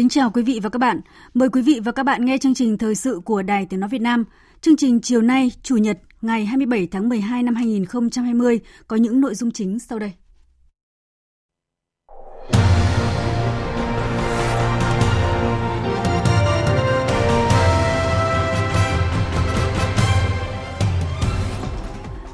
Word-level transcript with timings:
Kính 0.00 0.08
chào 0.08 0.30
quý 0.30 0.42
vị 0.42 0.60
và 0.62 0.68
các 0.68 0.78
bạn. 0.78 1.00
Mời 1.34 1.48
quý 1.48 1.62
vị 1.62 1.80
và 1.84 1.92
các 1.92 2.02
bạn 2.02 2.24
nghe 2.24 2.38
chương 2.38 2.54
trình 2.54 2.78
thời 2.78 2.94
sự 2.94 3.20
của 3.24 3.42
Đài 3.42 3.66
Tiếng 3.66 3.80
Nói 3.80 3.90
Việt 3.90 4.00
Nam. 4.00 4.24
Chương 4.60 4.76
trình 4.76 5.00
chiều 5.00 5.22
nay, 5.22 5.52
Chủ 5.62 5.76
nhật, 5.76 5.98
ngày 6.22 6.46
27 6.46 6.88
tháng 6.90 7.08
12 7.08 7.42
năm 7.42 7.54
2020 7.54 8.60
có 8.86 8.96
những 8.96 9.20
nội 9.20 9.34
dung 9.34 9.50
chính 9.50 9.78
sau 9.78 9.98
đây. 9.98 10.12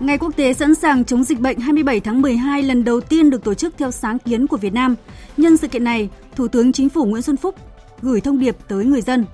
Ngày 0.01 0.19
quốc 0.19 0.37
tế 0.37 0.55
sẵn 0.55 0.75
sàng 0.75 1.05
chống 1.05 1.25
dịch 1.25 1.41
bệnh 1.41 1.59
27 1.59 2.01
tháng 2.01 2.23
12 2.23 2.63
lần 2.63 2.85
đầu 2.85 3.01
tiên 3.01 3.31
được 3.31 3.45
tổ 3.45 3.55
chức 3.55 3.75
theo 3.79 3.91
sáng 3.91 4.19
kiến 4.19 4.47
của 4.47 4.57
Việt 4.57 4.75
Nam. 4.75 4.95
Nhân 5.37 5.57
sự 5.57 5.69
kiện 5.69 5.85
này, 5.85 6.09
Thủ 6.37 6.49
tướng 6.49 6.73
Chính 6.73 6.89
phủ 6.89 7.05
Nguyễn 7.05 7.23
Xuân 7.23 7.37
Phúc 7.37 7.55
gửi 8.03 8.21
thông 8.21 8.39
điệp 8.39 8.57
tới 8.69 8.85
người 8.85 9.01
dân. 9.01 9.25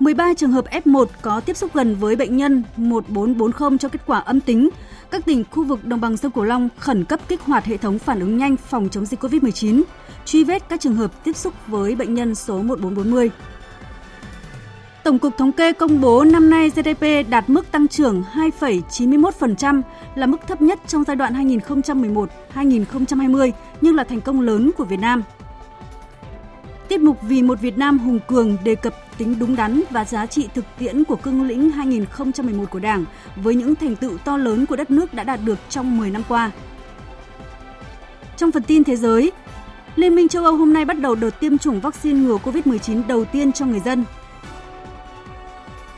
13 0.00 0.34
trường 0.34 0.52
hợp 0.52 0.64
F1 0.70 1.06
có 1.22 1.40
tiếp 1.40 1.56
xúc 1.56 1.70
gần 1.74 1.94
với 1.94 2.16
bệnh 2.16 2.36
nhân 2.36 2.62
1440 2.76 3.78
cho 3.78 3.88
kết 3.88 4.00
quả 4.06 4.18
âm 4.18 4.40
tính. 4.40 4.70
Các 5.10 5.24
tỉnh 5.24 5.44
khu 5.50 5.64
vực 5.64 5.84
đồng 5.84 6.00
bằng 6.00 6.16
sông 6.16 6.32
Cửu 6.32 6.44
Long 6.44 6.68
khẩn 6.78 7.04
cấp 7.04 7.20
kích 7.28 7.40
hoạt 7.40 7.64
hệ 7.64 7.76
thống 7.76 7.98
phản 7.98 8.20
ứng 8.20 8.38
nhanh 8.38 8.56
phòng 8.56 8.88
chống 8.88 9.06
dịch 9.06 9.20
COVID-19, 9.24 9.82
truy 10.24 10.44
vết 10.44 10.68
các 10.68 10.80
trường 10.80 10.96
hợp 10.96 11.24
tiếp 11.24 11.36
xúc 11.36 11.54
với 11.66 11.94
bệnh 11.94 12.14
nhân 12.14 12.34
số 12.34 12.62
1440. 12.62 13.30
Tổng 15.04 15.18
cục 15.18 15.36
Thống 15.38 15.52
kê 15.52 15.72
công 15.72 16.00
bố 16.00 16.24
năm 16.24 16.50
nay 16.50 16.70
GDP 16.70 17.30
đạt 17.30 17.44
mức 17.50 17.70
tăng 17.70 17.88
trưởng 17.88 18.22
2,91% 18.34 19.82
là 20.14 20.26
mức 20.26 20.36
thấp 20.46 20.62
nhất 20.62 20.78
trong 20.86 21.04
giai 21.04 21.16
đoạn 21.16 21.48
2011-2020 22.54 23.52
nhưng 23.80 23.94
là 23.94 24.04
thành 24.04 24.20
công 24.20 24.40
lớn 24.40 24.70
của 24.76 24.84
Việt 24.84 25.00
Nam. 25.00 25.22
Tiết 26.88 27.00
mục 27.00 27.18
Vì 27.22 27.42
một 27.42 27.60
Việt 27.60 27.78
Nam 27.78 27.98
hùng 27.98 28.18
cường 28.28 28.56
đề 28.64 28.74
cập 28.74 28.94
tính 29.18 29.38
đúng 29.38 29.56
đắn 29.56 29.82
và 29.90 30.04
giá 30.04 30.26
trị 30.26 30.48
thực 30.54 30.64
tiễn 30.78 31.04
của 31.04 31.16
cương 31.16 31.42
lĩnh 31.42 31.70
2011 31.70 32.70
của 32.70 32.78
Đảng 32.78 33.04
với 33.36 33.54
những 33.54 33.74
thành 33.74 33.96
tựu 33.96 34.18
to 34.18 34.36
lớn 34.36 34.66
của 34.66 34.76
đất 34.76 34.90
nước 34.90 35.14
đã 35.14 35.24
đạt 35.24 35.40
được 35.44 35.58
trong 35.68 35.98
10 35.98 36.10
năm 36.10 36.22
qua. 36.28 36.50
Trong 38.36 38.52
phần 38.52 38.62
tin 38.62 38.84
thế 38.84 38.96
giới, 38.96 39.32
Liên 39.96 40.14
minh 40.14 40.28
châu 40.28 40.44
Âu 40.44 40.56
hôm 40.56 40.72
nay 40.72 40.84
bắt 40.84 40.98
đầu 41.00 41.14
đợt 41.14 41.40
tiêm 41.40 41.58
chủng 41.58 41.80
vaccine 41.80 42.20
ngừa 42.20 42.36
COVID-19 42.44 43.02
đầu 43.08 43.24
tiên 43.24 43.52
cho 43.52 43.66
người 43.66 43.80
dân. 43.80 44.04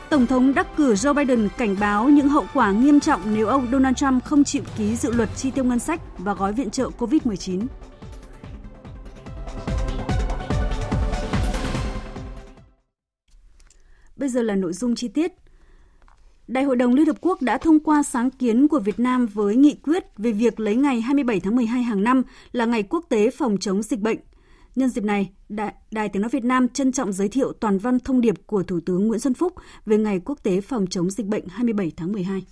Tổng 0.09 0.27
thống 0.27 0.53
đắc 0.53 0.67
cử 0.77 0.93
Joe 0.93 1.13
Biden 1.13 1.49
cảnh 1.57 1.75
báo 1.79 2.09
những 2.09 2.29
hậu 2.29 2.45
quả 2.53 2.71
nghiêm 2.71 2.99
trọng 2.99 3.21
nếu 3.33 3.47
ông 3.47 3.67
Donald 3.71 3.97
Trump 3.97 4.23
không 4.23 4.43
chịu 4.43 4.63
ký 4.77 4.95
dự 4.95 5.11
luật 5.11 5.29
chi 5.35 5.51
tiêu 5.51 5.63
ngân 5.63 5.79
sách 5.79 6.01
và 6.17 6.33
gói 6.33 6.53
viện 6.53 6.69
trợ 6.69 6.89
COVID-19. 6.99 7.67
Bây 14.15 14.29
giờ 14.29 14.41
là 14.41 14.55
nội 14.55 14.73
dung 14.73 14.95
chi 14.95 15.07
tiết. 15.07 15.31
Đại 16.47 16.63
hội 16.63 16.75
đồng 16.75 16.93
Liên 16.93 17.05
Hợp 17.05 17.17
Quốc 17.21 17.41
đã 17.41 17.57
thông 17.57 17.79
qua 17.79 18.03
sáng 18.03 18.29
kiến 18.29 18.67
của 18.67 18.79
Việt 18.79 18.99
Nam 18.99 19.25
với 19.25 19.55
nghị 19.55 19.75
quyết 19.83 20.17
về 20.17 20.31
việc 20.31 20.59
lấy 20.59 20.75
ngày 20.75 21.01
27 21.01 21.39
tháng 21.39 21.55
12 21.55 21.83
hàng 21.83 22.03
năm 22.03 22.23
là 22.51 22.65
ngày 22.65 22.83
quốc 22.83 23.05
tế 23.09 23.29
phòng 23.29 23.57
chống 23.59 23.83
dịch 23.83 23.99
bệnh. 23.99 24.17
Nhân 24.77 24.89
dịp 24.89 25.03
này, 25.03 25.29
Đài, 25.49 25.73
Đài 25.91 26.09
Tiếng 26.09 26.21
Nói 26.21 26.29
Việt 26.29 26.43
Nam 26.43 26.67
trân 26.69 26.91
trọng 26.91 27.13
giới 27.13 27.29
thiệu 27.29 27.53
toàn 27.59 27.77
văn 27.77 27.99
thông 27.99 28.21
điệp 28.21 28.35
của 28.45 28.63
Thủ 28.63 28.79
tướng 28.85 29.07
Nguyễn 29.07 29.19
Xuân 29.19 29.33
Phúc 29.33 29.53
về 29.85 29.97
Ngày 29.97 30.19
Quốc 30.25 30.39
tế 30.43 30.61
phòng 30.61 30.87
chống 30.87 31.09
dịch 31.09 31.25
bệnh 31.25 31.47
27 31.47 31.91
tháng 31.97 32.11
12. 32.11 32.45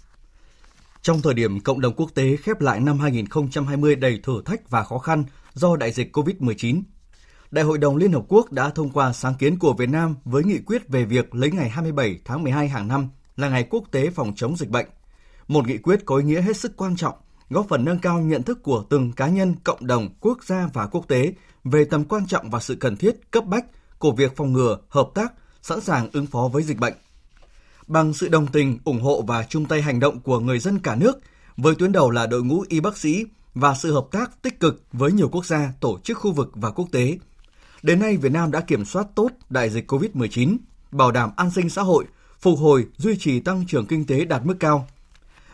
Trong 1.02 1.22
thời 1.22 1.34
điểm 1.34 1.60
cộng 1.60 1.82
đồng 1.82 1.94
quốc 1.94 2.10
tế 2.16 2.36
khép 2.36 2.62
lại 2.62 2.80
năm 2.80 3.00
2020 3.00 3.96
đầy 3.96 4.20
thử 4.24 4.42
thách 4.46 4.70
và 4.70 4.84
khó 4.84 4.98
khăn 4.98 5.24
do 5.54 5.76
đại 5.76 5.92
dịch 5.92 6.18
COVID-19, 6.18 6.82
Đại 7.52 7.66
hội 7.66 7.78
đồng 7.78 7.98
Liên 7.98 8.12
Hợp 8.12 8.24
Quốc 8.28 8.52
đã 8.52 8.70
thông 8.70 8.90
qua 8.90 9.14
sáng 9.14 9.36
kiến 9.40 9.60
của 9.60 9.74
Việt 9.74 9.90
Nam 9.90 10.16
với 10.26 10.44
nghị 10.44 10.60
quyết 10.60 10.90
về 10.90 11.06
việc 11.06 11.36
lấy 11.36 11.52
ngày 11.52 11.70
27 11.70 12.20
tháng 12.26 12.44
12 12.44 12.68
hàng 12.68 12.88
năm 12.88 13.10
là 13.36 13.50
ngày 13.50 13.68
quốc 13.70 13.84
tế 13.92 14.10
phòng 14.10 14.34
chống 14.36 14.58
dịch 14.58 14.70
bệnh. 14.70 14.88
Một 15.48 15.68
nghị 15.68 15.78
quyết 15.78 16.06
có 16.06 16.18
ý 16.18 16.24
nghĩa 16.24 16.42
hết 16.42 16.58
sức 16.58 16.78
quan 16.78 16.96
trọng, 16.96 17.16
góp 17.50 17.66
phần 17.70 17.86
nâng 17.86 18.00
cao 18.00 18.20
nhận 18.20 18.44
thức 18.44 18.64
của 18.64 18.84
từng 18.90 19.12
cá 19.12 19.28
nhân, 19.28 19.56
cộng 19.64 19.88
đồng, 19.88 20.10
quốc 20.20 20.44
gia 20.44 20.70
và 20.74 20.88
quốc 20.88 21.08
tế 21.08 21.34
về 21.66 21.86
tầm 21.86 22.04
quan 22.04 22.28
trọng 22.28 22.50
và 22.50 22.60
sự 22.60 22.76
cần 22.76 22.98
thiết 22.98 23.32
cấp 23.32 23.46
bách 23.46 23.66
của 24.00 24.12
việc 24.12 24.36
phòng 24.36 24.54
ngừa, 24.54 24.78
hợp 24.90 25.10
tác, 25.16 25.34
sẵn 25.62 25.82
sàng 25.82 26.10
ứng 26.14 26.26
phó 26.26 26.50
với 26.54 26.64
dịch 26.64 26.80
bệnh. 26.80 26.94
Bằng 27.88 28.14
sự 28.14 28.28
đồng 28.28 28.48
tình, 28.48 28.80
ủng 28.84 29.02
hộ 29.02 29.22
và 29.22 29.44
chung 29.44 29.66
tay 29.66 29.82
hành 29.82 30.00
động 30.00 30.20
của 30.20 30.40
người 30.40 30.60
dân 30.60 30.80
cả 30.80 30.96
nước, 30.96 31.20
với 31.58 31.76
tuyến 31.76 31.92
đầu 31.92 32.12
là 32.12 32.28
đội 32.28 32.44
ngũ 32.44 32.66
y 32.70 32.80
bác 32.80 32.98
sĩ 32.98 33.26
và 33.54 33.76
sự 33.76 33.94
hợp 33.94 34.08
tác 34.12 34.42
tích 34.42 34.60
cực 34.60 34.84
với 34.94 35.12
nhiều 35.12 35.30
quốc 35.30 35.46
gia, 35.46 35.74
tổ 35.80 36.00
chức 36.04 36.18
khu 36.18 36.32
vực 36.32 36.52
và 36.56 36.72
quốc 36.72 36.88
tế, 36.92 37.18
Đến 37.86 38.00
nay, 38.00 38.18
Việt 38.18 38.32
Nam 38.32 38.52
đã 38.52 38.62
kiểm 38.62 38.86
soát 38.86 39.08
tốt 39.16 39.30
đại 39.50 39.70
dịch 39.70 39.92
COVID-19, 39.92 40.58
bảo 40.92 41.12
đảm 41.12 41.30
an 41.36 41.52
sinh 41.52 41.70
xã 41.70 41.82
hội, 41.82 42.06
phục 42.40 42.60
hồi, 42.60 42.86
duy 42.98 43.18
trì 43.18 43.40
tăng 43.40 43.66
trưởng 43.68 43.86
kinh 43.86 44.06
tế 44.06 44.26
đạt 44.26 44.46
mức 44.46 44.56
cao. 44.60 44.88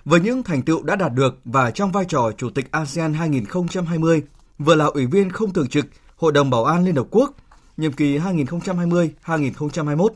Với 0.05 0.19
những 0.19 0.43
thành 0.43 0.61
tựu 0.61 0.83
đã 0.83 0.95
đạt 0.95 1.13
được 1.13 1.39
và 1.45 1.71
trong 1.71 1.91
vai 1.91 2.05
trò 2.05 2.31
Chủ 2.37 2.49
tịch 2.49 2.71
ASEAN 2.71 3.13
2020, 3.13 4.23
vừa 4.57 4.75
là 4.75 4.85
Ủy 4.85 5.05
viên 5.05 5.29
không 5.29 5.53
thường 5.53 5.67
trực 5.67 5.85
Hội 6.21 6.31
đồng 6.31 6.49
Bảo 6.49 6.65
an 6.65 6.85
Liên 6.85 6.95
Hợp 6.95 7.07
Quốc, 7.11 7.35
nhiệm 7.77 7.93
kỳ 7.93 8.17
2020-2021 8.17 10.07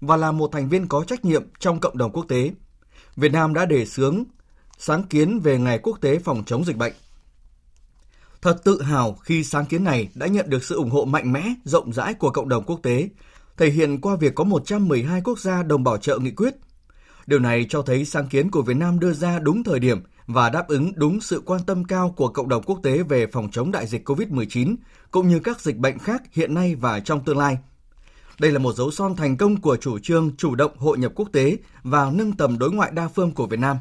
và 0.00 0.16
là 0.16 0.32
một 0.32 0.52
thành 0.52 0.68
viên 0.68 0.88
có 0.88 1.04
trách 1.06 1.24
nhiệm 1.24 1.42
trong 1.58 1.80
cộng 1.80 1.98
đồng 1.98 2.12
quốc 2.12 2.24
tế, 2.28 2.50
Việt 3.16 3.32
Nam 3.32 3.54
đã 3.54 3.66
đề 3.66 3.86
xướng 3.86 4.24
sáng 4.78 5.02
kiến 5.02 5.40
về 5.40 5.58
Ngày 5.58 5.78
Quốc 5.78 5.98
tế 6.00 6.18
phòng 6.18 6.42
chống 6.46 6.64
dịch 6.64 6.76
bệnh. 6.76 6.92
Thật 8.42 8.60
tự 8.64 8.82
hào 8.82 9.12
khi 9.12 9.44
sáng 9.44 9.66
kiến 9.66 9.84
này 9.84 10.08
đã 10.14 10.26
nhận 10.26 10.50
được 10.50 10.64
sự 10.64 10.76
ủng 10.76 10.90
hộ 10.90 11.04
mạnh 11.04 11.32
mẽ, 11.32 11.54
rộng 11.64 11.92
rãi 11.92 12.14
của 12.14 12.30
cộng 12.30 12.48
đồng 12.48 12.64
quốc 12.64 12.80
tế, 12.82 13.08
thể 13.56 13.70
hiện 13.70 14.00
qua 14.00 14.16
việc 14.16 14.34
có 14.34 14.44
112 14.44 15.20
quốc 15.24 15.38
gia 15.38 15.62
đồng 15.62 15.84
bảo 15.84 15.96
trợ 15.96 16.18
nghị 16.18 16.30
quyết. 16.30 16.54
Điều 17.26 17.38
này 17.38 17.66
cho 17.68 17.82
thấy 17.82 18.04
sáng 18.04 18.28
kiến 18.28 18.50
của 18.50 18.62
Việt 18.62 18.76
Nam 18.76 19.00
đưa 19.00 19.12
ra 19.12 19.38
đúng 19.38 19.64
thời 19.64 19.78
điểm 19.78 20.00
và 20.26 20.50
đáp 20.50 20.68
ứng 20.68 20.92
đúng 20.96 21.20
sự 21.20 21.42
quan 21.46 21.60
tâm 21.66 21.84
cao 21.84 22.14
của 22.16 22.28
cộng 22.28 22.48
đồng 22.48 22.62
quốc 22.62 22.80
tế 22.82 23.02
về 23.02 23.26
phòng 23.26 23.48
chống 23.50 23.72
đại 23.72 23.86
dịch 23.86 24.08
COVID-19 24.08 24.76
cũng 25.10 25.28
như 25.28 25.40
các 25.40 25.60
dịch 25.60 25.76
bệnh 25.76 25.98
khác 25.98 26.22
hiện 26.32 26.54
nay 26.54 26.74
và 26.74 27.00
trong 27.00 27.24
tương 27.24 27.38
lai. 27.38 27.58
Đây 28.40 28.52
là 28.52 28.58
một 28.58 28.74
dấu 28.74 28.90
son 28.90 29.16
thành 29.16 29.36
công 29.36 29.60
của 29.60 29.76
chủ 29.76 29.98
trương 29.98 30.36
chủ 30.36 30.54
động 30.54 30.72
hội 30.78 30.98
nhập 30.98 31.12
quốc 31.14 31.28
tế 31.32 31.56
và 31.82 32.10
nâng 32.10 32.32
tầm 32.32 32.58
đối 32.58 32.70
ngoại 32.70 32.90
đa 32.94 33.08
phương 33.08 33.32
của 33.32 33.46
Việt 33.46 33.58
Nam. 33.58 33.76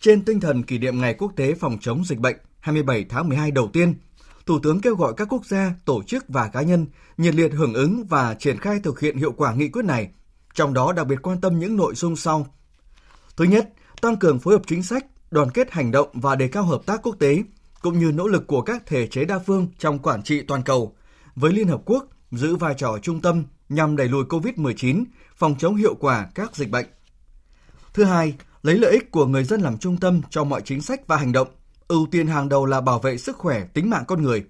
Trên 0.00 0.24
tinh 0.24 0.40
thần 0.40 0.62
kỷ 0.62 0.78
niệm 0.78 1.00
Ngày 1.00 1.14
Quốc 1.14 1.32
tế 1.36 1.54
phòng 1.54 1.78
chống 1.80 2.04
dịch 2.04 2.18
bệnh, 2.18 2.36
27 2.60 3.04
tháng 3.08 3.28
12 3.28 3.50
đầu 3.50 3.68
tiên, 3.72 3.94
Thủ 4.46 4.58
tướng 4.58 4.80
kêu 4.80 4.94
gọi 4.94 5.14
các 5.16 5.32
quốc 5.32 5.46
gia, 5.46 5.74
tổ 5.84 6.02
chức 6.02 6.24
và 6.28 6.48
cá 6.48 6.62
nhân 6.62 6.86
nhiệt 7.16 7.34
liệt 7.34 7.52
hưởng 7.52 7.74
ứng 7.74 8.04
và 8.08 8.34
triển 8.34 8.58
khai 8.58 8.80
thực 8.82 9.00
hiện 9.00 9.16
hiệu 9.16 9.32
quả 9.32 9.54
nghị 9.54 9.68
quyết 9.68 9.84
này, 9.84 10.10
trong 10.54 10.74
đó 10.74 10.92
đặc 10.92 11.06
biệt 11.06 11.16
quan 11.22 11.40
tâm 11.40 11.58
những 11.58 11.76
nội 11.76 11.94
dung 11.94 12.16
sau. 12.16 12.46
Thứ 13.36 13.44
nhất, 13.44 13.68
tăng 14.00 14.16
cường 14.16 14.38
phối 14.38 14.54
hợp 14.54 14.62
chính 14.66 14.82
sách, 14.82 15.06
đoàn 15.30 15.50
kết 15.50 15.70
hành 15.70 15.90
động 15.90 16.08
và 16.12 16.36
đề 16.36 16.48
cao 16.48 16.62
hợp 16.62 16.80
tác 16.86 17.02
quốc 17.02 17.16
tế, 17.18 17.42
cũng 17.82 17.98
như 17.98 18.12
nỗ 18.12 18.26
lực 18.26 18.46
của 18.46 18.62
các 18.62 18.86
thể 18.86 19.06
chế 19.06 19.24
đa 19.24 19.38
phương 19.38 19.68
trong 19.78 19.98
quản 19.98 20.22
trị 20.22 20.42
toàn 20.42 20.62
cầu, 20.62 20.94
với 21.36 21.52
Liên 21.52 21.68
Hợp 21.68 21.80
Quốc 21.84 22.04
giữ 22.30 22.56
vai 22.56 22.74
trò 22.78 22.98
trung 23.02 23.20
tâm 23.20 23.44
nhằm 23.68 23.96
đẩy 23.96 24.08
lùi 24.08 24.24
COVID-19, 24.24 25.04
phòng 25.36 25.54
chống 25.58 25.76
hiệu 25.76 25.94
quả 25.94 26.28
các 26.34 26.56
dịch 26.56 26.70
bệnh. 26.70 26.86
Thứ 27.94 28.04
hai, 28.04 28.34
lấy 28.62 28.78
lợi 28.78 28.92
ích 28.92 29.10
của 29.10 29.26
người 29.26 29.44
dân 29.44 29.60
làm 29.60 29.78
trung 29.78 29.96
tâm 29.96 30.20
cho 30.30 30.44
mọi 30.44 30.62
chính 30.64 30.82
sách 30.82 31.06
và 31.06 31.16
hành 31.16 31.32
động, 31.32 31.48
ưu 31.88 32.06
tiên 32.10 32.26
hàng 32.26 32.48
đầu 32.48 32.66
là 32.66 32.80
bảo 32.80 32.98
vệ 32.98 33.18
sức 33.18 33.36
khỏe, 33.36 33.64
tính 33.74 33.90
mạng 33.90 34.04
con 34.06 34.22
người. 34.22 34.44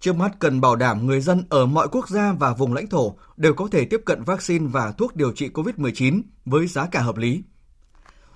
Trước 0.00 0.16
mắt 0.16 0.32
cần 0.38 0.60
bảo 0.60 0.76
đảm 0.76 1.06
người 1.06 1.20
dân 1.20 1.44
ở 1.48 1.66
mọi 1.66 1.88
quốc 1.88 2.08
gia 2.08 2.32
và 2.32 2.54
vùng 2.54 2.74
lãnh 2.74 2.86
thổ 2.86 3.16
đều 3.36 3.54
có 3.54 3.68
thể 3.72 3.84
tiếp 3.84 4.00
cận 4.06 4.22
vaccine 4.22 4.66
và 4.66 4.92
thuốc 4.92 5.16
điều 5.16 5.32
trị 5.32 5.50
COVID-19 5.54 6.22
với 6.44 6.66
giá 6.66 6.86
cả 6.86 7.00
hợp 7.02 7.16
lý. 7.16 7.42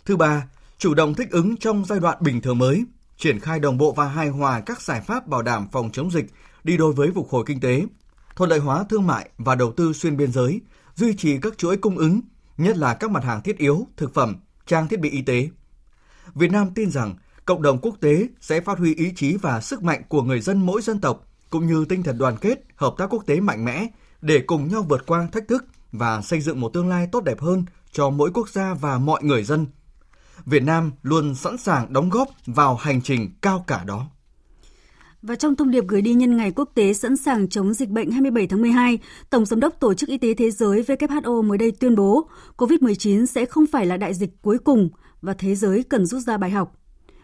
Thứ 0.04 0.16
ba, 0.16 0.48
chủ 0.80 0.94
động 0.94 1.14
thích 1.14 1.30
ứng 1.30 1.56
trong 1.56 1.84
giai 1.84 2.00
đoạn 2.00 2.18
bình 2.20 2.40
thường 2.40 2.58
mới, 2.58 2.84
triển 3.16 3.40
khai 3.40 3.60
đồng 3.60 3.78
bộ 3.78 3.92
và 3.92 4.08
hài 4.08 4.28
hòa 4.28 4.60
các 4.60 4.82
giải 4.82 5.00
pháp 5.00 5.26
bảo 5.26 5.42
đảm 5.42 5.68
phòng 5.72 5.90
chống 5.92 6.10
dịch 6.10 6.26
đi 6.64 6.76
đôi 6.76 6.92
với 6.92 7.10
phục 7.14 7.28
hồi 7.30 7.44
kinh 7.46 7.60
tế, 7.60 7.86
thuận 8.36 8.50
lợi 8.50 8.58
hóa 8.58 8.84
thương 8.88 9.06
mại 9.06 9.30
và 9.38 9.54
đầu 9.54 9.72
tư 9.72 9.92
xuyên 9.92 10.16
biên 10.16 10.32
giới, 10.32 10.60
duy 10.94 11.16
trì 11.16 11.38
các 11.38 11.58
chuỗi 11.58 11.76
cung 11.76 11.98
ứng, 11.98 12.20
nhất 12.56 12.76
là 12.76 12.94
các 12.94 13.10
mặt 13.10 13.24
hàng 13.24 13.42
thiết 13.42 13.58
yếu, 13.58 13.86
thực 13.96 14.14
phẩm, 14.14 14.36
trang 14.66 14.88
thiết 14.88 15.00
bị 15.00 15.10
y 15.10 15.22
tế. 15.22 15.48
Việt 16.34 16.50
Nam 16.50 16.70
tin 16.74 16.90
rằng 16.90 17.14
cộng 17.44 17.62
đồng 17.62 17.78
quốc 17.78 17.96
tế 18.00 18.28
sẽ 18.40 18.60
phát 18.60 18.78
huy 18.78 18.94
ý 18.94 19.12
chí 19.16 19.36
và 19.36 19.60
sức 19.60 19.82
mạnh 19.82 20.02
của 20.08 20.22
người 20.22 20.40
dân 20.40 20.66
mỗi 20.66 20.82
dân 20.82 21.00
tộc 21.00 21.26
cũng 21.50 21.66
như 21.66 21.84
tinh 21.88 22.02
thần 22.02 22.18
đoàn 22.18 22.36
kết, 22.36 22.64
hợp 22.76 22.94
tác 22.98 23.06
quốc 23.10 23.26
tế 23.26 23.40
mạnh 23.40 23.64
mẽ 23.64 23.86
để 24.20 24.42
cùng 24.46 24.68
nhau 24.68 24.86
vượt 24.88 25.06
qua 25.06 25.28
thách 25.32 25.48
thức 25.48 25.64
và 25.92 26.22
xây 26.22 26.40
dựng 26.40 26.60
một 26.60 26.68
tương 26.68 26.88
lai 26.88 27.08
tốt 27.12 27.24
đẹp 27.24 27.40
hơn 27.40 27.64
cho 27.92 28.10
mỗi 28.10 28.30
quốc 28.34 28.48
gia 28.48 28.74
và 28.74 28.98
mọi 28.98 29.22
người 29.22 29.44
dân. 29.44 29.66
Việt 30.46 30.62
Nam 30.62 30.92
luôn 31.02 31.34
sẵn 31.34 31.58
sàng 31.58 31.92
đóng 31.92 32.10
góp 32.10 32.28
vào 32.46 32.74
hành 32.74 33.02
trình 33.02 33.30
cao 33.42 33.64
cả 33.66 33.84
đó. 33.86 34.06
Và 35.22 35.36
trong 35.36 35.56
thông 35.56 35.70
điệp 35.70 35.84
gửi 35.88 36.02
đi 36.02 36.14
nhân 36.14 36.36
ngày 36.36 36.50
quốc 36.50 36.70
tế 36.74 36.92
sẵn 36.92 37.16
sàng 37.16 37.48
chống 37.48 37.74
dịch 37.74 37.88
bệnh 37.88 38.10
27 38.10 38.46
tháng 38.46 38.62
12, 38.62 38.98
Tổng 39.30 39.44
Giám 39.44 39.60
đốc 39.60 39.80
Tổ 39.80 39.94
chức 39.94 40.08
Y 40.08 40.18
tế 40.18 40.34
Thế 40.34 40.50
giới 40.50 40.82
WHO 40.82 41.42
mới 41.42 41.58
đây 41.58 41.70
tuyên 41.70 41.96
bố 41.96 42.28
COVID-19 42.56 43.26
sẽ 43.26 43.44
không 43.44 43.66
phải 43.66 43.86
là 43.86 43.96
đại 43.96 44.14
dịch 44.14 44.30
cuối 44.42 44.58
cùng 44.58 44.88
và 45.22 45.34
thế 45.34 45.54
giới 45.54 45.82
cần 45.82 46.06
rút 46.06 46.22
ra 46.22 46.36
bài 46.36 46.50
học. 46.50 46.76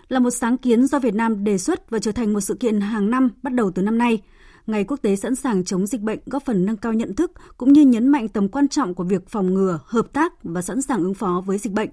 Là 0.09 0.19
một 0.19 0.31
sáng 0.31 0.59
kiến 0.59 0.87
do 0.87 0.99
Việt 0.99 1.15
Nam 1.15 1.45
đề 1.45 1.59
xuất 1.59 1.91
và 1.91 1.99
trở 1.99 2.13
thành 2.13 2.33
một 2.33 2.41
sự 2.41 2.55
kiện 2.55 2.81
hàng 2.81 3.11
năm 3.11 3.31
bắt 3.43 3.53
đầu 3.53 3.71
từ 3.71 3.83
năm 3.83 3.99
nay, 3.99 4.23
Ngày 4.67 4.85
quốc 4.85 4.97
tế 5.03 5.17
sẵn 5.17 5.35
sàng 5.35 5.65
chống 5.65 5.87
dịch 5.87 6.01
bệnh 6.01 6.19
góp 6.27 6.45
phần 6.45 6.67
nâng 6.67 6.77
cao 6.77 6.93
nhận 6.93 7.15
thức 7.15 7.33
cũng 7.57 7.73
như 7.73 7.83
nhấn 7.83 8.09
mạnh 8.09 8.29
tầm 8.29 8.49
quan 8.49 8.69
trọng 8.69 8.95
của 8.95 9.05
việc 9.05 9.29
phòng 9.29 9.55
ngừa, 9.55 9.81
hợp 9.85 10.13
tác 10.13 10.33
và 10.43 10.63
sẵn 10.63 10.83
sàng 10.83 11.03
ứng 11.03 11.15
phó 11.15 11.43
với 11.47 11.59
dịch 11.59 11.73
bệnh. 11.73 11.89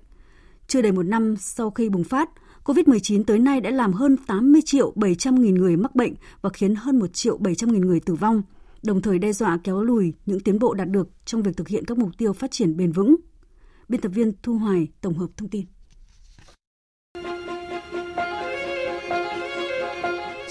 Chưa 0.67 0.81
đầy 0.81 0.91
một 0.91 1.03
năm 1.03 1.35
sau 1.37 1.71
khi 1.71 1.89
bùng 1.89 2.03
phát, 2.03 2.29
COVID-19 2.63 3.23
tới 3.23 3.39
nay 3.39 3.61
đã 3.61 3.71
làm 3.71 3.93
hơn 3.93 4.17
80 4.27 4.61
triệu 4.65 4.93
700 4.95 5.35
nghìn 5.41 5.55
người 5.55 5.77
mắc 5.77 5.95
bệnh 5.95 6.13
và 6.41 6.49
khiến 6.49 6.75
hơn 6.75 6.99
1 6.99 7.13
triệu 7.13 7.37
700 7.37 7.71
nghìn 7.71 7.81
người 7.81 7.99
tử 7.99 8.13
vong, 8.13 8.41
đồng 8.83 9.01
thời 9.01 9.19
đe 9.19 9.33
dọa 9.33 9.59
kéo 9.63 9.83
lùi 9.83 10.13
những 10.25 10.39
tiến 10.39 10.59
bộ 10.59 10.73
đạt 10.73 10.89
được 10.89 11.09
trong 11.25 11.43
việc 11.43 11.57
thực 11.57 11.67
hiện 11.67 11.85
các 11.85 11.97
mục 11.97 12.09
tiêu 12.17 12.33
phát 12.33 12.51
triển 12.51 12.77
bền 12.77 12.91
vững. 12.91 13.15
Biên 13.89 14.01
tập 14.01 14.09
viên 14.09 14.31
Thu 14.43 14.53
Hoài 14.53 14.87
tổng 15.01 15.17
hợp 15.17 15.27
thông 15.37 15.49
tin. 15.49 15.65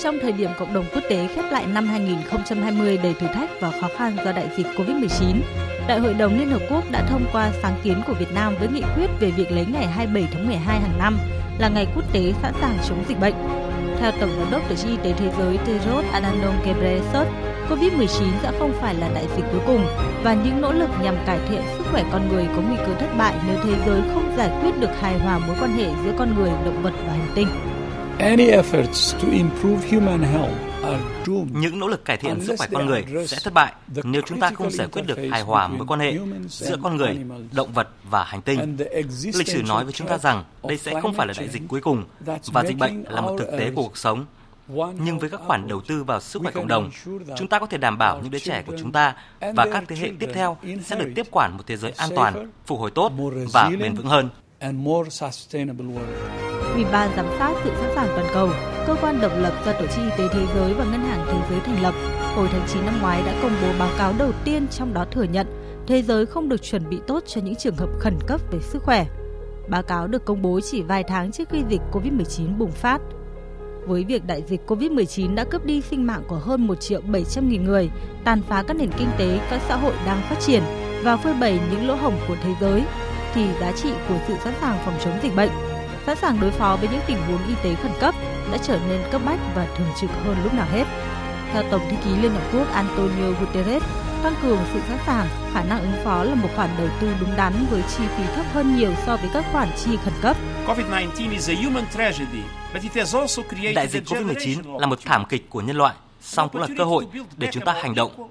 Trong 0.02 0.18
thời 0.22 0.32
điểm 0.32 0.50
cộng 0.58 0.74
đồng 0.74 0.84
quốc 0.94 1.02
tế 1.08 1.28
khép 1.34 1.44
lại 1.50 1.66
năm 1.66 1.86
2020 1.86 2.98
đầy 3.02 3.14
thử 3.14 3.26
thách 3.26 3.50
và 3.60 3.70
khó 3.80 3.88
khăn 3.96 4.16
do 4.24 4.32
đại 4.32 4.48
dịch 4.56 4.66
COVID-19, 4.76 5.36
Đại 5.88 5.98
hội 5.98 6.14
đồng 6.14 6.38
Liên 6.38 6.50
Hợp 6.50 6.62
Quốc 6.70 6.84
đã 6.90 7.06
thông 7.08 7.24
qua 7.32 7.50
sáng 7.62 7.80
kiến 7.82 8.02
của 8.06 8.12
Việt 8.12 8.34
Nam 8.34 8.54
với 8.58 8.68
nghị 8.68 8.82
quyết 8.96 9.06
về 9.20 9.30
việc 9.30 9.52
lấy 9.52 9.66
ngày 9.72 9.86
27 9.86 10.28
tháng 10.32 10.46
12 10.48 10.80
hàng 10.80 10.98
năm 10.98 11.18
là 11.58 11.68
ngày 11.68 11.86
quốc 11.94 12.12
tế 12.12 12.32
sẵn 12.42 12.54
sàng 12.60 12.78
chống 12.88 13.04
dịch 13.08 13.20
bệnh. 13.20 13.34
Theo 14.00 14.12
Tổng 14.20 14.30
giám 14.38 14.50
đốc 14.50 14.68
Tổ 14.68 14.74
chức 14.74 14.90
Y 14.90 14.96
tế 14.96 15.12
Thế 15.12 15.32
giới 15.38 15.58
Tedros 15.66 16.04
Adhanom 16.12 16.54
Ghebreyesus, 16.64 17.28
COVID-19 17.70 18.26
sẽ 18.42 18.52
không 18.58 18.72
phải 18.80 18.94
là 18.94 19.08
đại 19.14 19.26
dịch 19.36 19.44
cuối 19.52 19.60
cùng 19.66 19.86
và 20.24 20.34
những 20.34 20.60
nỗ 20.60 20.72
lực 20.72 20.90
nhằm 21.02 21.14
cải 21.26 21.38
thiện 21.48 21.62
sức 21.76 21.84
khỏe 21.92 22.04
con 22.12 22.28
người 22.28 22.46
có 22.56 22.62
nguy 22.62 22.76
cơ 22.76 22.94
thất 23.00 23.08
bại 23.18 23.34
nếu 23.46 23.56
thế 23.64 23.72
giới 23.86 24.02
không 24.14 24.34
giải 24.36 24.50
quyết 24.62 24.80
được 24.80 25.00
hài 25.00 25.18
hòa 25.18 25.38
mối 25.38 25.56
quan 25.60 25.72
hệ 25.72 25.86
giữa 26.04 26.12
con 26.18 26.34
người, 26.34 26.50
động 26.64 26.82
vật 26.82 26.92
và 27.06 27.12
hành 27.12 27.32
tinh. 27.34 27.48
Những 31.52 31.78
nỗ 31.78 31.88
lực 31.88 32.04
cải 32.04 32.16
thiện 32.16 32.40
sức 32.40 32.54
khỏe 32.58 32.68
con 32.72 32.86
người 32.86 33.04
sẽ 33.26 33.36
thất 33.44 33.54
bại 33.54 33.72
nếu 34.04 34.22
chúng 34.26 34.40
ta 34.40 34.50
không 34.50 34.70
giải 34.70 34.88
quyết 34.92 35.02
được 35.06 35.18
hài 35.30 35.42
hòa 35.42 35.68
mối 35.68 35.86
quan 35.86 36.00
hệ 36.00 36.18
giữa 36.48 36.76
con 36.82 36.96
người, 36.96 37.18
động 37.52 37.72
vật 37.72 37.88
và 38.10 38.24
hành 38.24 38.42
tinh. 38.42 38.76
Lịch 39.34 39.48
sử 39.48 39.62
nói 39.62 39.84
với 39.84 39.92
chúng 39.92 40.08
ta 40.08 40.18
rằng 40.18 40.44
đây 40.68 40.78
sẽ 40.78 41.00
không 41.00 41.14
phải 41.14 41.26
là 41.26 41.34
đại 41.36 41.48
dịch 41.48 41.62
cuối 41.68 41.80
cùng 41.80 42.04
và 42.46 42.64
dịch 42.64 42.78
bệnh 42.78 43.04
là 43.08 43.20
một 43.20 43.36
thực 43.38 43.50
tế 43.58 43.70
của 43.70 43.82
cuộc 43.82 43.96
sống. 43.96 44.26
Nhưng 44.98 45.18
với 45.18 45.30
các 45.30 45.40
khoản 45.46 45.68
đầu 45.68 45.80
tư 45.80 46.04
vào 46.04 46.20
sức 46.20 46.42
khỏe 46.42 46.52
cộng 46.52 46.68
đồng, 46.68 46.90
chúng 47.36 47.48
ta 47.48 47.58
có 47.58 47.66
thể 47.66 47.78
đảm 47.78 47.98
bảo 47.98 48.20
những 48.22 48.30
đứa 48.30 48.38
trẻ 48.38 48.62
của 48.66 48.76
chúng 48.78 48.92
ta 48.92 49.14
và 49.40 49.66
các 49.72 49.84
thế 49.88 49.96
hệ 49.96 50.10
tiếp 50.18 50.30
theo 50.34 50.56
sẽ 50.84 50.96
được 50.96 51.12
tiếp 51.14 51.26
quản 51.30 51.56
một 51.56 51.62
thế 51.66 51.76
giới 51.76 51.92
an 51.96 52.10
toàn, 52.16 52.50
phục 52.66 52.80
hồi 52.80 52.90
tốt 52.90 53.12
và 53.52 53.70
bền 53.80 53.94
vững 53.94 54.06
hơn. 54.06 54.28
Ủy 56.74 56.84
ban 56.92 57.10
giám 57.16 57.26
sát 57.38 57.54
sự 57.64 57.70
sẵn 57.80 57.90
sàng 57.94 58.08
toàn 58.08 58.26
cầu, 58.34 58.48
cơ 58.86 58.96
quan 59.02 59.20
độc 59.20 59.32
lập 59.36 59.52
do 59.66 59.72
Tổ 59.72 59.86
chức 59.86 60.04
Y 60.04 60.10
tế 60.18 60.28
Thế 60.32 60.46
giới 60.54 60.74
và 60.74 60.84
Ngân 60.84 61.00
hàng 61.00 61.26
Thế 61.26 61.38
giới 61.50 61.60
thành 61.60 61.82
lập, 61.82 61.94
hồi 62.36 62.48
tháng 62.52 62.66
9 62.68 62.86
năm 62.86 62.98
ngoái 63.00 63.22
đã 63.26 63.34
công 63.42 63.52
bố 63.62 63.68
báo 63.78 63.88
cáo 63.98 64.12
đầu 64.18 64.32
tiên 64.44 64.66
trong 64.68 64.94
đó 64.94 65.06
thừa 65.10 65.22
nhận 65.22 65.46
thế 65.86 66.02
giới 66.02 66.26
không 66.26 66.48
được 66.48 66.62
chuẩn 66.62 66.88
bị 66.88 67.00
tốt 67.06 67.22
cho 67.26 67.40
những 67.40 67.54
trường 67.54 67.76
hợp 67.76 67.88
khẩn 67.98 68.14
cấp 68.26 68.40
về 68.52 68.58
sức 68.60 68.82
khỏe. 68.82 69.06
Báo 69.68 69.82
cáo 69.82 70.06
được 70.06 70.24
công 70.24 70.42
bố 70.42 70.60
chỉ 70.60 70.82
vài 70.82 71.04
tháng 71.08 71.32
trước 71.32 71.48
khi 71.48 71.64
dịch 71.68 71.80
COVID-19 71.92 72.58
bùng 72.58 72.72
phát. 72.72 73.00
Với 73.86 74.04
việc 74.04 74.26
đại 74.26 74.42
dịch 74.48 74.60
COVID-19 74.66 75.34
đã 75.34 75.44
cướp 75.44 75.64
đi 75.64 75.80
sinh 75.80 76.06
mạng 76.06 76.22
của 76.28 76.36
hơn 76.36 76.66
1 76.66 76.80
triệu 76.80 77.00
700 77.00 77.48
nghìn 77.48 77.64
người, 77.64 77.90
tàn 78.24 78.42
phá 78.48 78.62
các 78.62 78.76
nền 78.76 78.90
kinh 78.98 79.08
tế, 79.18 79.40
các 79.50 79.60
xã 79.68 79.76
hội 79.76 79.94
đang 80.06 80.22
phát 80.22 80.36
triển 80.40 80.62
và 81.02 81.16
phơi 81.16 81.34
bày 81.40 81.60
những 81.70 81.88
lỗ 81.88 81.94
hổng 81.94 82.16
của 82.28 82.36
thế 82.42 82.54
giới, 82.60 82.82
thì 83.34 83.46
giá 83.60 83.72
trị 83.72 83.90
của 84.08 84.18
sự 84.28 84.34
sẵn 84.44 84.54
sàng 84.60 84.78
phòng 84.84 84.94
chống 85.04 85.18
dịch 85.22 85.36
bệnh 85.36 85.50
sẵn 86.06 86.16
sàng 86.16 86.40
đối 86.40 86.50
phó 86.50 86.76
với 86.76 86.88
những 86.92 87.00
tình 87.06 87.22
huống 87.26 87.48
y 87.48 87.54
tế 87.64 87.74
khẩn 87.74 87.92
cấp 88.00 88.14
đã 88.52 88.58
trở 88.58 88.78
nên 88.88 89.00
cấp 89.12 89.22
bách 89.24 89.40
và 89.54 89.66
thường 89.76 89.88
trực 90.00 90.10
hơn 90.24 90.36
lúc 90.44 90.54
nào 90.54 90.66
hết. 90.72 90.84
Theo 91.52 91.62
Tổng 91.70 91.90
thư 91.90 91.96
ký 92.04 92.10
Liên 92.22 92.32
Hợp 92.32 92.42
Quốc 92.52 92.72
Antonio 92.72 93.30
Guterres, 93.40 93.82
tăng 94.22 94.34
cường 94.42 94.58
sự 94.72 94.80
sẵn 94.88 94.98
sàng, 95.06 95.26
khả 95.54 95.64
năng 95.64 95.80
ứng 95.80 96.04
phó 96.04 96.24
là 96.24 96.34
một 96.34 96.48
khoản 96.56 96.70
đầu 96.78 96.88
tư 97.00 97.14
đúng 97.20 97.36
đắn 97.36 97.52
với 97.70 97.82
chi 97.96 98.04
phí 98.16 98.24
thấp 98.34 98.46
hơn 98.52 98.76
nhiều 98.76 98.90
so 99.06 99.16
với 99.16 99.30
các 99.34 99.44
khoản 99.52 99.68
chi 99.84 99.90
khẩn 100.04 100.14
cấp. 100.22 100.36
Đại 103.74 103.88
dịch 103.88 104.04
COVID-19 104.04 104.78
là 104.78 104.86
một 104.86 104.98
thảm 105.04 105.24
kịch 105.28 105.50
của 105.50 105.60
nhân 105.60 105.76
loại 105.76 105.94
song 106.22 106.48
cũng 106.52 106.60
là 106.60 106.68
cơ 106.78 106.84
hội 106.84 107.06
để 107.36 107.48
chúng 107.52 107.64
ta 107.64 107.72
hành 107.72 107.94
động, 107.94 108.30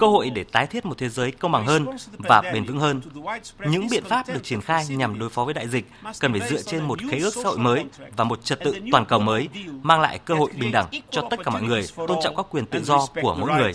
cơ 0.00 0.06
hội 0.06 0.30
để 0.30 0.44
tái 0.44 0.66
thiết 0.66 0.86
một 0.86 0.98
thế 0.98 1.08
giới 1.08 1.30
công 1.30 1.52
bằng 1.52 1.66
hơn 1.66 1.86
và 2.18 2.42
bền 2.52 2.64
vững 2.64 2.78
hơn. 2.78 3.00
Những 3.68 3.88
biện 3.90 4.04
pháp 4.04 4.28
được 4.28 4.44
triển 4.44 4.60
khai 4.60 4.86
nhằm 4.88 5.18
đối 5.18 5.28
phó 5.30 5.44
với 5.44 5.54
đại 5.54 5.68
dịch 5.68 5.86
cần 6.20 6.32
phải 6.32 6.48
dựa 6.48 6.62
trên 6.62 6.84
một 6.84 6.98
khế 7.10 7.18
ước 7.18 7.34
xã 7.34 7.42
hội 7.42 7.58
mới 7.58 7.84
và 8.16 8.24
một 8.24 8.44
trật 8.44 8.60
tự 8.60 8.74
toàn 8.92 9.04
cầu 9.04 9.18
mới, 9.18 9.48
mang 9.82 10.00
lại 10.00 10.18
cơ 10.18 10.34
hội 10.34 10.50
bình 10.60 10.72
đẳng 10.72 10.86
cho 11.10 11.22
tất 11.30 11.40
cả 11.44 11.50
mọi 11.50 11.62
người, 11.62 11.82
tôn 11.96 12.18
trọng 12.22 12.36
các 12.36 12.46
quyền 12.50 12.66
tự 12.66 12.84
do 12.84 13.06
của 13.22 13.36
mỗi 13.38 13.50
người. 13.50 13.72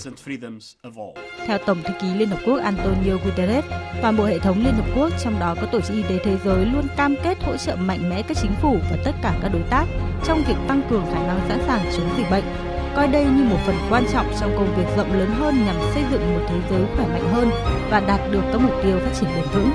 Theo 1.48 1.58
Tổng 1.58 1.84
thư 1.84 1.94
ký 2.02 2.14
Liên 2.14 2.30
Hợp 2.30 2.40
Quốc 2.46 2.60
Antonio 2.64 3.14
Guterres, 3.26 3.66
toàn 4.02 4.18
bộ 4.18 4.24
hệ 4.24 4.40
thống 4.40 4.64
Liên 4.66 4.74
Hợp 4.74 4.86
Quốc, 4.96 5.10
trong 5.24 5.40
đó 5.40 5.56
có 5.62 5.68
Tổ 5.72 5.82
chức 5.82 5.96
Y 5.98 6.04
tế 6.04 6.20
Thế 6.24 6.38
giới 6.46 6.66
luôn 6.66 6.88
cam 6.98 7.16
kết 7.24 7.44
hỗ 7.44 7.58
trợ 7.58 7.76
mạnh 7.76 8.10
mẽ 8.10 8.22
các 8.22 8.38
chính 8.42 8.54
phủ 8.62 8.78
và 8.92 8.98
tất 9.06 9.12
cả 9.22 9.38
các 9.42 9.50
đối 9.54 9.64
tác 9.70 9.86
trong 10.24 10.44
việc 10.48 10.56
tăng 10.68 10.82
cường 10.90 11.06
khả 11.14 11.28
năng 11.28 11.40
sẵn 11.48 11.64
sàng 11.68 11.92
chống 11.98 12.10
dịch 12.18 12.30
bệnh 12.32 12.71
coi 12.96 13.08
đây 13.08 13.24
như 13.24 13.44
một 13.44 13.58
phần 13.66 13.76
quan 13.90 14.04
trọng 14.14 14.26
trong 14.40 14.56
công 14.56 14.76
việc 14.76 14.98
rộng 14.98 15.14
lớn 15.14 15.30
hơn 15.40 15.66
nhằm 15.66 15.76
xây 15.94 16.04
dựng 16.12 16.34
một 16.34 16.46
thế 16.48 16.56
giới 16.70 16.82
khỏe 16.96 17.08
mạnh 17.08 17.34
hơn 17.34 17.50
và 17.90 18.00
đạt 18.00 18.20
được 18.32 18.42
các 18.52 18.62
mục 18.62 18.74
tiêu 18.84 19.00
phát 19.00 19.12
triển 19.20 19.30
bền 19.36 19.46
vững. 19.54 19.70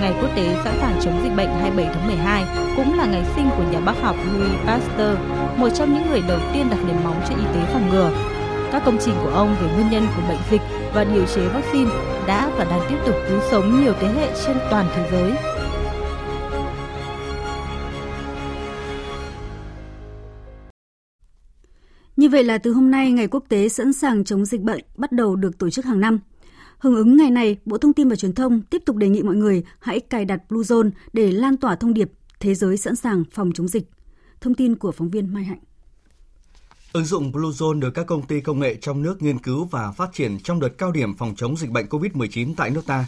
Ngày 0.00 0.14
quốc 0.20 0.30
tế 0.36 0.56
sẵn 0.64 0.74
sàng 0.80 1.00
chống 1.02 1.20
dịch 1.22 1.36
bệnh 1.36 1.48
27 1.48 1.94
tháng 1.94 2.06
12 2.06 2.44
cũng 2.76 2.98
là 2.98 3.06
ngày 3.06 3.24
sinh 3.36 3.50
của 3.56 3.64
nhà 3.72 3.80
bác 3.80 4.02
học 4.02 4.16
Louis 4.32 4.52
Pasteur, 4.66 5.18
một 5.56 5.68
trong 5.74 5.94
những 5.94 6.10
người 6.10 6.22
đầu 6.28 6.38
tiên 6.52 6.66
đặt 6.70 6.78
nền 6.86 6.96
móng 7.04 7.20
cho 7.28 7.34
y 7.36 7.44
tế 7.54 7.60
phòng 7.72 7.90
ngừa. 7.90 8.10
Các 8.72 8.82
công 8.84 8.98
trình 9.00 9.14
của 9.24 9.30
ông 9.30 9.56
về 9.60 9.68
nguyên 9.74 9.90
nhân 9.90 10.06
của 10.16 10.22
bệnh 10.28 10.40
dịch 10.50 10.60
và 10.94 11.04
điều 11.04 11.26
chế 11.26 11.48
vaccine 11.48 11.90
đã 12.26 12.50
và 12.56 12.64
đang 12.64 12.80
tiếp 12.88 12.96
tục 13.06 13.14
cứu 13.28 13.40
sống 13.50 13.82
nhiều 13.82 13.92
thế 14.00 14.08
hệ 14.08 14.28
trên 14.46 14.56
toàn 14.70 14.86
thế 14.96 15.08
giới 15.12 15.51
vậy 22.32 22.44
là 22.44 22.58
từ 22.58 22.72
hôm 22.72 22.90
nay, 22.90 23.12
Ngày 23.12 23.28
Quốc 23.28 23.44
tế 23.48 23.68
sẵn 23.68 23.92
sàng 23.92 24.24
chống 24.24 24.44
dịch 24.44 24.60
bệnh 24.60 24.84
bắt 24.96 25.12
đầu 25.12 25.36
được 25.36 25.58
tổ 25.58 25.70
chức 25.70 25.84
hàng 25.84 26.00
năm. 26.00 26.20
Hưởng 26.78 26.94
ứng 26.94 27.16
ngày 27.16 27.30
này, 27.30 27.56
Bộ 27.64 27.78
Thông 27.78 27.92
tin 27.92 28.08
và 28.08 28.16
Truyền 28.16 28.32
thông 28.32 28.62
tiếp 28.62 28.82
tục 28.86 28.96
đề 28.96 29.08
nghị 29.08 29.22
mọi 29.22 29.36
người 29.36 29.64
hãy 29.80 30.00
cài 30.00 30.24
đặt 30.24 30.40
Bluezone 30.48 30.90
để 31.12 31.32
lan 31.32 31.56
tỏa 31.56 31.76
thông 31.76 31.94
điệp 31.94 32.12
thế 32.40 32.54
giới 32.54 32.76
sẵn 32.76 32.96
sàng 32.96 33.24
phòng 33.32 33.52
chống 33.54 33.68
dịch. 33.68 33.90
Thông 34.40 34.54
tin 34.54 34.76
của 34.76 34.92
phóng 34.92 35.10
viên 35.10 35.34
Mai 35.34 35.44
Hạnh. 35.44 35.58
Ứng 36.92 37.04
dụng 37.04 37.32
Bluezone 37.32 37.80
được 37.80 37.90
các 37.90 38.06
công 38.06 38.26
ty 38.26 38.40
công 38.40 38.60
nghệ 38.60 38.74
trong 38.74 39.02
nước 39.02 39.22
nghiên 39.22 39.38
cứu 39.38 39.64
và 39.64 39.92
phát 39.92 40.10
triển 40.12 40.38
trong 40.38 40.60
đợt 40.60 40.78
cao 40.78 40.92
điểm 40.92 41.16
phòng 41.16 41.34
chống 41.36 41.56
dịch 41.56 41.70
bệnh 41.70 41.86
COVID-19 41.86 42.54
tại 42.56 42.70
nước 42.70 42.86
ta. 42.86 43.04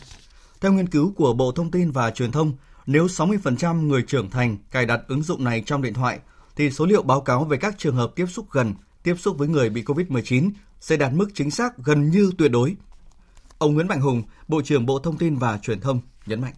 Theo 0.61 0.73
nghiên 0.73 0.89
cứu 0.89 1.13
của 1.17 1.33
Bộ 1.35 1.53
Thông 1.53 1.71
tin 1.71 1.91
và 1.91 2.11
Truyền 2.11 2.33
thông, 2.33 2.53
nếu 2.87 3.07
60% 3.07 3.87
người 3.87 4.03
trưởng 4.03 4.31
thành 4.31 4.57
cài 4.71 4.87
đặt 4.87 5.01
ứng 5.09 5.23
dụng 5.23 5.45
này 5.45 5.63
trong 5.67 5.83
điện 5.83 5.95
thoại, 5.95 6.19
thì 6.57 6.71
số 6.71 6.87
liệu 6.87 7.03
báo 7.03 7.21
cáo 7.21 7.45
về 7.45 7.57
các 7.57 7.79
trường 7.79 7.97
hợp 7.97 8.13
tiếp 8.17 8.27
xúc 8.27 8.47
gần 8.51 8.75
tiếp 9.05 9.15
xúc 9.19 9.39
với 9.39 9.49
người 9.49 9.71
bị 9.71 9.83
COVID-19 9.83 10.51
sẽ 10.81 10.97
đạt 10.97 11.13
mức 11.13 11.27
chính 11.35 11.51
xác 11.51 11.79
gần 11.79 12.11
như 12.11 12.33
tuyệt 12.39 12.51
đối. 12.51 12.77
Ông 13.59 13.75
Nguyễn 13.75 13.89
Mạnh 13.89 14.01
Hùng, 14.01 14.23
Bộ 14.49 14.63
trưởng 14.63 14.87
Bộ 14.87 14.99
Thông 14.99 15.19
tin 15.19 15.37
và 15.37 15.59
Truyền 15.59 15.81
thông 15.81 16.01
nhấn 16.27 16.41
mạnh. 16.41 16.53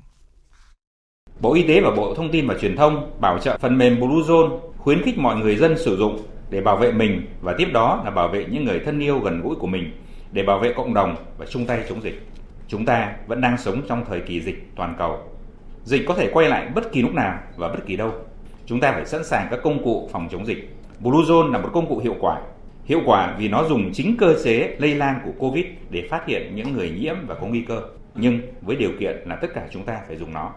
Bộ 1.40 1.54
Y 1.54 1.62
tế 1.62 1.80
và 1.80 1.90
Bộ 1.96 2.14
Thông 2.14 2.32
tin 2.32 2.46
và 2.46 2.54
Truyền 2.60 2.76
thông 2.76 3.20
bảo 3.20 3.38
trợ 3.38 3.58
phần 3.58 3.78
mềm 3.78 4.00
Bluezone 4.00 4.58
khuyến 4.78 5.02
khích 5.02 5.18
mọi 5.18 5.36
người 5.36 5.56
dân 5.56 5.78
sử 5.78 5.96
dụng 5.96 6.26
để 6.50 6.60
bảo 6.60 6.76
vệ 6.76 6.92
mình 6.92 7.26
và 7.40 7.54
tiếp 7.58 7.68
đó 7.72 8.02
là 8.04 8.10
bảo 8.10 8.28
vệ 8.28 8.46
những 8.50 8.64
người 8.64 8.80
thân 8.84 9.00
yêu 9.00 9.18
gần 9.18 9.40
gũi 9.42 9.56
của 9.56 9.66
mình, 9.66 9.92
để 10.32 10.42
bảo 10.42 10.58
vệ 10.58 10.72
cộng 10.76 10.94
đồng 10.94 11.16
và 11.38 11.46
chung 11.46 11.66
tay 11.66 11.84
chống 11.88 12.02
dịch. 12.02 12.26
Chúng 12.68 12.84
ta 12.84 13.16
vẫn 13.26 13.40
đang 13.40 13.58
sống 13.58 13.82
trong 13.88 14.04
thời 14.08 14.20
kỳ 14.20 14.40
dịch 14.40 14.70
toàn 14.76 14.94
cầu. 14.98 15.18
Dịch 15.84 16.02
có 16.08 16.14
thể 16.14 16.30
quay 16.32 16.48
lại 16.48 16.68
bất 16.74 16.92
kỳ 16.92 17.02
lúc 17.02 17.14
nào 17.14 17.38
và 17.56 17.68
bất 17.68 17.86
kỳ 17.86 17.96
đâu. 17.96 18.12
Chúng 18.66 18.80
ta 18.80 18.92
phải 18.92 19.06
sẵn 19.06 19.24
sàng 19.24 19.48
các 19.50 19.60
công 19.62 19.84
cụ 19.84 20.08
phòng 20.12 20.28
chống 20.32 20.46
dịch. 20.46 20.75
Bluezone 21.02 21.52
là 21.52 21.58
một 21.58 21.68
công 21.72 21.88
cụ 21.88 21.98
hiệu 21.98 22.14
quả. 22.20 22.40
Hiệu 22.84 23.00
quả 23.06 23.36
vì 23.38 23.48
nó 23.48 23.68
dùng 23.68 23.90
chính 23.92 24.16
cơ 24.16 24.34
chế 24.44 24.76
lây 24.78 24.94
lan 24.94 25.20
của 25.24 25.32
COVID 25.38 25.64
để 25.90 26.08
phát 26.10 26.22
hiện 26.26 26.52
những 26.54 26.72
người 26.72 26.90
nhiễm 27.00 27.16
và 27.26 27.34
có 27.34 27.46
nguy 27.46 27.64
cơ. 27.68 27.82
Nhưng 28.14 28.40
với 28.62 28.76
điều 28.76 28.90
kiện 29.00 29.16
là 29.26 29.36
tất 29.36 29.48
cả 29.54 29.68
chúng 29.72 29.84
ta 29.84 30.00
phải 30.08 30.16
dùng 30.16 30.32
nó. 30.32 30.52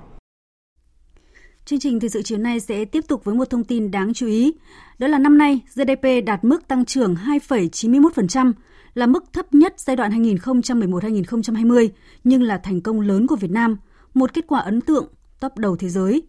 Chương 1.66 1.80
trình 1.80 2.00
thời 2.00 2.10
sự 2.10 2.22
chiều 2.22 2.38
nay 2.38 2.60
sẽ 2.60 2.86
tiếp 2.86 3.02
tục 3.08 3.24
với 3.24 3.36
một 3.36 3.50
thông 3.50 3.64
tin 3.64 3.92
đáng 3.92 4.14
chú 4.14 4.28
ý. 4.28 4.54
Đó 5.00 5.08
là 5.08 5.20
năm 5.20 5.38
nay, 5.38 5.60
GDP 5.76 6.26
đạt 6.26 6.44
mức 6.44 6.68
tăng 6.68 6.86
trưởng 6.86 7.16
2,91%, 7.16 8.54
là 8.94 9.06
mức 9.06 9.24
thấp 9.34 9.54
nhất 9.54 9.74
giai 9.78 9.96
đoạn 9.96 10.24
2011-2020, 10.24 11.90
nhưng 12.24 12.42
là 12.42 12.58
thành 12.58 12.82
công 12.82 13.02
lớn 13.02 13.28
của 13.28 13.36
Việt 13.36 13.52
Nam, 13.52 13.78
một 14.14 14.34
kết 14.34 14.46
quả 14.48 14.60
ấn 14.60 14.82
tượng, 14.82 15.08
top 15.40 15.58
đầu 15.58 15.76
thế 15.76 15.90
giới. 15.90 16.24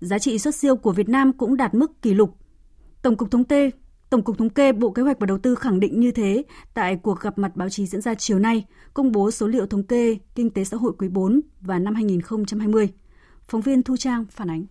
Giá 0.00 0.18
trị 0.18 0.38
xuất 0.38 0.54
siêu 0.54 0.76
của 0.76 0.92
Việt 0.92 1.08
Nam 1.08 1.32
cũng 1.32 1.56
đạt 1.56 1.74
mức 1.74 2.02
kỷ 2.02 2.14
lục. 2.14 2.36
Tổng 3.04 3.16
cục 3.16 3.30
Thống 3.30 3.44
kê 3.44 3.70
Tổng 4.10 4.22
cục 4.22 4.38
Thống 4.38 4.50
kê 4.50 4.72
Bộ 4.72 4.90
Kế 4.90 5.02
hoạch 5.02 5.18
và 5.18 5.26
Đầu 5.26 5.38
tư 5.38 5.54
khẳng 5.54 5.80
định 5.80 6.00
như 6.00 6.10
thế 6.10 6.42
tại 6.74 6.96
cuộc 6.96 7.20
gặp 7.20 7.38
mặt 7.38 7.56
báo 7.56 7.68
chí 7.68 7.86
diễn 7.86 8.00
ra 8.00 8.14
chiều 8.14 8.38
nay, 8.38 8.64
công 8.94 9.12
bố 9.12 9.30
số 9.30 9.46
liệu 9.46 9.66
thống 9.66 9.82
kê 9.82 10.16
kinh 10.34 10.50
tế 10.50 10.64
xã 10.64 10.76
hội 10.76 10.92
quý 10.98 11.08
4 11.08 11.40
và 11.60 11.78
năm 11.78 11.94
2020. 11.94 12.88
Phóng 13.48 13.60
viên 13.60 13.82
Thu 13.82 13.96
Trang 13.96 14.24
phản 14.30 14.50
ánh. 14.50 14.64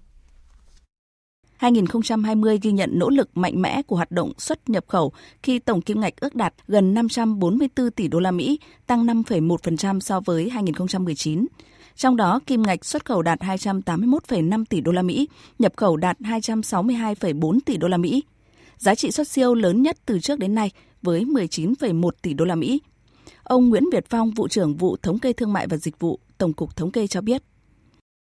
2020 1.58 2.60
ghi 2.62 2.72
nhận 2.72 2.90
nỗ 2.94 3.10
lực 3.10 3.38
mạnh 3.38 3.62
mẽ 3.62 3.82
của 3.82 3.96
hoạt 3.96 4.12
động 4.12 4.32
xuất 4.38 4.70
nhập 4.70 4.86
khẩu 4.88 5.12
khi 5.44 5.60
tổng 5.60 5.82
kim 5.82 6.02
ngạch 6.02 6.16
ước 6.22 6.36
đạt 6.36 6.54
gần 6.68 6.94
544 6.94 7.92
tỷ 7.92 8.08
đô 8.08 8.20
la 8.20 8.32
Mỹ, 8.32 8.60
tăng 8.88 9.06
5,1% 9.06 10.00
so 10.00 10.20
với 10.20 10.50
2019. 10.50 11.46
Trong 11.96 12.16
đó, 12.16 12.40
kim 12.46 12.62
ngạch 12.64 12.86
xuất 12.86 13.06
khẩu 13.06 13.22
đạt 13.22 13.40
281,5 13.40 14.66
tỷ 14.70 14.82
đô 14.82 14.92
la 14.92 15.02
Mỹ, 15.02 15.28
nhập 15.60 15.74
khẩu 15.76 15.98
đạt 15.98 16.20
262,4 16.20 17.60
tỷ 17.66 17.78
đô 17.78 17.88
la 17.88 17.98
Mỹ. 17.98 18.24
Giá 18.78 18.96
trị 18.96 19.12
xuất 19.12 19.28
siêu 19.28 19.54
lớn 19.54 19.82
nhất 19.82 19.98
từ 20.06 20.20
trước 20.20 20.40
đến 20.40 20.56
nay 20.56 20.72
với 21.02 21.26
19,1 21.26 22.10
tỷ 22.22 22.34
đô 22.34 22.46
la 22.46 22.56
Mỹ. 22.56 22.82
Ông 23.44 23.70
Nguyễn 23.70 23.84
Việt 23.92 24.06
Phong, 24.10 24.32
vụ 24.32 24.48
trưởng 24.48 24.76
vụ 24.76 24.98
thống 24.98 25.20
kê 25.20 25.34
thương 25.34 25.54
mại 25.54 25.68
và 25.68 25.78
dịch 25.78 26.00
vụ, 26.00 26.20
Tổng 26.38 26.54
cục 26.54 26.76
Thống 26.76 26.92
kê 26.92 27.08
cho 27.08 27.22
biết. 27.22 27.44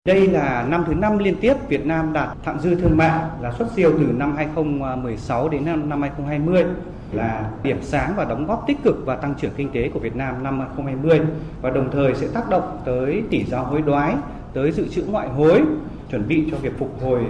Đây 0.07 0.27
là 0.27 0.65
năm 0.69 0.83
thứ 0.87 0.93
năm 0.93 1.17
liên 1.17 1.35
tiếp 1.41 1.53
Việt 1.67 1.85
Nam 1.85 2.13
đạt 2.13 2.29
thặng 2.43 2.59
dư 2.59 2.75
thương 2.75 2.97
mại 2.97 3.21
là 3.41 3.51
xuất 3.51 3.67
siêu 3.75 3.91
từ 3.99 4.05
năm 4.17 4.35
2016 4.35 5.49
đến 5.49 5.65
năm 5.65 6.01
2020 6.01 6.63
là 7.11 7.49
điểm 7.63 7.77
sáng 7.81 8.13
và 8.15 8.25
đóng 8.25 8.47
góp 8.47 8.63
tích 8.67 8.77
cực 8.83 9.05
và 9.05 9.15
tăng 9.15 9.33
trưởng 9.41 9.51
kinh 9.57 9.69
tế 9.69 9.89
của 9.93 9.99
Việt 9.99 10.15
Nam 10.15 10.43
năm 10.43 10.59
2020 10.59 11.21
và 11.61 11.69
đồng 11.69 11.91
thời 11.91 12.15
sẽ 12.15 12.27
tác 12.33 12.49
động 12.49 12.79
tới 12.85 13.23
tỷ 13.29 13.43
giá 13.43 13.59
hối 13.59 13.81
đoái, 13.81 14.15
tới 14.53 14.71
dự 14.71 14.87
trữ 14.87 15.03
ngoại 15.03 15.29
hối, 15.29 15.61
chuẩn 16.11 16.27
bị 16.27 16.47
cho 16.51 16.57
việc 16.57 16.79
phục 16.79 17.01
hồi 17.01 17.25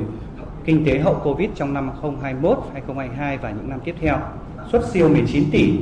kinh 0.65 0.86
tế 0.86 1.00
hậu 1.00 1.22
Covid 1.24 1.50
trong 1.56 1.74
năm 1.74 1.89
2021, 1.89 2.58
2022 2.74 3.38
và 3.38 3.51
những 3.51 3.70
năm 3.70 3.80
tiếp 3.84 3.96
theo. 4.01 4.18
Xuất 4.72 4.84
siêu 4.86 5.10
19 5.10 5.44
tỷ 5.51 5.74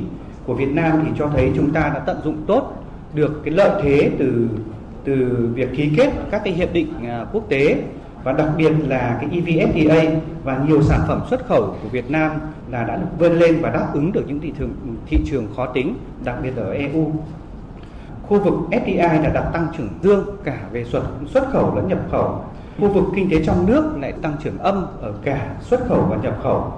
của 0.46 0.54
Việt 0.54 0.72
Nam 0.72 1.02
thì 1.04 1.12
cho 1.18 1.28
thấy 1.28 1.52
chúng 1.56 1.72
ta 1.72 1.90
đã 1.94 1.98
tận 1.98 2.20
dụng 2.24 2.44
tốt 2.46 2.84
được 3.14 3.40
cái 3.44 3.54
lợi 3.54 3.82
thế 3.82 4.10
từ 4.18 4.48
từ 5.04 5.48
việc 5.54 5.68
ký 5.76 5.90
kết 5.96 6.10
các 6.30 6.40
cái 6.44 6.52
hiệp 6.52 6.72
định 6.72 6.92
à, 7.08 7.26
quốc 7.32 7.48
tế 7.48 7.76
và 8.24 8.32
đặc 8.32 8.48
biệt 8.56 8.72
là 8.88 9.18
cái 9.20 9.30
EVFTA 9.30 10.10
và 10.44 10.64
nhiều 10.66 10.82
sản 10.82 11.00
phẩm 11.08 11.20
xuất 11.30 11.46
khẩu 11.46 11.76
của 11.82 11.88
Việt 11.88 12.10
Nam 12.10 12.30
là 12.70 12.84
đã 12.84 12.96
được 12.96 13.06
vươn 13.18 13.32
lên 13.32 13.58
và 13.60 13.70
đáp 13.70 13.88
ứng 13.94 14.12
được 14.12 14.24
những 14.26 14.40
thị 14.40 14.52
trường 14.58 14.70
thị 15.06 15.18
trường 15.24 15.46
khó 15.56 15.66
tính, 15.66 15.94
đặc 16.24 16.36
biệt 16.42 16.56
ở 16.56 16.72
EU. 16.72 17.12
Khu 18.22 18.40
vực 18.40 18.54
FDI 18.70 19.22
đã 19.22 19.30
đạt 19.34 19.52
tăng 19.52 19.66
trưởng 19.76 19.88
dương 20.02 20.26
cả 20.44 20.58
về 20.72 20.84
xuất 20.84 21.02
xuất 21.26 21.50
khẩu 21.50 21.76
lẫn 21.76 21.88
nhập 21.88 21.98
khẩu. 22.10 22.44
Khu 22.80 22.88
vực 22.88 23.04
kinh 23.16 23.30
tế 23.30 23.44
trong 23.44 23.66
nước 23.66 23.92
lại 24.00 24.12
tăng 24.22 24.36
trưởng 24.44 24.58
âm 24.58 24.86
ở 25.00 25.12
cả 25.24 25.54
xuất 25.60 25.88
khẩu 25.88 26.06
và 26.10 26.16
nhập 26.16 26.38
khẩu. 26.42 26.72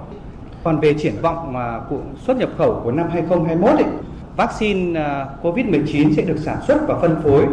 Còn 0.63 0.79
về 0.79 0.93
triển 0.93 1.13
vọng 1.21 1.53
mà 1.53 1.79
của 1.89 1.99
xuất 2.17 2.37
nhập 2.37 2.49
khẩu 2.57 2.81
của 2.83 2.91
năm 2.91 3.09
2021 3.11 3.69
ấy, 3.69 3.85
vaccine 4.37 4.99
à, 4.99 5.27
COVID-19 5.43 6.13
sẽ 6.13 6.21
được 6.21 6.37
sản 6.37 6.57
xuất 6.67 6.87
và 6.87 6.99
phân 6.99 7.15
phối 7.23 7.45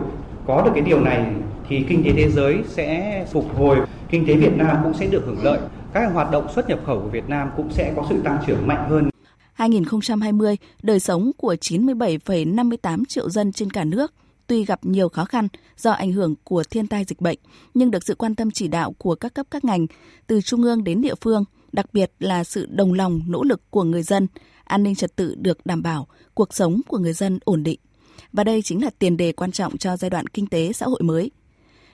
có 0.47 0.63
được 0.63 0.71
cái 0.75 0.83
điều 0.83 1.01
này 1.01 1.27
thì 1.69 1.85
kinh 1.89 2.05
tế 2.05 2.13
thế 2.17 2.31
giới 2.31 2.59
sẽ 2.69 3.27
phục 3.33 3.57
hồi, 3.57 3.77
kinh 4.11 4.27
tế 4.27 4.35
Việt 4.35 4.57
Nam 4.57 4.77
cũng 4.83 4.95
sẽ 4.95 5.07
được 5.07 5.23
hưởng 5.27 5.43
lợi. 5.43 5.61
Các 5.93 6.13
hoạt 6.13 6.31
động 6.31 6.47
xuất 6.55 6.69
nhập 6.69 6.81
khẩu 6.87 7.01
của 7.01 7.09
Việt 7.09 7.29
Nam 7.29 7.51
cũng 7.57 7.73
sẽ 7.73 7.93
có 7.97 8.07
sự 8.09 8.23
tăng 8.25 8.39
trưởng 8.47 8.67
mạnh 8.67 8.91
hơn. 8.91 9.11
2020, 9.53 10.57
đời 10.83 11.01
sống 11.01 11.31
của 11.37 11.55
97,58 11.61 13.05
triệu 13.09 13.31
dân 13.31 13.53
trên 13.53 13.71
cả 13.71 13.85
nước 13.85 14.15
tuy 14.47 14.65
gặp 14.65 14.85
nhiều 14.85 15.09
khó 15.09 15.25
khăn 15.25 15.49
do 15.77 15.91
ảnh 15.91 16.13
hưởng 16.13 16.35
của 16.45 16.63
thiên 16.71 16.87
tai 16.87 17.05
dịch 17.05 17.21
bệnh, 17.21 17.39
nhưng 17.75 17.91
được 17.91 18.05
sự 18.05 18.15
quan 18.15 18.35
tâm 18.35 18.51
chỉ 18.51 18.69
đạo 18.69 18.93
của 18.99 19.15
các 19.15 19.35
cấp 19.35 19.47
các 19.51 19.65
ngành, 19.65 19.87
từ 20.27 20.41
trung 20.41 20.63
ương 20.63 20.85
đến 20.85 21.01
địa 21.01 21.15
phương, 21.21 21.45
đặc 21.73 21.87
biệt 21.93 22.13
là 22.19 22.45
sự 22.45 22.67
đồng 22.71 22.93
lòng 22.93 23.21
nỗ 23.27 23.43
lực 23.43 23.71
của 23.71 23.85
người 23.85 24.03
dân, 24.03 24.27
an 24.65 24.83
ninh 24.83 24.95
trật 24.95 25.17
tự 25.17 25.35
được 25.39 25.67
đảm 25.67 25.83
bảo, 25.83 26.07
cuộc 26.35 26.55
sống 26.55 26.81
của 26.89 26.99
người 26.99 27.13
dân 27.13 27.39
ổn 27.45 27.63
định 27.63 27.81
và 28.33 28.45
đây 28.45 28.63
chính 28.63 28.85
là 28.85 28.91
tiền 28.99 29.17
đề 29.17 29.33
quan 29.33 29.53
trọng 29.53 29.79
cho 29.79 29.97
giai 29.97 30.11
đoạn 30.11 30.27
kinh 30.27 30.47
tế 30.47 30.73
xã 30.73 30.87
hội 30.87 31.01
mới. 31.03 31.31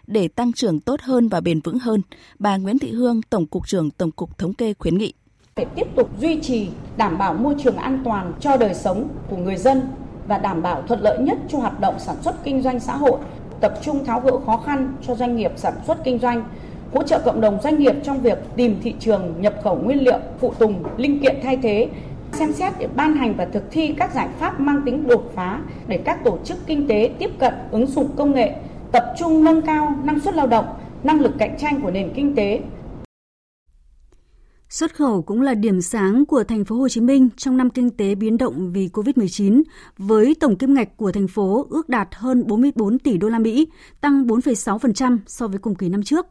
Để 0.06 0.28
tăng 0.28 0.52
trưởng 0.52 0.80
tốt 0.80 1.00
hơn 1.00 1.28
và 1.28 1.40
bền 1.40 1.60
vững 1.60 1.78
hơn, 1.78 2.02
bà 2.38 2.56
Nguyễn 2.56 2.78
Thị 2.78 2.90
Hương, 2.90 3.22
Tổng 3.22 3.46
cục 3.46 3.68
trưởng 3.68 3.90
Tổng 3.90 4.10
cục 4.10 4.38
Thống 4.38 4.54
kê 4.54 4.74
khuyến 4.74 4.98
nghị 4.98 5.12
phải 5.58 5.66
tiếp 5.74 5.86
tục 5.96 6.10
duy 6.20 6.40
trì 6.42 6.68
đảm 6.96 7.18
bảo 7.18 7.34
môi 7.34 7.54
trường 7.58 7.76
an 7.76 8.02
toàn 8.04 8.32
cho 8.40 8.56
đời 8.56 8.74
sống 8.74 9.08
của 9.30 9.36
người 9.36 9.56
dân 9.56 9.80
và 10.26 10.38
đảm 10.38 10.62
bảo 10.62 10.82
thuận 10.82 11.00
lợi 11.00 11.18
nhất 11.18 11.38
cho 11.48 11.58
hoạt 11.58 11.80
động 11.80 11.94
sản 11.98 12.16
xuất 12.22 12.44
kinh 12.44 12.62
doanh 12.62 12.80
xã 12.80 12.96
hội, 12.96 13.20
tập 13.60 13.74
trung 13.82 14.04
tháo 14.04 14.20
gỡ 14.20 14.30
khó 14.46 14.56
khăn 14.56 14.94
cho 15.06 15.14
doanh 15.14 15.36
nghiệp 15.36 15.52
sản 15.56 15.74
xuất 15.86 16.04
kinh 16.04 16.18
doanh, 16.18 16.44
hỗ 16.92 17.02
trợ 17.02 17.22
cộng 17.24 17.40
đồng 17.40 17.58
doanh 17.62 17.78
nghiệp 17.78 17.94
trong 18.04 18.20
việc 18.20 18.38
tìm 18.56 18.80
thị 18.82 18.94
trường 19.00 19.34
nhập 19.40 19.54
khẩu 19.64 19.76
nguyên 19.76 20.04
liệu, 20.04 20.18
phụ 20.40 20.54
tùng, 20.58 20.84
linh 20.96 21.20
kiện 21.20 21.36
thay 21.42 21.56
thế 21.56 21.88
xem 22.32 22.52
xét 22.52 22.72
để 22.78 22.88
ban 22.96 23.16
hành 23.16 23.36
và 23.36 23.44
thực 23.44 23.62
thi 23.70 23.94
các 23.98 24.14
giải 24.14 24.28
pháp 24.38 24.60
mang 24.60 24.82
tính 24.86 25.08
đột 25.08 25.32
phá 25.34 25.60
để 25.88 25.98
các 26.04 26.24
tổ 26.24 26.38
chức 26.44 26.58
kinh 26.66 26.88
tế 26.88 27.14
tiếp 27.18 27.30
cận 27.38 27.54
ứng 27.70 27.86
dụng 27.86 28.10
công 28.16 28.32
nghệ, 28.32 28.54
tập 28.92 29.04
trung 29.18 29.44
nâng 29.44 29.62
cao 29.62 29.94
năng 30.04 30.20
suất 30.20 30.34
lao 30.34 30.46
động, 30.46 30.66
năng 31.04 31.20
lực 31.20 31.32
cạnh 31.38 31.56
tranh 31.58 31.80
của 31.82 31.90
nền 31.90 32.12
kinh 32.14 32.34
tế. 32.34 32.60
Xuất 34.68 34.94
khẩu 34.94 35.22
cũng 35.22 35.42
là 35.42 35.54
điểm 35.54 35.80
sáng 35.80 36.26
của 36.26 36.44
thành 36.44 36.64
phố 36.64 36.76
Hồ 36.76 36.88
Chí 36.88 37.00
Minh 37.00 37.28
trong 37.36 37.56
năm 37.56 37.70
kinh 37.70 37.90
tế 37.90 38.14
biến 38.14 38.38
động 38.38 38.72
vì 38.72 38.88
Covid-19 38.92 39.62
với 39.98 40.36
tổng 40.40 40.56
kim 40.56 40.74
ngạch 40.74 40.96
của 40.96 41.12
thành 41.12 41.28
phố 41.28 41.66
ước 41.70 41.88
đạt 41.88 42.08
hơn 42.12 42.46
44 42.46 42.98
tỷ 42.98 43.16
đô 43.16 43.28
la 43.28 43.38
Mỹ, 43.38 43.68
tăng 44.00 44.26
4,6% 44.26 45.18
so 45.26 45.48
với 45.48 45.58
cùng 45.58 45.74
kỳ 45.74 45.88
năm 45.88 46.02
trước. 46.02 46.26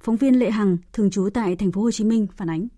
Phóng 0.00 0.16
viên 0.16 0.38
Lệ 0.38 0.50
Hằng 0.50 0.76
thường 0.92 1.10
trú 1.10 1.28
tại 1.34 1.56
thành 1.56 1.72
phố 1.72 1.82
Hồ 1.82 1.90
Chí 1.90 2.04
Minh 2.04 2.26
phản 2.36 2.50
ánh. 2.50 2.68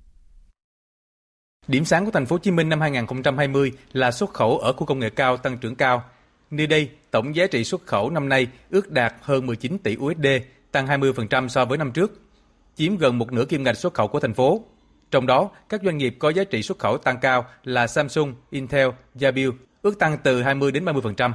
Điểm 1.68 1.85
sáng 1.85 2.04
của 2.04 2.11
thành 2.11 2.26
phố 2.26 2.35
Hồ 2.35 2.38
Chí 2.38 2.50
Minh 2.50 2.68
năm 2.68 2.80
2020 2.80 3.73
là 3.92 4.11
xuất 4.11 4.33
khẩu 4.33 4.59
ở 4.59 4.73
khu 4.73 4.87
công 4.87 4.99
nghệ 4.99 5.11
cao 5.11 5.37
tăng 5.37 5.59
trưởng 5.59 5.75
cao. 5.75 6.04
Nơi 6.50 6.66
đây, 6.66 6.90
tổng 7.11 7.37
giá 7.37 7.47
trị 7.47 7.64
xuất 7.64 7.87
khẩu 7.87 8.11
năm 8.11 8.28
nay 8.28 8.47
ước 8.71 8.90
đạt 8.90 9.14
hơn 9.21 9.47
19 9.47 9.78
tỷ 9.78 9.97
USD, 9.97 10.26
tăng 10.73 10.87
20% 10.87 11.49
so 11.49 11.64
với 11.64 11.78
năm 11.78 11.92
trước, 11.92 12.21
chiếm 12.76 12.97
gần 12.97 13.18
một 13.18 13.33
nửa 13.33 13.44
kim 13.44 13.62
ngạch 13.62 13.76
xuất 13.76 13.94
khẩu 13.94 14.09
của 14.09 14.21
thành 14.21 14.35
phố. 14.35 14.64
Trong 15.11 15.26
đó, 15.26 15.50
các 15.68 15.80
doanh 15.85 15.99
nghiệp 15.99 16.16
có 16.18 16.28
giá 16.28 16.44
trị 16.44 16.62
xuất 16.62 16.78
khẩu 16.78 16.99
tăng 16.99 17.21
cao 17.21 17.44
là 17.64 17.87
Samsung, 17.87 18.35
Intel, 18.50 18.88
Jabil, 19.14 19.52
ước 19.83 19.99
tăng 19.99 20.18
từ 20.23 20.42
20 20.42 20.73
đến 20.73 20.85
30%. 20.85 21.33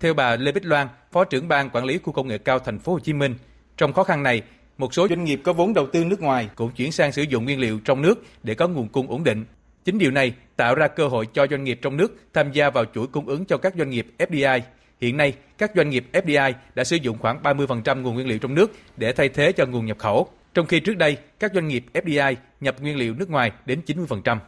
Theo 0.00 0.14
bà 0.14 0.36
Lê 0.36 0.52
Bích 0.52 0.66
Loan, 0.66 0.88
Phó 1.12 1.24
trưởng 1.24 1.48
ban 1.48 1.70
quản 1.70 1.84
lý 1.84 1.98
khu 1.98 2.12
công 2.12 2.28
nghệ 2.28 2.38
cao 2.38 2.58
thành 2.58 2.78
phố 2.78 2.92
Hồ 2.92 2.98
Chí 2.98 3.12
Minh, 3.12 3.34
trong 3.76 3.92
khó 3.92 4.04
khăn 4.04 4.22
này, 4.22 4.42
một 4.78 4.94
số 4.94 5.08
doanh 5.08 5.24
nghiệp 5.24 5.40
có 5.44 5.52
vốn 5.52 5.74
đầu 5.74 5.86
tư 5.92 6.04
nước 6.04 6.20
ngoài 6.20 6.48
cũng 6.54 6.70
chuyển 6.70 6.92
sang 6.92 7.12
sử 7.12 7.22
dụng 7.22 7.44
nguyên 7.44 7.60
liệu 7.60 7.80
trong 7.84 8.02
nước 8.02 8.22
để 8.42 8.54
có 8.54 8.68
nguồn 8.68 8.88
cung 8.88 9.10
ổn 9.10 9.24
định. 9.24 9.44
Chính 9.86 9.98
điều 9.98 10.10
này 10.10 10.34
tạo 10.56 10.74
ra 10.74 10.88
cơ 10.88 11.08
hội 11.08 11.26
cho 11.32 11.46
doanh 11.46 11.64
nghiệp 11.64 11.78
trong 11.82 11.96
nước 11.96 12.16
tham 12.32 12.52
gia 12.52 12.70
vào 12.70 12.84
chuỗi 12.84 13.06
cung 13.06 13.26
ứng 13.26 13.44
cho 13.44 13.58
các 13.58 13.74
doanh 13.78 13.90
nghiệp 13.90 14.06
FDI. 14.18 14.60
Hiện 15.00 15.16
nay, 15.16 15.34
các 15.58 15.72
doanh 15.74 15.90
nghiệp 15.90 16.04
FDI 16.12 16.52
đã 16.74 16.84
sử 16.84 16.96
dụng 16.96 17.18
khoảng 17.18 17.42
30% 17.42 18.02
nguồn 18.02 18.14
nguyên 18.14 18.26
liệu 18.26 18.38
trong 18.38 18.54
nước 18.54 18.70
để 18.96 19.12
thay 19.12 19.28
thế 19.28 19.52
cho 19.52 19.66
nguồn 19.66 19.86
nhập 19.86 19.98
khẩu, 19.98 20.28
trong 20.54 20.66
khi 20.66 20.80
trước 20.80 20.96
đây 20.96 21.16
các 21.38 21.52
doanh 21.54 21.68
nghiệp 21.68 21.84
FDI 21.92 22.34
nhập 22.60 22.74
nguyên 22.80 22.96
liệu 22.96 23.14
nước 23.14 23.30
ngoài 23.30 23.52
đến 23.66 23.80
90% 23.86 24.38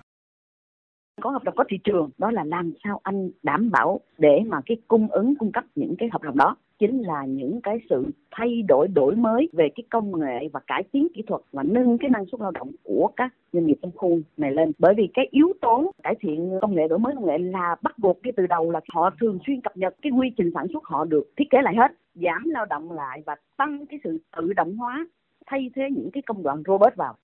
có 1.21 1.30
hợp 1.30 1.45
đồng 1.45 1.54
có 1.57 1.64
thị 1.68 1.78
trường 1.85 2.11
đó 2.18 2.30
là 2.30 2.45
làm 2.45 2.73
sao 2.85 3.00
anh 3.02 3.30
đảm 3.42 3.71
bảo 3.71 4.00
để 4.18 4.40
mà 4.47 4.57
cái 4.66 4.76
cung 4.88 5.09
ứng 5.11 5.35
cung 5.38 5.52
cấp 5.52 5.64
những 5.75 5.95
cái 5.99 6.09
hợp 6.12 6.23
đồng 6.23 6.37
đó 6.37 6.57
chính 6.79 7.03
là 7.03 7.25
những 7.25 7.61
cái 7.63 7.79
sự 7.91 8.05
thay 8.31 8.63
đổi 8.63 8.89
đổi 8.89 9.17
mới 9.17 9.49
về 9.53 9.69
cái 9.77 9.85
công 9.91 10.21
nghệ 10.21 10.49
và 10.53 10.61
cải 10.67 10.83
tiến 10.93 11.09
kỹ 11.15 11.23
thuật 11.27 11.43
và 11.53 11.63
nâng 11.63 11.99
cái 11.99 12.11
năng 12.11 12.27
suất 12.27 12.41
lao 12.41 12.51
động 12.51 12.71
của 12.83 13.11
các 13.17 13.35
doanh 13.53 13.67
nghiệp 13.67 13.77
trong 13.83 13.93
khu 13.97 14.21
này 14.37 14.53
lên 14.53 14.73
bởi 14.79 14.95
vì 14.97 15.09
cái 15.15 15.29
yếu 15.31 15.53
tố 15.61 15.93
cải 16.03 16.15
thiện 16.21 16.59
công 16.63 16.75
nghệ 16.75 16.89
đổi 16.89 16.99
mới 16.99 17.15
công 17.15 17.27
nghệ 17.27 17.39
là 17.39 17.77
bắt 17.83 17.99
buộc 17.99 18.19
cái 18.23 18.33
từ 18.37 18.47
đầu 18.47 18.71
là 18.71 18.81
họ 18.95 19.11
thường 19.21 19.39
xuyên 19.47 19.61
cập 19.61 19.77
nhật 19.77 19.95
cái 20.03 20.13
quy 20.13 20.31
trình 20.37 20.51
sản 20.55 20.67
xuất 20.73 20.85
họ 20.85 21.05
được 21.05 21.31
thiết 21.37 21.51
kế 21.51 21.59
lại 21.63 21.75
hết 21.77 21.93
giảm 22.15 22.45
lao 22.45 22.65
động 22.65 22.93
lại 22.93 23.23
và 23.27 23.37
tăng 23.57 23.87
cái 23.87 24.01
sự 24.05 24.19
tự 24.37 24.53
động 24.53 24.77
hóa 24.77 25.07
thay 25.47 25.71
thế 25.77 25.83
những 25.97 26.11
cái 26.13 26.23
công 26.27 26.43
đoạn 26.43 26.63
robot 26.67 26.97
vào 26.97 27.15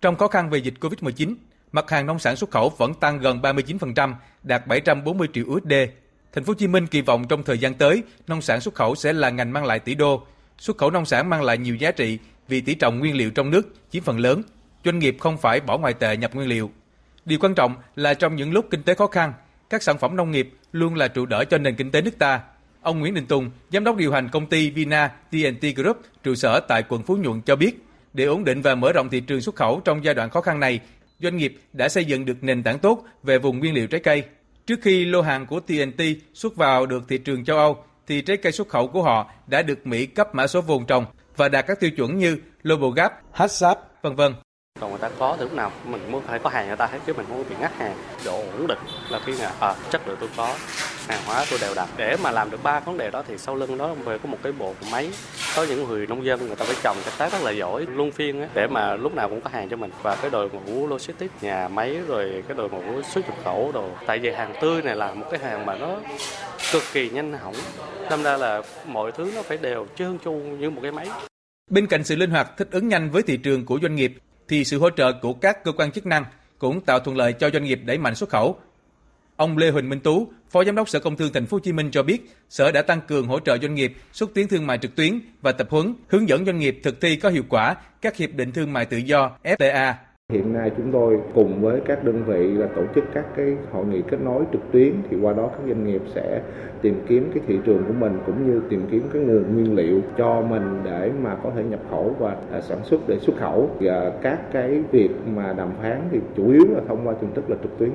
trong 0.00 0.16
khó 0.16 0.28
khăn 0.28 0.50
về 0.50 0.58
dịch 0.58 0.74
Covid-19, 0.80 1.34
mặt 1.72 1.90
hàng 1.90 2.06
nông 2.06 2.18
sản 2.18 2.36
xuất 2.36 2.50
khẩu 2.50 2.68
vẫn 2.78 2.94
tăng 3.00 3.18
gần 3.18 3.38
39%, 3.42 4.14
đạt 4.42 4.66
740 4.66 5.28
triệu 5.32 5.44
USD. 5.48 5.72
Thành 6.32 6.44
phố 6.44 6.50
Hồ 6.50 6.54
Chí 6.54 6.66
Minh 6.66 6.86
kỳ 6.86 7.00
vọng 7.00 7.24
trong 7.28 7.42
thời 7.42 7.58
gian 7.58 7.74
tới, 7.74 8.02
nông 8.26 8.42
sản 8.42 8.60
xuất 8.60 8.74
khẩu 8.74 8.94
sẽ 8.94 9.12
là 9.12 9.30
ngành 9.30 9.52
mang 9.52 9.64
lại 9.64 9.78
tỷ 9.78 9.94
đô. 9.94 10.26
Xuất 10.58 10.78
khẩu 10.78 10.90
nông 10.90 11.04
sản 11.04 11.30
mang 11.30 11.42
lại 11.42 11.58
nhiều 11.58 11.76
giá 11.76 11.90
trị 11.90 12.18
vì 12.48 12.60
tỷ 12.60 12.74
trọng 12.74 12.98
nguyên 12.98 13.16
liệu 13.16 13.30
trong 13.30 13.50
nước 13.50 13.74
chiếm 13.90 14.02
phần 14.02 14.18
lớn. 14.18 14.42
doanh 14.84 14.98
nghiệp 14.98 15.16
không 15.20 15.38
phải 15.38 15.60
bỏ 15.60 15.78
ngoại 15.78 15.94
tệ 15.94 16.16
nhập 16.16 16.34
nguyên 16.34 16.48
liệu. 16.48 16.70
Điều 17.24 17.38
quan 17.38 17.54
trọng 17.54 17.74
là 17.96 18.14
trong 18.14 18.36
những 18.36 18.52
lúc 18.52 18.66
kinh 18.70 18.82
tế 18.82 18.94
khó 18.94 19.06
khăn, 19.06 19.32
các 19.70 19.82
sản 19.82 19.98
phẩm 19.98 20.16
nông 20.16 20.30
nghiệp 20.30 20.50
luôn 20.72 20.94
là 20.94 21.08
trụ 21.08 21.26
đỡ 21.26 21.44
cho 21.44 21.58
nền 21.58 21.74
kinh 21.74 21.90
tế 21.90 22.02
nước 22.02 22.18
ta. 22.18 22.40
Ông 22.82 23.00
Nguyễn 23.00 23.14
Đình 23.14 23.26
Tùng, 23.26 23.50
giám 23.72 23.84
đốc 23.84 23.96
điều 23.96 24.12
hành 24.12 24.28
công 24.28 24.46
ty 24.46 24.70
Vina 24.70 25.08
TNT 25.30 25.76
Group, 25.76 26.00
trụ 26.22 26.34
sở 26.34 26.60
tại 26.60 26.82
quận 26.88 27.02
Phú 27.02 27.16
Nhuận 27.16 27.40
cho 27.40 27.56
biết, 27.56 27.84
để 28.12 28.24
ổn 28.24 28.44
định 28.44 28.62
và 28.62 28.74
mở 28.74 28.92
rộng 28.92 29.08
thị 29.08 29.20
trường 29.20 29.40
xuất 29.40 29.56
khẩu 29.56 29.80
trong 29.84 30.04
giai 30.04 30.14
đoạn 30.14 30.30
khó 30.30 30.40
khăn 30.40 30.60
này, 30.60 30.80
doanh 31.20 31.36
nghiệp 31.36 31.60
đã 31.72 31.88
xây 31.88 32.04
dựng 32.04 32.24
được 32.24 32.44
nền 32.44 32.62
tảng 32.62 32.78
tốt 32.78 33.04
về 33.22 33.38
vùng 33.38 33.58
nguyên 33.58 33.74
liệu 33.74 33.86
trái 33.86 34.00
cây. 34.00 34.24
Trước 34.66 34.80
khi 34.82 35.04
lô 35.04 35.22
hàng 35.22 35.46
của 35.46 35.60
TNT 35.60 36.02
xuất 36.34 36.56
vào 36.56 36.86
được 36.86 37.02
thị 37.08 37.18
trường 37.18 37.44
châu 37.44 37.56
Âu, 37.56 37.84
thì 38.06 38.20
trái 38.20 38.36
cây 38.36 38.52
xuất 38.52 38.68
khẩu 38.68 38.88
của 38.88 39.02
họ 39.02 39.30
đã 39.46 39.62
được 39.62 39.86
Mỹ 39.86 40.06
cấp 40.06 40.34
mã 40.34 40.46
số 40.46 40.60
vùng 40.60 40.86
trồng 40.86 41.04
và 41.36 41.48
đạt 41.48 41.66
các 41.66 41.80
tiêu 41.80 41.90
chuẩn 41.90 42.18
như 42.18 42.38
Global 42.62 42.90
Gap, 42.96 43.12
HACCP, 43.32 43.78
vân 44.02 44.14
vân 44.14 44.34
còn 44.80 44.90
người 44.90 44.98
ta 44.98 45.10
có 45.18 45.36
thì 45.38 45.44
lúc 45.44 45.54
nào 45.54 45.72
mình 45.84 46.12
muốn 46.12 46.22
phải 46.26 46.38
có 46.38 46.50
hàng 46.50 46.66
người 46.66 46.76
ta 46.76 46.86
hết 46.86 46.98
chứ 47.06 47.12
mình 47.12 47.26
không 47.28 47.44
bị 47.48 47.56
ngắt 47.60 47.78
hàng. 47.78 47.96
Độ 48.24 48.36
ổn 48.36 48.66
định 48.66 48.78
là 49.10 49.20
khi 49.26 49.38
nào 49.38 49.52
à, 49.60 49.74
chất 49.90 50.08
lượng 50.08 50.16
tôi 50.20 50.28
có 50.36 50.56
hàng 51.08 51.20
hóa 51.26 51.44
tôi 51.50 51.58
đều 51.62 51.74
đặt 51.74 51.88
để 51.96 52.16
mà 52.22 52.30
làm 52.30 52.50
được 52.50 52.62
ba 52.62 52.80
vấn 52.80 52.98
đề 52.98 53.10
đó 53.10 53.22
thì 53.28 53.38
sau 53.38 53.56
lưng 53.56 53.78
đó 53.78 53.94
về 53.94 54.18
có 54.18 54.28
một 54.28 54.38
cái 54.42 54.52
bộ 54.52 54.74
máy 54.92 55.10
có 55.56 55.64
những 55.64 55.88
người 55.88 56.06
nông 56.06 56.24
dân 56.24 56.46
người 56.46 56.56
ta 56.56 56.64
phải 56.64 56.76
trồng 56.82 56.96
canh 57.04 57.14
tác 57.18 57.32
rất 57.32 57.42
là 57.42 57.50
giỏi 57.50 57.86
luân 57.94 58.12
phiên 58.12 58.40
ấy, 58.40 58.48
để 58.54 58.66
mà 58.66 58.94
lúc 58.96 59.14
nào 59.14 59.28
cũng 59.28 59.40
có 59.40 59.50
hàng 59.52 59.68
cho 59.68 59.76
mình. 59.76 59.90
Và 60.02 60.16
cái 60.16 60.30
đội 60.30 60.50
ngũ 60.50 60.86
logistics 60.86 61.42
nhà 61.42 61.68
máy 61.68 61.96
rồi 62.06 62.44
cái 62.48 62.56
đội 62.56 62.68
ngũ 62.70 63.02
xuất 63.02 63.28
nhập 63.28 63.38
khẩu 63.44 63.70
đồ. 63.74 63.88
Tại 64.06 64.18
vì 64.18 64.30
hàng 64.30 64.54
tươi 64.60 64.82
này 64.82 64.96
là 64.96 65.14
một 65.14 65.26
cái 65.30 65.40
hàng 65.40 65.66
mà 65.66 65.74
nó 65.74 65.96
cực 66.72 66.82
kỳ 66.92 67.10
nhanh 67.10 67.32
hỏng 67.32 67.54
đâm 68.10 68.22
ra 68.22 68.36
là 68.36 68.62
mọi 68.86 69.12
thứ 69.12 69.32
nó 69.34 69.42
phải 69.42 69.56
đều 69.56 69.86
trơn 69.96 70.18
tru 70.24 70.32
như 70.32 70.70
một 70.70 70.80
cái 70.82 70.92
máy. 70.92 71.08
Bên 71.70 71.86
cạnh 71.86 72.04
sự 72.04 72.16
linh 72.16 72.30
hoạt 72.30 72.56
thích 72.56 72.68
ứng 72.70 72.88
nhanh 72.88 73.10
với 73.10 73.22
thị 73.22 73.36
trường 73.36 73.66
của 73.66 73.78
doanh 73.82 73.94
nghiệp 73.94 74.12
thì 74.50 74.64
sự 74.64 74.78
hỗ 74.78 74.90
trợ 74.90 75.12
của 75.12 75.32
các 75.32 75.64
cơ 75.64 75.72
quan 75.72 75.92
chức 75.92 76.06
năng 76.06 76.24
cũng 76.58 76.80
tạo 76.80 77.00
thuận 77.00 77.16
lợi 77.16 77.32
cho 77.32 77.50
doanh 77.50 77.64
nghiệp 77.64 77.80
đẩy 77.84 77.98
mạnh 77.98 78.14
xuất 78.14 78.28
khẩu. 78.28 78.58
Ông 79.36 79.56
Lê 79.56 79.70
Huỳnh 79.70 79.88
Minh 79.88 80.00
Tú, 80.00 80.28
Phó 80.50 80.64
Giám 80.64 80.74
đốc 80.74 80.88
Sở 80.88 81.00
Công 81.00 81.16
Thương 81.16 81.32
Thành 81.32 81.46
phố 81.46 81.54
Hồ 81.54 81.60
Chí 81.60 81.72
Minh 81.72 81.90
cho 81.90 82.02
biết, 82.02 82.30
Sở 82.48 82.72
đã 82.72 82.82
tăng 82.82 83.00
cường 83.00 83.26
hỗ 83.26 83.40
trợ 83.40 83.58
doanh 83.58 83.74
nghiệp 83.74 83.94
xúc 84.12 84.30
tiến 84.34 84.48
thương 84.48 84.66
mại 84.66 84.78
trực 84.78 84.96
tuyến 84.96 85.20
và 85.42 85.52
tập 85.52 85.66
huấn, 85.70 85.94
hướng 86.08 86.28
dẫn 86.28 86.44
doanh 86.44 86.58
nghiệp 86.58 86.80
thực 86.82 87.00
thi 87.00 87.16
có 87.16 87.28
hiệu 87.28 87.42
quả 87.48 87.76
các 88.00 88.16
hiệp 88.16 88.32
định 88.32 88.52
thương 88.52 88.72
mại 88.72 88.84
tự 88.84 88.96
do 88.96 89.30
FTA 89.44 89.94
Hiện 90.30 90.52
nay 90.52 90.70
chúng 90.76 90.92
tôi 90.92 91.18
cùng 91.34 91.60
với 91.60 91.80
các 91.86 92.04
đơn 92.04 92.24
vị 92.26 92.48
là 92.48 92.66
tổ 92.76 92.82
chức 92.94 93.04
các 93.14 93.24
cái 93.36 93.56
hội 93.72 93.86
nghị 93.86 94.02
kết 94.10 94.20
nối 94.24 94.44
trực 94.52 94.60
tuyến, 94.72 94.92
thì 95.10 95.16
qua 95.16 95.32
đó 95.32 95.50
các 95.52 95.60
doanh 95.66 95.86
nghiệp 95.86 96.02
sẽ 96.14 96.42
tìm 96.82 97.04
kiếm 97.08 97.30
cái 97.34 97.42
thị 97.46 97.54
trường 97.66 97.84
của 97.88 97.92
mình 97.92 98.18
cũng 98.26 98.46
như 98.46 98.62
tìm 98.70 98.86
kiếm 98.90 99.02
cái 99.12 99.22
nguồn 99.22 99.54
nguyên 99.54 99.74
liệu 99.74 100.00
cho 100.18 100.40
mình 100.40 100.80
để 100.84 101.10
mà 101.22 101.36
có 101.42 101.50
thể 101.56 101.62
nhập 101.64 101.80
khẩu 101.90 102.16
và 102.18 102.36
à, 102.52 102.60
sản 102.60 102.78
xuất 102.84 103.00
để 103.08 103.18
xuất 103.18 103.36
khẩu. 103.36 103.70
Và 103.80 104.12
các 104.22 104.52
cái 104.52 104.82
việc 104.92 105.10
mà 105.26 105.52
đàm 105.52 105.70
phán 105.82 106.08
thì 106.12 106.18
chủ 106.36 106.52
yếu 106.52 106.66
là 106.74 106.80
thông 106.88 107.06
qua 107.06 107.14
hình 107.20 107.34
thức 107.34 107.50
là 107.50 107.56
trực 107.62 107.78
tuyến. 107.78 107.90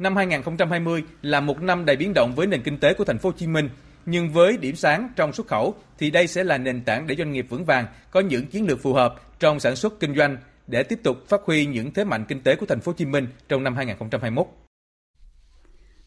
Năm 0.00 0.16
2020 0.16 1.04
là 1.22 1.40
một 1.40 1.62
năm 1.62 1.84
đầy 1.84 1.96
biến 1.96 2.14
động 2.14 2.32
với 2.36 2.46
nền 2.46 2.62
kinh 2.62 2.78
tế 2.78 2.94
của 2.94 3.04
thành 3.04 3.18
phố 3.18 3.28
Hồ 3.28 3.34
Chí 3.36 3.46
Minh. 3.46 3.68
Nhưng 4.06 4.28
với 4.28 4.56
điểm 4.56 4.74
sáng 4.74 5.08
trong 5.16 5.32
xuất 5.32 5.46
khẩu 5.46 5.74
thì 5.98 6.10
đây 6.10 6.26
sẽ 6.26 6.44
là 6.44 6.58
nền 6.58 6.80
tảng 6.80 7.06
để 7.06 7.14
doanh 7.14 7.32
nghiệp 7.32 7.46
vững 7.48 7.64
vàng, 7.64 7.86
có 8.10 8.20
những 8.20 8.46
chiến 8.46 8.66
lược 8.66 8.82
phù 8.82 8.92
hợp 8.92 9.14
trong 9.38 9.60
sản 9.60 9.76
xuất 9.76 10.00
kinh 10.00 10.14
doanh 10.14 10.36
để 10.68 10.82
tiếp 10.82 11.00
tục 11.02 11.28
phát 11.28 11.40
huy 11.44 11.66
những 11.66 11.94
thế 11.94 12.04
mạnh 12.04 12.24
kinh 12.28 12.40
tế 12.40 12.56
của 12.56 12.66
thành 12.66 12.80
phố 12.80 12.92
Hồ 12.92 12.96
Chí 12.96 13.06
Minh 13.06 13.26
trong 13.48 13.64
năm 13.64 13.76
2021. 13.76 14.46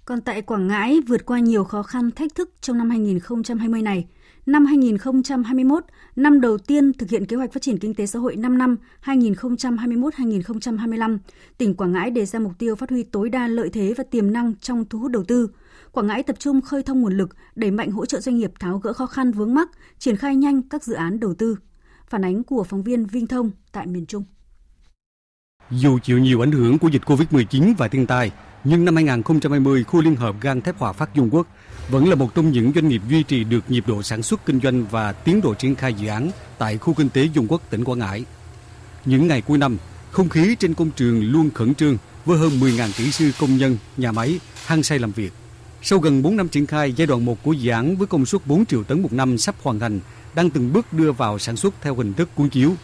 Còn 0.06 0.22
tại 0.22 0.41
Quảng 0.41 0.68
Ngãi, 0.68 1.00
vượt 1.08 1.25
qua 1.25 1.39
nhiều 1.39 1.63
khó 1.63 1.84
khăn 1.84 2.12
thách 2.12 2.36
thức 2.36 2.51
trong 2.62 2.77
năm 2.77 2.89
2020 2.89 3.82
này, 3.82 4.08
năm 4.46 4.65
2021, 4.65 5.84
năm 6.15 6.41
đầu 6.41 6.58
tiên 6.58 6.94
thực 6.94 7.10
hiện 7.10 7.25
kế 7.25 7.36
hoạch 7.36 7.53
phát 7.53 7.62
triển 7.62 7.77
kinh 7.77 7.94
tế 7.94 8.06
xã 8.06 8.20
hội 8.20 8.36
5 8.36 8.58
năm 8.58 8.77
2021-2025, 9.03 11.18
tỉnh 11.58 11.75
Quảng 11.75 11.91
Ngãi 11.91 12.12
đề 12.12 12.25
ra 12.25 12.39
mục 12.39 12.51
tiêu 12.58 12.75
phát 12.75 12.89
huy 12.89 13.03
tối 13.03 13.30
đa 13.30 13.48
lợi 13.48 13.70
thế 13.70 13.94
và 13.98 14.03
tiềm 14.03 14.34
năng 14.34 14.56
trong 14.56 14.86
thu 14.86 15.00
hút 15.00 15.12
đầu 15.12 15.24
tư. 15.24 15.50
Quảng 15.91 16.08
Ngãi 16.08 16.24
tập 16.24 16.36
trung 16.39 16.62
khơi 16.62 16.84
thông 16.84 17.02
nguồn 17.02 17.17
lực, 17.17 17.30
đẩy 17.56 17.71
mạnh 17.71 17.91
hỗ 17.91 18.06
trợ 18.06 18.19
doanh 18.19 18.38
nghiệp 18.38 18.52
tháo 18.60 18.78
gỡ 18.78 18.93
khó 18.93 19.06
khăn 19.06 19.32
vướng 19.32 19.54
mắc, 19.54 19.69
triển 20.00 20.15
khai 20.15 20.36
nhanh 20.36 20.62
các 20.69 20.84
dự 20.84 20.93
án 20.93 21.19
đầu 21.19 21.34
tư. 21.34 21.56
Phản 22.10 22.26
ánh 22.26 22.43
của 22.43 22.63
phóng 22.63 22.84
viên 22.84 23.06
Vinh 23.06 23.28
Thông 23.28 23.52
tại 23.71 23.88
miền 23.88 24.06
Trung. 24.06 24.24
Dù 25.71 25.99
chịu 25.99 26.19
nhiều 26.19 26.43
ảnh 26.43 26.51
hưởng 26.51 26.79
của 26.79 26.88
dịch 26.88 27.01
Covid-19 27.05 27.73
và 27.77 27.88
thiên 27.88 28.07
tai, 28.07 28.31
nhưng 28.63 28.86
năm 28.86 28.95
2020, 28.95 29.84
khu 29.84 30.01
Liên 30.01 30.15
hợp 30.15 30.36
gang 30.41 30.62
thép 30.62 30.79
Hòa 30.79 30.93
Phát 30.93 31.15
Dung 31.15 31.29
Quốc 31.31 31.47
vẫn 31.89 32.10
là 32.10 32.15
một 32.15 32.36
trong 32.36 32.51
những 32.51 32.71
doanh 32.75 32.88
nghiệp 32.88 33.01
duy 33.10 33.23
trì 33.23 33.43
được 33.43 33.71
nhịp 33.71 33.84
độ 33.88 34.03
sản 34.03 34.23
xuất 34.23 34.45
kinh 34.45 34.60
doanh 34.60 34.86
và 34.86 35.12
tiến 35.12 35.41
độ 35.41 35.53
triển 35.53 35.75
khai 35.75 35.93
dự 35.93 36.07
án 36.07 36.31
tại 36.57 36.77
khu 36.77 36.93
kinh 36.93 37.10
tế 37.10 37.27
Dung 37.34 37.47
Quốc, 37.47 37.62
tỉnh 37.69 37.84
Quảng 37.84 37.99
Ngãi. 37.99 38.25
Những 39.05 39.27
ngày 39.27 39.41
cuối 39.41 39.57
năm, 39.57 39.77
không 40.12 40.29
khí 40.29 40.55
trên 40.60 40.73
công 40.73 40.91
trường 40.91 41.31
luôn 41.31 41.49
khẩn 41.53 41.75
trương 41.75 41.97
với 42.25 42.38
hơn 42.38 42.51
10.000 42.60 42.89
kỹ 42.97 43.12
sư 43.12 43.31
công 43.39 43.57
nhân, 43.57 43.77
nhà 43.97 44.12
máy, 44.12 44.39
hăng 44.65 44.84
say 44.84 44.99
làm 44.99 45.12
việc. 45.12 45.34
Sau 45.81 45.99
gần 45.99 46.21
4 46.21 46.38
năm 46.38 46.47
triển 46.47 46.65
khai, 46.65 46.93
giai 46.93 47.07
đoạn 47.07 47.25
1 47.25 47.43
của 47.43 47.53
dự 47.53 47.71
án 47.71 47.95
với 47.95 48.07
công 48.07 48.25
suất 48.25 48.47
4 48.47 48.65
triệu 48.65 48.84
tấn 48.84 49.01
một 49.01 49.13
năm 49.13 49.38
sắp 49.38 49.55
hoàn 49.63 49.79
thành, 49.79 49.99
đang 50.36 50.49
từng 50.49 50.73
bước 50.73 50.93
đưa 50.93 51.12
vào 51.12 51.39
sản 51.39 51.55
xuất 51.57 51.73
theo 51.81 51.95
hình 51.95 52.13
thức 52.13 52.29
cuốn 52.36 52.49
chiếu– 52.49 52.73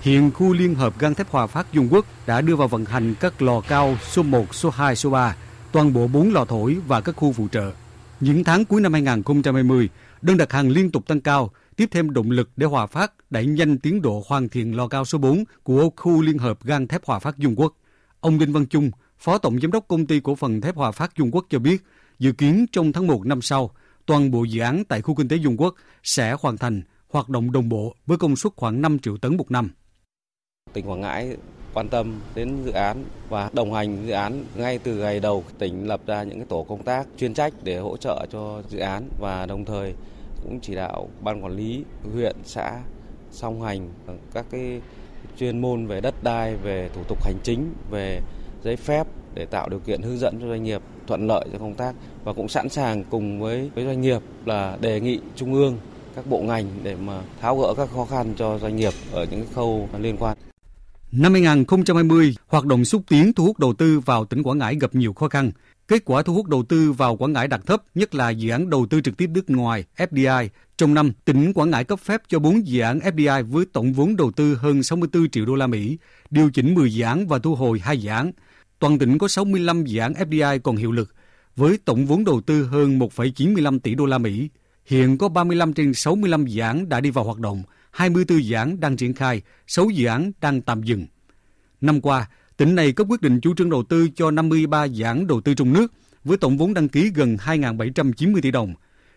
Hiện 0.00 0.30
khu 0.30 0.52
Liên 0.52 0.74
hợp 0.74 0.98
gang 0.98 1.14
thép 1.14 1.30
Hòa 1.30 1.46
Phát 1.46 1.72
Dung 1.72 1.88
Quốc 1.92 2.06
đã 2.26 2.40
đưa 2.40 2.56
vào 2.56 2.68
vận 2.68 2.84
hành 2.84 3.14
các 3.20 3.42
lò 3.42 3.60
cao 3.60 3.96
số 4.02 4.22
1, 4.22 4.54
số 4.54 4.70
2, 4.70 4.96
số 4.96 5.10
3, 5.10 5.36
toàn 5.72 5.92
bộ 5.92 6.06
4 6.06 6.32
lò 6.32 6.44
thổi 6.44 6.76
và 6.86 7.00
các 7.00 7.16
khu 7.16 7.32
phụ 7.32 7.48
trợ. 7.52 7.72
Những 8.20 8.44
tháng 8.44 8.64
cuối 8.64 8.80
năm 8.80 8.92
2020, 8.92 9.88
đơn 10.22 10.36
đặt 10.36 10.52
hàng 10.52 10.68
liên 10.68 10.90
tục 10.90 11.06
tăng 11.06 11.20
cao, 11.20 11.50
tiếp 11.76 11.88
thêm 11.90 12.12
động 12.12 12.30
lực 12.30 12.50
để 12.56 12.66
Hòa 12.66 12.86
Phát 12.86 13.12
đẩy 13.30 13.46
nhanh 13.46 13.78
tiến 13.78 14.02
độ 14.02 14.22
hoàn 14.26 14.48
thiện 14.48 14.76
lò 14.76 14.88
cao 14.88 15.04
số 15.04 15.18
4 15.18 15.44
của 15.62 15.90
khu 15.96 16.22
Liên 16.22 16.38
hợp 16.38 16.64
gang 16.64 16.88
thép 16.88 17.04
Hòa 17.04 17.18
Phát 17.18 17.38
Dung 17.38 17.54
Quốc. 17.56 17.76
Ông 18.20 18.38
Đinh 18.38 18.52
Văn 18.52 18.66
Trung, 18.66 18.90
Phó 19.18 19.38
Tổng 19.38 19.60
Giám 19.60 19.70
đốc 19.70 19.88
Công 19.88 20.06
ty 20.06 20.20
Cổ 20.20 20.34
phần 20.34 20.60
Thép 20.60 20.76
Hòa 20.76 20.90
Phát 20.90 21.16
Dung 21.16 21.30
Quốc 21.30 21.46
cho 21.50 21.58
biết, 21.58 21.84
dự 22.18 22.32
kiến 22.32 22.66
trong 22.72 22.92
tháng 22.92 23.06
1 23.06 23.26
năm 23.26 23.42
sau, 23.42 23.70
toàn 24.06 24.30
bộ 24.30 24.44
dự 24.44 24.60
án 24.60 24.84
tại 24.84 25.02
khu 25.02 25.14
kinh 25.14 25.28
tế 25.28 25.36
Dung 25.36 25.56
Quốc 25.60 25.74
sẽ 26.02 26.36
hoàn 26.40 26.58
thành 26.58 26.82
hoạt 27.08 27.28
động 27.28 27.52
đồng 27.52 27.68
bộ 27.68 27.94
với 28.06 28.18
công 28.18 28.36
suất 28.36 28.52
khoảng 28.56 28.82
5 28.82 28.98
triệu 28.98 29.16
tấn 29.16 29.36
một 29.36 29.50
năm 29.50 29.70
tỉnh 30.76 30.90
Quảng 30.90 31.00
Ngãi 31.00 31.36
quan 31.74 31.88
tâm 31.88 32.20
đến 32.34 32.64
dự 32.64 32.72
án 32.72 33.04
và 33.28 33.50
đồng 33.52 33.72
hành 33.72 34.06
dự 34.06 34.12
án 34.12 34.44
ngay 34.54 34.78
từ 34.78 34.94
ngày 34.94 35.20
đầu 35.20 35.44
tỉnh 35.58 35.86
lập 35.86 36.00
ra 36.06 36.22
những 36.22 36.38
cái 36.38 36.46
tổ 36.48 36.62
công 36.62 36.82
tác 36.82 37.06
chuyên 37.18 37.34
trách 37.34 37.52
để 37.62 37.78
hỗ 37.78 37.96
trợ 37.96 38.26
cho 38.32 38.62
dự 38.68 38.78
án 38.78 39.08
và 39.20 39.46
đồng 39.46 39.64
thời 39.64 39.94
cũng 40.42 40.60
chỉ 40.60 40.74
đạo 40.74 41.08
ban 41.20 41.44
quản 41.44 41.52
lý 41.52 41.84
huyện, 42.12 42.36
xã 42.44 42.80
song 43.30 43.62
hành 43.62 43.88
các 44.34 44.46
cái 44.50 44.80
chuyên 45.38 45.58
môn 45.58 45.86
về 45.86 46.00
đất 46.00 46.14
đai, 46.22 46.56
về 46.56 46.90
thủ 46.94 47.02
tục 47.08 47.24
hành 47.24 47.36
chính, 47.42 47.74
về 47.90 48.20
giấy 48.64 48.76
phép 48.76 49.06
để 49.34 49.44
tạo 49.44 49.68
điều 49.68 49.80
kiện 49.80 50.02
hướng 50.02 50.18
dẫn 50.18 50.38
cho 50.40 50.48
doanh 50.48 50.64
nghiệp 50.64 50.82
thuận 51.06 51.26
lợi 51.26 51.44
cho 51.52 51.58
công 51.58 51.74
tác 51.74 51.94
và 52.24 52.32
cũng 52.32 52.48
sẵn 52.48 52.68
sàng 52.68 53.04
cùng 53.10 53.40
với 53.40 53.70
với 53.74 53.84
doanh 53.84 54.00
nghiệp 54.00 54.20
là 54.44 54.78
đề 54.80 55.00
nghị 55.00 55.20
trung 55.36 55.54
ương, 55.54 55.78
các 56.16 56.26
bộ 56.26 56.38
ngành 56.38 56.64
để 56.82 56.96
mà 56.96 57.22
tháo 57.40 57.58
gỡ 57.58 57.74
các 57.76 57.90
khó 57.90 58.04
khăn 58.04 58.34
cho 58.36 58.58
doanh 58.58 58.76
nghiệp 58.76 58.92
ở 59.12 59.26
những 59.30 59.46
khâu 59.54 59.88
liên 59.98 60.16
quan. 60.16 60.36
Năm 61.12 61.32
2020, 61.32 62.34
hoạt 62.46 62.66
động 62.66 62.84
xúc 62.84 63.02
tiến 63.08 63.32
thu 63.32 63.44
hút 63.44 63.58
đầu 63.58 63.74
tư 63.74 64.00
vào 64.00 64.24
tỉnh 64.24 64.42
Quảng 64.42 64.58
Ngãi 64.58 64.76
gặp 64.80 64.94
nhiều 64.94 65.12
khó 65.12 65.28
khăn. 65.28 65.50
Kết 65.88 66.02
quả 66.04 66.22
thu 66.22 66.34
hút 66.34 66.46
đầu 66.46 66.62
tư 66.62 66.92
vào 66.92 67.16
Quảng 67.16 67.32
Ngãi 67.32 67.48
đạt 67.48 67.66
thấp, 67.66 67.82
nhất 67.94 68.14
là 68.14 68.30
dự 68.30 68.50
án 68.50 68.70
đầu 68.70 68.86
tư 68.90 69.00
trực 69.00 69.16
tiếp 69.16 69.30
nước 69.30 69.50
ngoài 69.50 69.84
FDI. 69.96 70.48
Trong 70.78 70.94
năm, 70.94 71.12
tỉnh 71.24 71.52
Quảng 71.52 71.70
Ngãi 71.70 71.84
cấp 71.84 72.00
phép 72.00 72.22
cho 72.28 72.38
4 72.38 72.66
dự 72.66 72.80
án 72.80 72.98
FDI 72.98 73.44
với 73.44 73.64
tổng 73.72 73.92
vốn 73.92 74.16
đầu 74.16 74.32
tư 74.32 74.54
hơn 74.54 74.82
64 74.82 75.30
triệu 75.30 75.46
đô 75.46 75.54
la 75.54 75.66
Mỹ, 75.66 75.98
điều 76.30 76.50
chỉnh 76.50 76.74
10 76.74 76.94
dự 76.94 77.04
án 77.04 77.26
và 77.26 77.38
thu 77.38 77.54
hồi 77.54 77.78
2 77.78 77.98
dự 77.98 78.10
án. 78.10 78.32
Toàn 78.78 78.98
tỉnh 78.98 79.18
có 79.18 79.28
65 79.28 79.84
dự 79.84 80.00
án 80.00 80.12
FDI 80.12 80.58
còn 80.60 80.76
hiệu 80.76 80.92
lực, 80.92 81.14
với 81.56 81.78
tổng 81.84 82.06
vốn 82.06 82.24
đầu 82.24 82.40
tư 82.40 82.64
hơn 82.64 82.98
1,95 82.98 83.78
tỷ 83.78 83.94
đô 83.94 84.06
la 84.06 84.18
Mỹ. 84.18 84.48
Hiện 84.86 85.18
có 85.18 85.28
35 85.28 85.72
trên 85.72 85.94
65 85.94 86.46
dự 86.46 86.60
án 86.60 86.88
đã 86.88 87.00
đi 87.00 87.10
vào 87.10 87.24
hoạt 87.24 87.38
động, 87.38 87.62
24 87.96 88.44
dự 88.44 88.54
án 88.54 88.80
đang 88.80 88.96
triển 88.96 89.14
khai, 89.14 89.42
6 89.66 89.90
dự 89.90 90.06
án 90.06 90.32
đang 90.40 90.60
tạm 90.62 90.82
dừng. 90.82 91.06
Năm 91.80 92.00
qua, 92.00 92.28
tỉnh 92.56 92.74
này 92.74 92.92
có 92.92 93.04
quyết 93.04 93.22
định 93.22 93.40
chủ 93.40 93.54
trương 93.54 93.70
đầu 93.70 93.82
tư 93.82 94.08
cho 94.14 94.30
53 94.30 94.84
dự 94.84 95.04
án 95.04 95.26
đầu 95.26 95.40
tư 95.40 95.54
trong 95.54 95.72
nước 95.72 95.92
với 96.24 96.38
tổng 96.38 96.56
vốn 96.56 96.74
đăng 96.74 96.88
ký 96.88 97.10
gần 97.14 97.36
2.790 97.36 98.40
tỷ 98.40 98.50
đồng. 98.50 98.74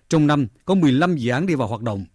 Trong 0.09 0.27
năm, 0.27 0.47
có 0.65 0.75
15 0.75 1.15
dự 1.15 1.31
án 1.31 1.45
đi 1.45 1.55
vào 1.55 1.67
hoạt 1.67 1.81
động. 1.81 2.05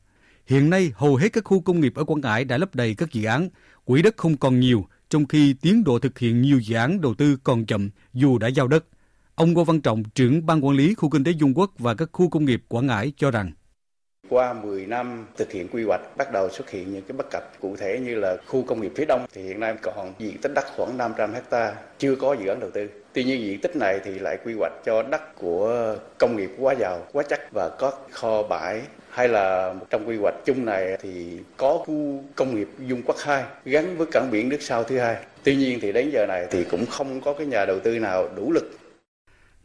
Hiện 0.47 0.71
nay, 0.71 0.93
hầu 0.95 1.17
hết 1.17 1.29
các 1.33 1.45
khu 1.45 1.61
công 1.61 1.81
nghiệp 1.81 1.95
ở 1.95 2.05
Quảng 2.05 2.21
Ngãi 2.21 2.45
đã 2.45 2.59
lấp 2.59 2.75
đầy 2.75 2.95
các 2.95 3.13
dự 3.13 3.25
án, 3.25 3.49
quỹ 3.85 4.03
đất 4.03 4.17
không 4.17 4.37
còn 4.37 4.61
nhiều, 4.61 4.87
trong 5.09 5.27
khi 5.27 5.55
tiến 5.61 5.85
độ 5.85 5.99
thực 5.99 6.19
hiện 6.19 6.43
nhiều 6.43 6.61
dự 6.61 6.77
án 6.77 7.01
đầu 7.01 7.15
tư 7.15 7.37
còn 7.45 7.67
chậm 7.67 7.91
dù 8.13 8.39
đã 8.39 8.49
giao 8.49 8.69
đất. 8.69 8.85
Ông 9.35 9.53
Ngô 9.53 9.65
Văn 9.65 9.81
Trọng, 9.81 10.05
trưởng 10.05 10.47
ban 10.47 10.65
quản 10.65 10.77
lý 10.77 10.95
khu 10.95 11.11
kinh 11.11 11.25
tế 11.25 11.33
Dung 11.33 11.59
Quốc 11.59 11.73
và 11.79 11.95
các 11.95 12.09
khu 12.13 12.29
công 12.29 12.45
nghiệp 12.45 12.65
Quảng 12.69 12.87
Ngãi 12.87 13.13
cho 13.17 13.31
rằng 13.31 13.53
qua 14.29 14.53
10 14.53 14.87
năm 14.87 15.27
thực 15.37 15.53
hiện 15.53 15.69
quy 15.69 15.85
hoạch 15.85 16.01
bắt 16.17 16.33
đầu 16.33 16.49
xuất 16.51 16.71
hiện 16.71 16.93
những 16.93 17.03
cái 17.03 17.17
bất 17.17 17.27
cập 17.31 17.61
cụ 17.61 17.77
thể 17.77 17.99
như 17.99 18.15
là 18.15 18.37
khu 18.47 18.63
công 18.63 18.81
nghiệp 18.81 18.93
phía 18.97 19.05
đông 19.05 19.27
thì 19.33 19.43
hiện 19.43 19.61
nay 19.61 19.75
còn 19.83 20.15
diện 20.19 20.39
tích 20.43 20.53
đất 20.55 20.65
khoảng 20.77 20.97
500 20.97 21.35
hecta 21.35 21.75
chưa 21.99 22.17
có 22.17 22.37
dự 22.41 22.47
án 22.49 22.61
đầu 22.61 22.71
tư. 22.71 22.89
Tuy 23.13 23.25
nhiên 23.25 23.41
diện 23.41 23.61
tích 23.61 23.77
này 23.77 24.01
thì 24.05 24.19
lại 24.19 24.39
quy 24.45 24.55
hoạch 24.59 24.73
cho 24.85 25.03
đất 25.03 25.37
của 25.37 25.97
công 26.19 26.37
nghiệp 26.37 26.51
quá 26.59 26.75
giàu, 26.79 27.07
quá 27.13 27.23
chắc 27.29 27.41
và 27.53 27.69
có 27.79 27.93
kho 28.11 28.43
bãi 28.43 28.81
hay 29.11 29.29
là 29.29 29.75
trong 29.91 30.09
quy 30.09 30.17
hoạch 30.17 30.35
chung 30.45 30.65
này 30.65 30.97
thì 31.03 31.39
có 31.57 31.79
khu 31.87 32.23
công 32.35 32.57
nghiệp 32.57 32.69
Dung 32.79 33.03
Quất 33.03 33.17
2 33.21 33.45
gắn 33.65 33.97
với 33.97 34.07
cảng 34.13 34.31
biển 34.31 34.49
nước 34.49 34.63
sau 34.63 34.85
thứ 34.85 34.99
hai. 34.99 35.17
Tuy 35.45 35.57
nhiên 35.57 35.79
thì 35.83 35.93
đến 35.93 36.11
giờ 36.11 36.27
này 36.27 36.47
thì 36.51 36.65
cũng 36.65 36.87
không 36.87 37.21
có 37.21 37.33
cái 37.33 37.47
nhà 37.47 37.65
đầu 37.65 37.81
tư 37.81 37.99
nào 37.99 38.29
đủ 38.37 38.53
lực 38.53 38.71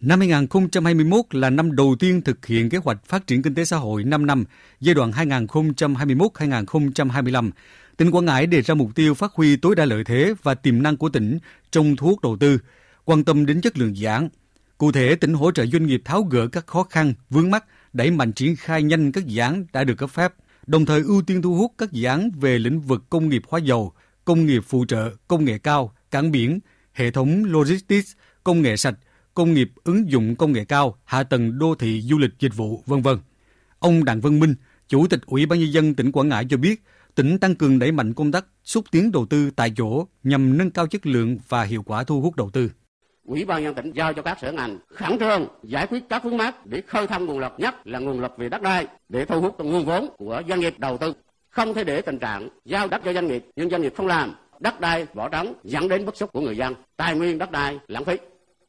Năm 0.01 0.19
2021 0.19 1.25
là 1.31 1.49
năm 1.49 1.75
đầu 1.75 1.95
tiên 1.99 2.21
thực 2.21 2.45
hiện 2.45 2.69
kế 2.69 2.77
hoạch 2.77 3.05
phát 3.05 3.27
triển 3.27 3.41
kinh 3.41 3.55
tế 3.55 3.65
xã 3.65 3.77
hội 3.77 4.03
5 4.03 4.25
năm, 4.25 4.45
giai 4.79 4.95
đoạn 4.95 5.11
2021-2025. 5.11 7.51
Tỉnh 7.97 8.11
Quảng 8.11 8.25
Ngãi 8.25 8.47
đề 8.47 8.61
ra 8.61 8.75
mục 8.75 8.95
tiêu 8.95 9.13
phát 9.13 9.31
huy 9.33 9.55
tối 9.55 9.75
đa 9.75 9.85
lợi 9.85 10.03
thế 10.03 10.33
và 10.43 10.55
tiềm 10.55 10.83
năng 10.83 10.97
của 10.97 11.09
tỉnh 11.09 11.39
trong 11.71 11.95
thu 11.95 12.07
hút 12.07 12.21
đầu 12.21 12.37
tư, 12.39 12.59
quan 13.05 13.23
tâm 13.23 13.45
đến 13.45 13.61
chất 13.61 13.77
lượng 13.77 13.97
dự 13.97 14.07
án. 14.07 14.29
Cụ 14.77 14.91
thể, 14.91 15.15
tỉnh 15.15 15.33
hỗ 15.33 15.51
trợ 15.51 15.65
doanh 15.65 15.85
nghiệp 15.85 16.01
tháo 16.05 16.23
gỡ 16.23 16.47
các 16.47 16.67
khó 16.67 16.83
khăn, 16.83 17.13
vướng 17.29 17.51
mắt, 17.51 17.65
đẩy 17.93 18.11
mạnh 18.11 18.31
triển 18.31 18.55
khai 18.55 18.83
nhanh 18.83 19.11
các 19.11 19.25
dự 19.25 19.41
án 19.41 19.65
đã 19.73 19.83
được 19.83 19.95
cấp 19.95 20.09
phép, 20.09 20.33
đồng 20.67 20.85
thời 20.85 21.01
ưu 21.01 21.21
tiên 21.21 21.41
thu 21.41 21.55
hút 21.55 21.73
các 21.77 21.91
dự 21.91 22.07
án 22.07 22.31
về 22.39 22.59
lĩnh 22.59 22.81
vực 22.81 23.03
công 23.09 23.29
nghiệp 23.29 23.41
hóa 23.47 23.59
dầu, 23.59 23.93
công 24.25 24.45
nghiệp 24.45 24.63
phụ 24.67 24.85
trợ, 24.87 25.11
công 25.27 25.45
nghệ 25.45 25.57
cao, 25.57 25.93
cảng 26.11 26.31
biển, 26.31 26.59
hệ 26.93 27.11
thống 27.11 27.43
logistics, 27.45 28.11
công 28.43 28.61
nghệ 28.61 28.77
sạch, 28.77 28.95
công 29.39 29.53
nghiệp 29.53 29.71
ứng 29.83 30.11
dụng 30.11 30.35
công 30.35 30.53
nghệ 30.53 30.65
cao, 30.65 30.95
hạ 31.05 31.23
tầng 31.23 31.59
đô 31.59 31.75
thị 31.75 32.01
du 32.01 32.17
lịch 32.17 32.31
dịch 32.39 32.55
vụ, 32.55 32.83
vân 32.85 33.01
vân. 33.01 33.17
Ông 33.79 34.05
Đặng 34.05 34.21
Văn 34.21 34.39
Minh, 34.39 34.55
Chủ 34.87 35.07
tịch 35.07 35.19
Ủy 35.25 35.45
ban 35.45 35.59
nhân 35.59 35.71
dân 35.71 35.95
tỉnh 35.95 36.11
Quảng 36.11 36.29
Ngãi 36.29 36.45
cho 36.49 36.57
biết, 36.57 36.83
tỉnh 37.15 37.39
tăng 37.39 37.55
cường 37.55 37.79
đẩy 37.79 37.91
mạnh 37.91 38.13
công 38.13 38.31
tác 38.31 38.45
xúc 38.63 38.85
tiến 38.91 39.11
đầu 39.11 39.25
tư 39.25 39.51
tại 39.55 39.73
chỗ 39.77 40.07
nhằm 40.23 40.57
nâng 40.57 40.71
cao 40.71 40.87
chất 40.87 41.05
lượng 41.05 41.37
và 41.47 41.63
hiệu 41.63 41.83
quả 41.83 42.03
thu 42.03 42.21
hút 42.21 42.35
đầu 42.35 42.49
tư. 42.49 42.71
Ủy 43.25 43.45
ban 43.45 43.63
nhân 43.63 43.75
tỉnh 43.75 43.91
giao 43.91 44.13
cho 44.13 44.21
các 44.21 44.37
sở 44.41 44.51
ngành 44.51 44.77
khẩn 44.87 45.19
trương 45.19 45.47
giải 45.63 45.87
quyết 45.87 46.03
các 46.09 46.23
vướng 46.23 46.37
mắc 46.37 46.65
để 46.65 46.81
khơi 46.87 47.07
thông 47.07 47.25
nguồn 47.25 47.39
lực 47.39 47.51
nhất 47.57 47.87
là 47.87 47.99
nguồn 47.99 48.19
lực 48.19 48.31
về 48.37 48.49
đất 48.49 48.61
đai 48.61 48.87
để 49.09 49.25
thu 49.25 49.41
hút 49.41 49.59
nguồn 49.59 49.85
vốn 49.85 50.07
của 50.17 50.41
doanh 50.49 50.59
nghiệp 50.59 50.73
đầu 50.77 50.97
tư. 50.97 51.13
Không 51.49 51.73
thể 51.73 51.83
để 51.83 52.01
tình 52.01 52.19
trạng 52.19 52.49
giao 52.65 52.87
đất 52.87 53.01
cho 53.05 53.13
doanh 53.13 53.27
nghiệp 53.27 53.45
nhưng 53.55 53.69
doanh 53.69 53.81
nghiệp 53.81 53.93
không 53.97 54.07
làm, 54.07 54.35
đất 54.59 54.79
đai 54.79 55.05
bỏ 55.13 55.29
trống 55.29 55.53
dẫn 55.63 55.87
đến 55.87 56.05
bức 56.05 56.17
xúc 56.17 56.31
của 56.33 56.41
người 56.41 56.57
dân, 56.57 56.73
tài 56.97 57.15
nguyên 57.15 57.37
đất 57.37 57.51
đai 57.51 57.79
lãng 57.87 58.05
phí. 58.05 58.17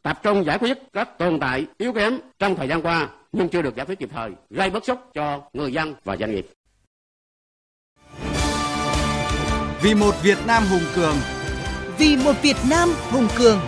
Tập 0.03 0.21
trung 0.23 0.45
giải 0.47 0.59
quyết 0.59 0.79
các 0.93 1.19
tồn 1.19 1.41
tại 1.41 1.67
yếu 1.79 1.93
kém 1.93 2.19
trong 2.39 2.57
thời 2.57 2.69
gian 2.69 2.83
qua 2.83 3.09
nhưng 3.33 3.49
chưa 3.49 3.63
được 3.63 3.77
giải 3.77 3.87
quyết 3.87 3.99
kịp 3.99 4.09
thời, 4.13 4.31
gây 4.51 4.71
bức 4.71 4.85
xúc 4.85 4.99
cho 5.15 5.43
người 5.53 5.73
dân 5.73 5.95
và 6.05 6.17
doanh 6.17 6.31
nghiệp. 6.31 6.47
Vì 9.83 9.95
một 9.95 10.15
Việt 10.23 10.39
Nam 10.47 10.63
hùng 10.71 10.83
cường. 10.97 11.15
Vì 11.99 12.17
một 12.17 12.33
Việt 12.43 12.57
Nam 12.71 12.89
hùng 13.11 13.29
cường. 13.39 13.59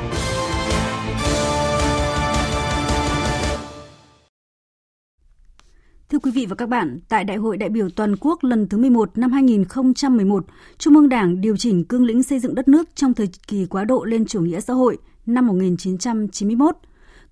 Thưa 6.09 6.19
quý 6.19 6.31
vị 6.31 6.47
và 6.47 6.55
các 6.55 6.69
bạn, 6.69 7.01
tại 7.09 7.25
Đại 7.25 7.37
hội 7.37 7.57
đại 7.57 7.69
biểu 7.69 7.89
toàn 7.97 8.17
quốc 8.21 8.45
lần 8.45 8.69
thứ 8.69 8.79
11 8.79 9.19
năm 9.19 9.33
2011, 9.33 10.47
Trung 10.79 10.95
ương 10.95 11.09
Đảng 11.09 11.41
điều 11.41 11.57
chỉnh 11.57 11.85
cương 11.85 12.05
lĩnh 12.05 12.23
xây 12.23 12.39
dựng 12.39 12.55
đất 12.55 12.69
nước 12.69 12.89
trong 12.95 13.15
thời 13.15 13.29
kỳ 13.49 13.67
quá 13.67 13.85
độ 13.85 14.05
lên 14.05 14.27
chủ 14.27 14.41
nghĩa 14.41 14.61
xã 14.61 14.73
hội 14.73 14.99
năm 15.27 15.47
1991. 15.47 16.77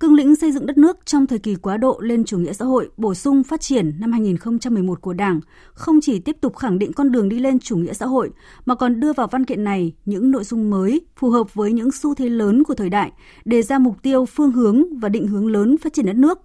Cương 0.00 0.14
lĩnh 0.14 0.36
xây 0.36 0.52
dựng 0.52 0.66
đất 0.66 0.78
nước 0.78 0.98
trong 1.04 1.26
thời 1.26 1.38
kỳ 1.38 1.54
quá 1.54 1.76
độ 1.76 2.00
lên 2.00 2.24
chủ 2.24 2.38
nghĩa 2.38 2.52
xã 2.52 2.64
hội 2.64 2.90
bổ 2.96 3.14
sung 3.14 3.42
phát 3.42 3.60
triển 3.60 3.92
năm 4.00 4.12
2011 4.12 5.00
của 5.00 5.12
Đảng 5.12 5.40
không 5.72 6.00
chỉ 6.02 6.18
tiếp 6.18 6.36
tục 6.40 6.56
khẳng 6.56 6.78
định 6.78 6.92
con 6.92 7.12
đường 7.12 7.28
đi 7.28 7.38
lên 7.38 7.58
chủ 7.58 7.76
nghĩa 7.76 7.92
xã 7.92 8.06
hội 8.06 8.30
mà 8.64 8.74
còn 8.74 9.00
đưa 9.00 9.12
vào 9.12 9.26
văn 9.26 9.44
kiện 9.44 9.64
này 9.64 9.92
những 10.04 10.30
nội 10.30 10.44
dung 10.44 10.70
mới 10.70 11.00
phù 11.16 11.30
hợp 11.30 11.54
với 11.54 11.72
những 11.72 11.92
xu 11.92 12.14
thế 12.14 12.28
lớn 12.28 12.64
của 12.64 12.74
thời 12.74 12.90
đại, 12.90 13.12
đề 13.44 13.62
ra 13.62 13.78
mục 13.78 14.02
tiêu 14.02 14.24
phương 14.24 14.52
hướng 14.52 14.98
và 14.98 15.08
định 15.08 15.26
hướng 15.26 15.46
lớn 15.46 15.76
phát 15.78 15.92
triển 15.92 16.06
đất 16.06 16.16
nước 16.16 16.38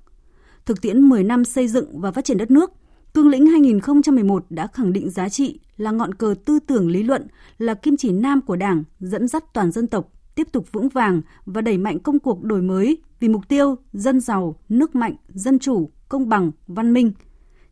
thực 0.65 0.81
tiễn 0.81 1.01
10 1.01 1.23
năm 1.23 1.45
xây 1.45 1.67
dựng 1.67 2.01
và 2.01 2.11
phát 2.11 2.25
triển 2.25 2.37
đất 2.37 2.51
nước, 2.51 2.71
Cương 3.13 3.29
lĩnh 3.29 3.45
2011 3.45 4.45
đã 4.49 4.67
khẳng 4.67 4.93
định 4.93 5.09
giá 5.09 5.29
trị 5.29 5.59
là 5.77 5.91
ngọn 5.91 6.13
cờ 6.13 6.35
tư 6.45 6.59
tưởng 6.67 6.87
lý 6.87 7.03
luận, 7.03 7.27
là 7.57 7.73
kim 7.73 7.97
chỉ 7.97 8.11
nam 8.11 8.41
của 8.41 8.55
Đảng 8.55 8.83
dẫn 8.99 9.27
dắt 9.27 9.43
toàn 9.53 9.71
dân 9.71 9.87
tộc 9.87 10.11
tiếp 10.35 10.47
tục 10.51 10.71
vững 10.71 10.89
vàng 10.89 11.21
và 11.45 11.61
đẩy 11.61 11.77
mạnh 11.77 11.99
công 11.99 12.19
cuộc 12.19 12.43
đổi 12.43 12.61
mới 12.61 12.97
vì 13.19 13.29
mục 13.29 13.47
tiêu 13.47 13.75
dân 13.93 14.19
giàu, 14.19 14.55
nước 14.69 14.95
mạnh, 14.95 15.15
dân 15.27 15.59
chủ, 15.59 15.89
công 16.09 16.29
bằng, 16.29 16.51
văn 16.67 16.93
minh. 16.93 17.11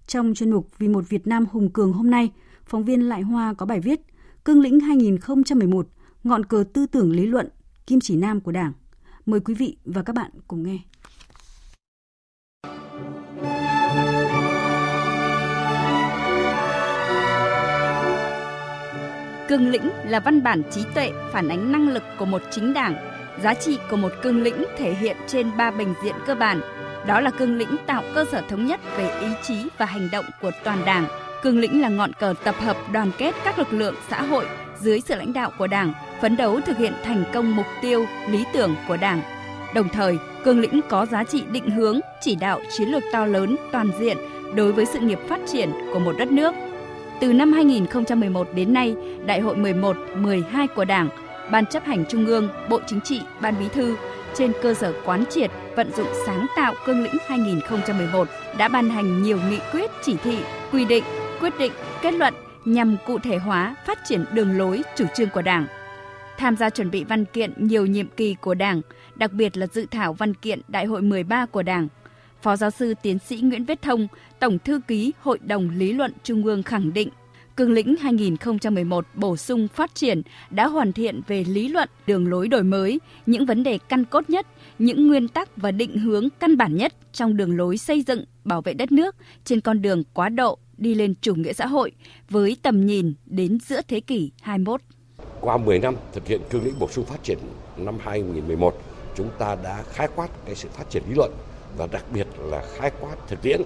Trong 0.08 0.34
chuyên 0.34 0.52
mục 0.52 0.68
Vì 0.78 0.88
một 0.88 1.10
Việt 1.10 1.28
Nam 1.28 1.46
hùng 1.52 1.70
cường 1.70 1.94
hôm 1.94 2.10
nay, 2.10 2.32
phóng 2.66 2.84
viên 2.84 3.10
Lại 3.10 3.22
Hoa 3.22 3.54
có 3.54 3.66
bài 3.66 3.80
viết 3.80 4.02
Cương 4.46 4.62
lĩnh 4.62 4.80
2011, 4.80 5.88
ngọn 6.24 6.46
cờ 6.46 6.64
tư 6.74 6.86
tưởng 6.86 7.12
lý 7.12 7.26
luận, 7.26 7.50
kim 7.88 8.00
chỉ 8.00 8.16
nam 8.16 8.42
của 8.42 8.52
Đảng. 8.52 8.74
Mời 9.26 9.40
quý 9.40 9.54
vị 9.54 9.78
và 9.86 10.04
các 10.04 10.16
bạn 10.16 10.32
cùng 10.48 10.64
nghe. 10.64 10.80
Cương 19.48 19.70
lĩnh 19.70 19.90
là 20.06 20.20
văn 20.20 20.44
bản 20.44 20.62
trí 20.72 20.82
tuệ 20.96 21.12
phản 21.32 21.48
ánh 21.48 21.72
năng 21.72 21.90
lực 21.90 22.04
của 22.20 22.26
một 22.26 22.42
chính 22.52 22.74
đảng. 22.74 22.96
Giá 23.44 23.54
trị 23.54 23.80
của 23.90 23.98
một 23.98 24.12
cương 24.22 24.44
lĩnh 24.44 24.66
thể 24.78 24.94
hiện 24.94 25.18
trên 25.28 25.58
ba 25.58 25.72
bình 25.72 25.94
diện 26.04 26.16
cơ 26.26 26.36
bản. 26.36 26.62
Đó 27.08 27.20
là 27.20 27.32
cương 27.32 27.56
lĩnh 27.56 27.76
tạo 27.86 28.04
cơ 28.16 28.26
sở 28.32 28.42
thống 28.50 28.66
nhất 28.66 28.80
về 28.98 29.20
ý 29.22 29.28
chí 29.44 29.56
và 29.78 29.86
hành 29.86 30.10
động 30.12 30.26
của 30.42 30.52
toàn 30.64 30.86
đảng. 30.86 31.08
Cương 31.42 31.60
lĩnh 31.60 31.82
là 31.82 31.90
ngọn 31.90 32.14
cờ 32.14 32.34
tập 32.44 32.56
hợp 32.60 32.78
đoàn 32.92 33.12
kết 33.18 33.36
các 33.44 33.60
lực 33.60 33.74
lượng 33.74 33.96
xã 34.10 34.22
hội 34.22 34.46
dưới 34.82 35.00
sự 35.00 35.16
lãnh 35.16 35.34
đạo 35.34 35.52
của 35.58 35.68
đảng, 35.68 35.94
phấn 36.22 36.38
đấu 36.38 36.60
thực 36.66 36.78
hiện 36.78 36.94
thành 37.04 37.24
công 37.34 37.56
mục 37.56 37.66
tiêu, 37.82 38.06
lý 38.30 38.44
tưởng 38.54 38.76
của 38.88 38.98
đảng. 38.98 39.22
Đồng 39.76 39.90
thời, 39.90 40.18
cương 40.44 40.60
lĩnh 40.60 40.82
có 40.90 41.06
giá 41.06 41.24
trị 41.24 41.44
định 41.52 41.70
hướng, 41.70 42.00
chỉ 42.22 42.36
đạo 42.36 42.62
chiến 42.78 42.90
lược 42.90 43.04
to 43.14 43.26
lớn, 43.26 43.56
toàn 43.72 43.90
diện 44.00 44.18
đối 44.56 44.72
với 44.72 44.86
sự 44.86 45.00
nghiệp 45.00 45.20
phát 45.30 45.40
triển 45.48 45.72
của 45.94 46.00
một 46.00 46.14
đất 46.18 46.32
nước– 46.32 46.54
từ 47.20 47.34
năm 47.34 47.54
2011 47.54 48.48
đến 48.56 48.74
nay, 48.74 48.96
Đại 49.26 49.40
hội 49.40 49.56
11, 49.56 49.98
12 50.16 50.68
của 50.68 50.86
Đảng, 50.86 51.10
Ban 51.52 51.66
chấp 51.66 51.86
hành 51.86 52.06
Trung 52.10 52.26
ương, 52.26 52.50
Bộ 52.70 52.80
Chính 52.88 53.02
trị, 53.02 53.22
Ban 53.42 53.60
Bí 53.60 53.70
thư 53.70 53.96
trên 54.34 54.52
cơ 54.62 54.74
sở 54.74 54.94
quán 55.06 55.24
triệt, 55.30 55.52
vận 55.76 55.92
dụng 55.98 56.08
sáng 56.26 56.48
tạo 56.56 56.74
cương 56.86 57.04
lĩnh 57.04 57.16
2011 57.28 58.28
đã 58.58 58.68
ban 58.68 58.90
hành 58.90 59.24
nhiều 59.24 59.40
nghị 59.50 59.60
quyết, 59.72 59.92
chỉ 60.04 60.16
thị, 60.24 60.38
quy 60.72 60.86
định, 60.86 61.04
quyết 61.40 61.54
định, 61.60 61.72
kết 62.02 62.14
luận 62.14 62.34
nhằm 62.66 62.98
cụ 63.06 63.20
thể 63.20 63.38
hóa 63.38 63.76
phát 63.86 64.00
triển 64.06 64.26
đường 64.34 64.58
lối, 64.58 64.82
chủ 64.96 65.06
trương 65.16 65.30
của 65.30 65.42
Đảng. 65.42 65.68
Tham 66.38 66.58
gia 66.58 66.70
chuẩn 66.70 66.92
bị 66.92 67.04
văn 67.04 67.26
kiện 67.26 67.54
nhiều 67.58 67.86
nhiệm 67.86 68.08
kỳ 68.08 68.36
của 68.42 68.54
Đảng, 68.54 68.82
đặc 69.16 69.32
biệt 69.32 69.58
là 69.58 69.68
dự 69.68 69.86
thảo 69.92 70.14
văn 70.14 70.34
kiện 70.34 70.62
Đại 70.68 70.86
hội 70.86 71.02
13 71.02 71.46
của 71.46 71.64
Đảng, 71.64 71.88
Phó 72.44 72.56
giáo 72.56 72.70
sư 72.72 72.94
tiến 73.02 73.20
sĩ 73.20 73.38
Nguyễn 73.42 73.66
Viết 73.66 73.82
Thông, 73.82 74.08
Tổng 74.40 74.60
thư 74.60 74.80
ký 74.88 75.14
Hội 75.22 75.40
đồng 75.44 75.70
Lý 75.70 75.94
luận 75.94 76.14
Trung 76.24 76.46
ương 76.46 76.64
khẳng 76.64 76.94
định, 76.94 77.10
Cương 77.56 77.72
lĩnh 77.72 77.96
2011 77.96 79.06
bổ 79.14 79.38
sung 79.38 79.68
phát 79.68 79.96
triển 79.96 80.22
đã 80.50 80.68
hoàn 80.68 80.94
thiện 80.94 81.22
về 81.28 81.44
lý 81.44 81.68
luận, 81.68 81.90
đường 82.08 82.28
lối 82.28 82.48
đổi 82.48 82.64
mới, 82.64 83.00
những 83.26 83.46
vấn 83.46 83.64
đề 83.64 83.80
căn 83.90 84.06
cốt 84.06 84.30
nhất, 84.30 84.48
những 84.80 85.08
nguyên 85.08 85.28
tắc 85.28 85.58
và 85.58 85.72
định 85.72 85.98
hướng 85.98 86.28
căn 86.40 86.58
bản 86.58 86.76
nhất 86.76 86.94
trong 87.14 87.38
đường 87.38 87.58
lối 87.58 87.78
xây 87.78 88.02
dựng, 88.02 88.26
bảo 88.44 88.62
vệ 88.62 88.74
đất 88.74 88.92
nước 88.92 89.16
trên 89.46 89.62
con 89.62 89.82
đường 89.82 90.04
quá 90.14 90.30
độ 90.30 90.58
đi 90.78 90.96
lên 90.96 91.14
chủ 91.22 91.36
nghĩa 91.36 91.54
xã 91.54 91.68
hội 91.68 91.92
với 92.30 92.58
tầm 92.62 92.86
nhìn 92.86 93.14
đến 93.26 93.58
giữa 93.68 93.82
thế 93.88 94.00
kỷ 94.00 94.32
21. 94.42 94.82
Qua 95.42 95.58
10 95.58 95.80
năm 95.80 95.96
thực 96.14 96.28
hiện 96.28 96.42
cương 96.50 96.64
lĩnh 96.64 96.80
bổ 96.80 96.90
sung 96.90 97.06
phát 97.06 97.24
triển 97.24 97.38
năm 97.78 97.96
2011, 98.00 98.82
chúng 99.16 99.30
ta 99.40 99.56
đã 99.64 99.84
khái 99.94 100.08
quát 100.16 100.28
cái 100.46 100.56
sự 100.56 100.70
phát 100.74 100.90
triển 100.90 101.04
lý 101.10 101.16
luận 101.16 101.32
và 101.78 101.88
đặc 101.88 102.06
biệt 102.14 102.28
là 102.40 102.64
khai 102.76 102.92
quát 103.02 103.16
thực 103.28 103.42
tiễn. 103.42 103.62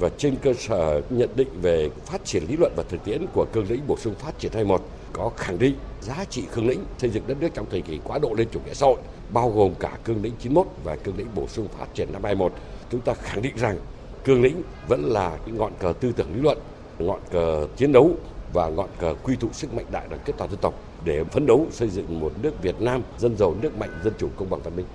Và 0.00 0.08
trên 0.18 0.36
cơ 0.36 0.52
sở 0.54 1.00
nhận 1.10 1.28
định 1.36 1.48
về 1.62 1.90
phát 2.06 2.24
triển 2.24 2.42
lý 2.48 2.56
luận 2.56 2.72
và 2.76 2.82
thực 2.88 3.04
tiễn 3.04 3.26
của 3.34 3.46
cương 3.52 3.66
lĩnh 3.68 3.86
bổ 3.86 3.96
sung 3.96 4.14
phát 4.14 4.38
triển 4.38 4.52
21 4.52 4.82
có 5.12 5.30
khẳng 5.36 5.58
định 5.58 5.74
giá 6.00 6.24
trị 6.30 6.44
cương 6.54 6.68
lĩnh 6.68 6.84
xây 6.98 7.10
dựng 7.10 7.22
đất 7.26 7.36
nước 7.40 7.48
trong 7.54 7.66
thời 7.70 7.80
kỳ 7.80 8.00
quá 8.04 8.18
độ 8.18 8.34
lên 8.36 8.48
chủ 8.52 8.60
nghĩa 8.66 8.74
xã 8.74 8.86
hội, 8.86 8.98
bao 9.32 9.50
gồm 9.50 9.74
cả 9.80 9.98
cương 10.04 10.22
lĩnh 10.22 10.32
91 10.38 10.66
và 10.84 10.96
cương 10.96 11.16
lĩnh 11.16 11.26
bổ 11.34 11.48
sung 11.48 11.68
phát 11.78 11.94
triển 11.94 12.12
năm 12.12 12.24
21 12.24 12.52
chúng 12.90 13.00
ta 13.00 13.14
khẳng 13.14 13.42
định 13.42 13.56
rằng 13.56 13.78
cương 14.24 14.42
lĩnh 14.42 14.62
vẫn 14.88 15.04
là 15.04 15.38
cái 15.46 15.54
ngọn 15.54 15.72
cờ 15.78 15.92
tư 16.00 16.12
tưởng 16.16 16.34
lý 16.34 16.40
luận, 16.40 16.58
ngọn 16.98 17.20
cờ 17.30 17.66
chiến 17.76 17.92
đấu 17.92 18.10
và 18.52 18.68
ngọn 18.68 18.88
cờ 18.98 19.14
quy 19.22 19.36
tụ 19.36 19.48
sức 19.52 19.74
mạnh 19.74 19.86
đại 19.90 20.06
đoàn 20.08 20.20
kết 20.24 20.32
toàn 20.38 20.50
dân 20.50 20.58
tộc 20.60 20.74
để 21.04 21.24
phấn 21.24 21.46
đấu 21.46 21.66
xây 21.70 21.88
dựng 21.88 22.20
một 22.20 22.32
nước 22.42 22.62
Việt 22.62 22.80
Nam 22.80 23.02
dân 23.18 23.36
giàu, 23.36 23.54
nước 23.62 23.78
mạnh, 23.78 23.90
dân 24.04 24.12
chủ, 24.18 24.28
công 24.36 24.50
bằng, 24.50 24.60
văn 24.62 24.76
minh. 24.76 24.86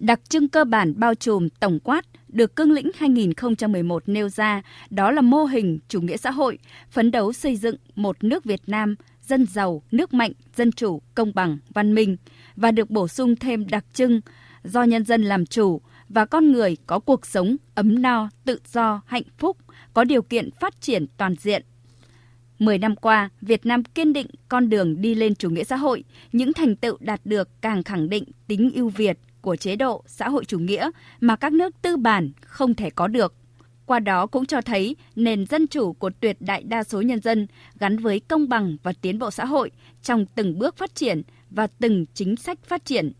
Đặc 0.00 0.20
trưng 0.28 0.48
cơ 0.48 0.64
bản 0.64 0.94
bao 0.96 1.14
trùm 1.14 1.48
tổng 1.60 1.78
quát 1.80 2.04
được 2.28 2.56
cương 2.56 2.72
lĩnh 2.72 2.90
2011 2.94 4.02
nêu 4.06 4.28
ra 4.28 4.62
đó 4.90 5.10
là 5.10 5.20
mô 5.20 5.44
hình 5.44 5.78
chủ 5.88 6.00
nghĩa 6.00 6.16
xã 6.16 6.30
hội, 6.30 6.58
phấn 6.90 7.10
đấu 7.10 7.32
xây 7.32 7.56
dựng 7.56 7.76
một 7.94 8.24
nước 8.24 8.44
Việt 8.44 8.60
Nam 8.66 8.94
dân 9.22 9.46
giàu, 9.46 9.82
nước 9.90 10.14
mạnh, 10.14 10.32
dân 10.56 10.72
chủ, 10.72 11.02
công 11.14 11.32
bằng, 11.34 11.58
văn 11.74 11.94
minh 11.94 12.16
và 12.56 12.70
được 12.70 12.90
bổ 12.90 13.08
sung 13.08 13.36
thêm 13.36 13.66
đặc 13.66 13.84
trưng 13.92 14.20
do 14.64 14.82
nhân 14.82 15.04
dân 15.04 15.22
làm 15.22 15.46
chủ 15.46 15.80
và 16.08 16.24
con 16.24 16.52
người 16.52 16.76
có 16.86 16.98
cuộc 16.98 17.26
sống 17.26 17.56
ấm 17.74 18.02
no, 18.02 18.28
tự 18.44 18.58
do, 18.72 19.02
hạnh 19.06 19.22
phúc, 19.38 19.56
có 19.92 20.04
điều 20.04 20.22
kiện 20.22 20.50
phát 20.60 20.80
triển 20.80 21.06
toàn 21.16 21.34
diện. 21.40 21.64
Mười 22.58 22.78
năm 22.78 22.96
qua, 22.96 23.30
Việt 23.40 23.66
Nam 23.66 23.84
kiên 23.84 24.12
định 24.12 24.26
con 24.48 24.68
đường 24.68 25.00
đi 25.00 25.14
lên 25.14 25.34
chủ 25.34 25.50
nghĩa 25.50 25.64
xã 25.64 25.76
hội, 25.76 26.04
những 26.32 26.52
thành 26.52 26.76
tựu 26.76 26.96
đạt 27.00 27.20
được 27.24 27.48
càng 27.60 27.82
khẳng 27.82 28.08
định 28.08 28.24
tính 28.46 28.70
ưu 28.74 28.88
việt 28.88 29.18
của 29.44 29.56
chế 29.56 29.76
độ 29.76 30.02
xã 30.06 30.28
hội 30.28 30.44
chủ 30.44 30.58
nghĩa 30.58 30.90
mà 31.20 31.36
các 31.36 31.52
nước 31.52 31.74
tư 31.82 31.96
bản 31.96 32.32
không 32.40 32.74
thể 32.74 32.90
có 32.90 33.08
được. 33.08 33.34
Qua 33.86 34.00
đó 34.00 34.26
cũng 34.26 34.46
cho 34.46 34.60
thấy 34.60 34.96
nền 35.16 35.46
dân 35.46 35.66
chủ 35.66 35.92
của 35.92 36.10
tuyệt 36.20 36.36
đại 36.40 36.62
đa 36.62 36.84
số 36.84 37.02
nhân 37.02 37.20
dân 37.20 37.46
gắn 37.78 37.98
với 37.98 38.20
công 38.20 38.48
bằng 38.48 38.76
và 38.82 38.92
tiến 39.00 39.18
bộ 39.18 39.30
xã 39.30 39.44
hội 39.44 39.70
trong 40.02 40.26
từng 40.26 40.58
bước 40.58 40.76
phát 40.76 40.94
triển 40.94 41.22
và 41.50 41.66
từng 41.66 42.06
chính 42.14 42.36
sách 42.36 42.58
phát 42.64 42.84
triển. 42.84 43.12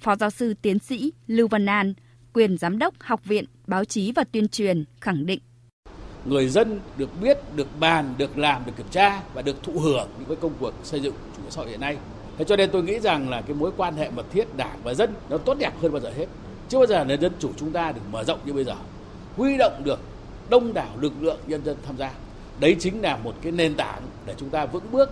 Phó 0.00 0.16
giáo 0.16 0.30
sư 0.30 0.54
tiến 0.62 0.78
sĩ 0.78 1.12
Lưu 1.26 1.48
Văn 1.48 1.66
An, 1.66 1.94
quyền 2.32 2.58
giám 2.58 2.78
đốc 2.78 2.94
Học 3.00 3.24
viện 3.24 3.44
Báo 3.66 3.84
chí 3.84 4.12
và 4.12 4.24
Tuyên 4.24 4.48
truyền 4.48 4.84
khẳng 5.00 5.26
định 5.26 5.40
người 6.24 6.48
dân 6.48 6.80
được 6.96 7.10
biết, 7.20 7.38
được 7.56 7.66
bàn, 7.80 8.14
được 8.18 8.38
làm, 8.38 8.62
được 8.66 8.72
kiểm 8.76 8.86
tra 8.90 9.22
và 9.34 9.42
được 9.42 9.62
thụ 9.62 9.72
hưởng 9.72 10.08
những 10.18 10.28
cái 10.28 10.36
công 10.40 10.52
cuộc 10.60 10.74
xây 10.82 11.00
dựng 11.00 11.14
chủ 11.36 11.42
nghĩa 11.42 11.50
xã 11.50 11.60
hội 11.60 11.70
hiện 11.70 11.80
nay. 11.80 11.96
Thế 12.38 12.44
cho 12.44 12.56
nên 12.56 12.70
tôi 12.70 12.82
nghĩ 12.82 13.00
rằng 13.00 13.28
là 13.28 13.40
cái 13.40 13.56
mối 13.56 13.70
quan 13.76 13.96
hệ 13.96 14.10
mật 14.10 14.26
thiết 14.32 14.56
đảng 14.56 14.78
và 14.84 14.94
dân 14.94 15.14
nó 15.30 15.38
tốt 15.38 15.54
đẹp 15.58 15.72
hơn 15.82 15.92
bao 15.92 16.00
giờ 16.00 16.10
hết. 16.16 16.26
Chưa 16.68 16.78
bao 16.78 16.86
giờ 16.86 17.04
nền 17.04 17.20
dân 17.20 17.32
chủ 17.38 17.50
chúng 17.56 17.72
ta 17.72 17.92
được 17.92 18.00
mở 18.10 18.24
rộng 18.24 18.38
như 18.44 18.52
bây 18.52 18.64
giờ. 18.64 18.74
Huy 19.36 19.56
động 19.56 19.82
được 19.84 20.00
đông 20.50 20.74
đảo 20.74 20.90
lực 21.00 21.12
lượng 21.20 21.38
nhân 21.46 21.64
dân 21.64 21.76
tham 21.86 21.96
gia. 21.96 22.10
Đấy 22.60 22.76
chính 22.80 23.02
là 23.02 23.16
một 23.16 23.34
cái 23.42 23.52
nền 23.52 23.74
tảng 23.74 24.02
để 24.26 24.34
chúng 24.36 24.50
ta 24.50 24.66
vững 24.66 24.92
bước 24.92 25.10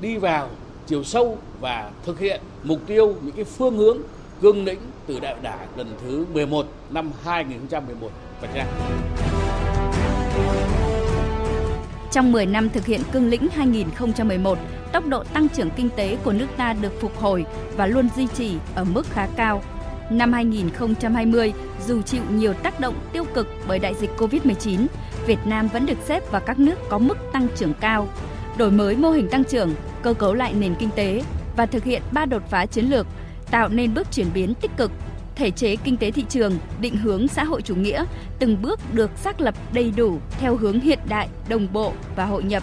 đi 0.00 0.16
vào 0.16 0.48
chiều 0.86 1.04
sâu 1.04 1.38
và 1.60 1.90
thực 2.06 2.18
hiện 2.18 2.40
mục 2.62 2.80
tiêu 2.86 3.14
những 3.22 3.34
cái 3.34 3.44
phương 3.44 3.78
hướng 3.78 3.98
cương 4.40 4.64
lĩnh 4.64 4.80
từ 5.06 5.20
đại 5.20 5.36
đảng 5.42 5.68
lần 5.76 5.94
thứ 6.02 6.24
11 6.32 6.66
năm 6.90 7.12
2011 7.24 8.10
và 8.40 8.48
ra. 8.54 8.66
Trong 12.12 12.32
10 12.32 12.46
năm 12.46 12.68
thực 12.70 12.86
hiện 12.86 13.00
cương 13.12 13.28
lĩnh 13.28 13.48
2011, 13.48 14.58
tốc 14.92 15.06
độ 15.06 15.24
tăng 15.24 15.48
trưởng 15.48 15.70
kinh 15.70 15.88
tế 15.96 16.16
của 16.24 16.32
nước 16.32 16.46
ta 16.56 16.72
được 16.72 17.00
phục 17.00 17.18
hồi 17.18 17.44
và 17.76 17.86
luôn 17.86 18.08
duy 18.16 18.26
trì 18.26 18.54
ở 18.74 18.84
mức 18.84 19.06
khá 19.10 19.28
cao. 19.36 19.62
Năm 20.10 20.32
2020, 20.32 21.52
dù 21.86 22.02
chịu 22.02 22.22
nhiều 22.30 22.52
tác 22.52 22.80
động 22.80 22.94
tiêu 23.12 23.24
cực 23.34 23.48
bởi 23.68 23.78
đại 23.78 23.94
dịch 23.94 24.10
Covid-19, 24.18 24.86
Việt 25.26 25.38
Nam 25.44 25.68
vẫn 25.68 25.86
được 25.86 25.98
xếp 26.04 26.30
vào 26.30 26.40
các 26.40 26.58
nước 26.58 26.74
có 26.88 26.98
mức 26.98 27.18
tăng 27.32 27.46
trưởng 27.56 27.74
cao. 27.80 28.08
Đổi 28.56 28.70
mới 28.70 28.96
mô 28.96 29.10
hình 29.10 29.28
tăng 29.28 29.44
trưởng, 29.44 29.74
cơ 30.02 30.14
cấu 30.14 30.34
lại 30.34 30.54
nền 30.54 30.74
kinh 30.74 30.90
tế 30.96 31.22
và 31.56 31.66
thực 31.66 31.84
hiện 31.84 32.02
ba 32.12 32.24
đột 32.24 32.42
phá 32.50 32.66
chiến 32.66 32.84
lược, 32.84 33.06
tạo 33.50 33.68
nên 33.68 33.94
bước 33.94 34.12
chuyển 34.12 34.26
biến 34.34 34.54
tích 34.54 34.70
cực 34.76 34.90
thể 35.40 35.50
chế 35.50 35.76
kinh 35.76 35.96
tế 35.96 36.10
thị 36.10 36.24
trường, 36.28 36.58
định 36.80 36.96
hướng 36.96 37.28
xã 37.28 37.44
hội 37.44 37.62
chủ 37.62 37.74
nghĩa 37.74 38.04
từng 38.38 38.62
bước 38.62 38.80
được 38.92 39.10
xác 39.16 39.40
lập 39.40 39.54
đầy 39.72 39.92
đủ 39.96 40.18
theo 40.40 40.56
hướng 40.56 40.80
hiện 40.80 40.98
đại, 41.08 41.28
đồng 41.48 41.66
bộ 41.72 41.92
và 42.16 42.24
hội 42.24 42.42
nhập. 42.42 42.62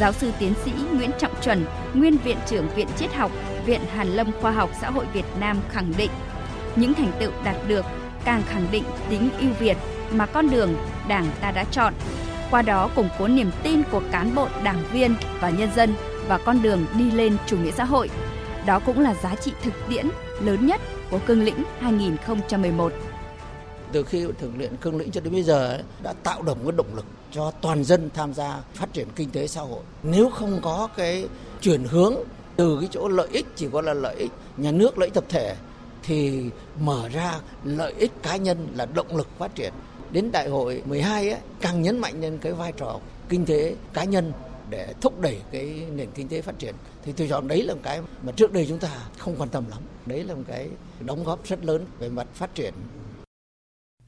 Giáo 0.00 0.12
sư 0.12 0.32
tiến 0.38 0.54
sĩ 0.64 0.72
Nguyễn 0.92 1.10
Trọng 1.18 1.34
Chuẩn, 1.42 1.64
nguyên 1.94 2.16
viện 2.16 2.36
trưởng 2.46 2.68
Viện 2.68 2.88
Triết 2.96 3.14
học, 3.14 3.30
Viện 3.66 3.80
Hàn 3.94 4.08
Lâm 4.08 4.32
Khoa 4.40 4.50
học 4.50 4.70
Xã 4.80 4.90
hội 4.90 5.04
Việt 5.12 5.24
Nam 5.40 5.60
khẳng 5.70 5.92
định, 5.96 6.10
những 6.76 6.94
thành 6.94 7.12
tựu 7.20 7.30
đạt 7.44 7.56
được 7.68 7.84
càng 8.24 8.42
khẳng 8.48 8.66
định 8.70 8.84
tính 9.10 9.28
ưu 9.40 9.50
việt 9.58 9.76
mà 10.12 10.26
con 10.26 10.50
đường 10.50 10.74
Đảng 11.08 11.26
ta 11.40 11.50
đã 11.50 11.64
chọn. 11.64 11.94
Qua 12.50 12.62
đó 12.62 12.90
củng 12.96 13.08
cố 13.18 13.28
niềm 13.28 13.50
tin 13.62 13.82
của 13.90 14.02
cán 14.12 14.34
bộ, 14.34 14.48
đảng 14.64 14.82
viên 14.92 15.14
và 15.40 15.50
nhân 15.50 15.68
dân 15.76 15.94
và 16.28 16.38
con 16.38 16.62
đường 16.62 16.86
đi 16.94 17.10
lên 17.10 17.36
chủ 17.46 17.58
nghĩa 17.58 17.70
xã 17.70 17.84
hội. 17.84 18.10
Đó 18.66 18.78
cũng 18.78 19.00
là 19.00 19.14
giá 19.14 19.34
trị 19.34 19.52
thực 19.62 19.74
tiễn 19.88 20.06
lớn 20.40 20.66
nhất 20.66 20.80
của 21.10 21.18
cương 21.26 21.42
lĩnh 21.42 21.64
2011. 21.80 22.92
Từ 23.92 24.02
khi 24.02 24.26
thực 24.38 24.50
hiện 24.58 24.76
cương 24.80 24.96
lĩnh 24.96 25.10
cho 25.10 25.20
đến 25.20 25.32
bây 25.32 25.42
giờ 25.42 25.68
ấy, 25.68 25.82
đã 26.02 26.12
tạo 26.12 26.42
động 26.42 26.58
cái 26.62 26.72
động 26.76 26.94
lực 26.94 27.04
cho 27.32 27.50
toàn 27.50 27.84
dân 27.84 28.10
tham 28.14 28.34
gia 28.34 28.62
phát 28.74 28.92
triển 28.92 29.08
kinh 29.16 29.30
tế 29.30 29.46
xã 29.46 29.60
hội. 29.60 29.82
Nếu 30.02 30.30
không 30.30 30.60
có 30.62 30.88
cái 30.96 31.28
chuyển 31.60 31.84
hướng 31.84 32.14
từ 32.56 32.76
cái 32.80 32.88
chỗ 32.92 33.08
lợi 33.08 33.28
ích 33.32 33.46
chỉ 33.56 33.68
có 33.72 33.80
là 33.80 33.94
lợi 33.94 34.14
ích 34.14 34.30
nhà 34.56 34.72
nước 34.72 34.98
lợi 34.98 35.06
ích 35.06 35.14
tập 35.14 35.24
thể 35.28 35.56
thì 36.02 36.44
mở 36.80 37.08
ra 37.08 37.40
lợi 37.64 37.94
ích 37.98 38.12
cá 38.22 38.36
nhân 38.36 38.68
là 38.74 38.86
động 38.86 39.16
lực 39.16 39.28
phát 39.38 39.54
triển. 39.54 39.72
Đến 40.10 40.32
đại 40.32 40.48
hội 40.48 40.82
12 40.86 41.30
ấy, 41.30 41.40
càng 41.60 41.82
nhấn 41.82 41.98
mạnh 41.98 42.20
lên 42.20 42.38
cái 42.38 42.52
vai 42.52 42.72
trò 42.76 42.98
kinh 43.28 43.46
tế 43.46 43.74
cá 43.92 44.04
nhân 44.04 44.32
để 44.70 44.94
thúc 45.00 45.20
đẩy 45.20 45.40
cái 45.52 45.86
nền 45.94 46.10
kinh 46.14 46.28
tế 46.28 46.42
phát 46.42 46.58
triển 46.58 46.74
thì 47.02 47.12
tôi 47.12 47.28
chọn 47.28 47.48
đấy 47.48 47.62
là 47.62 47.74
một 47.74 47.80
cái 47.82 48.00
mà 48.22 48.32
trước 48.32 48.52
đây 48.52 48.66
chúng 48.68 48.78
ta 48.78 48.88
không 49.18 49.34
quan 49.38 49.48
tâm 49.48 49.64
lắm 49.70 49.78
đấy 50.06 50.24
là 50.24 50.34
một 50.34 50.42
cái 50.48 50.68
đóng 51.00 51.24
góp 51.24 51.46
rất 51.46 51.64
lớn 51.64 51.86
về 51.98 52.08
mặt 52.08 52.26
phát 52.34 52.54
triển 52.54 52.74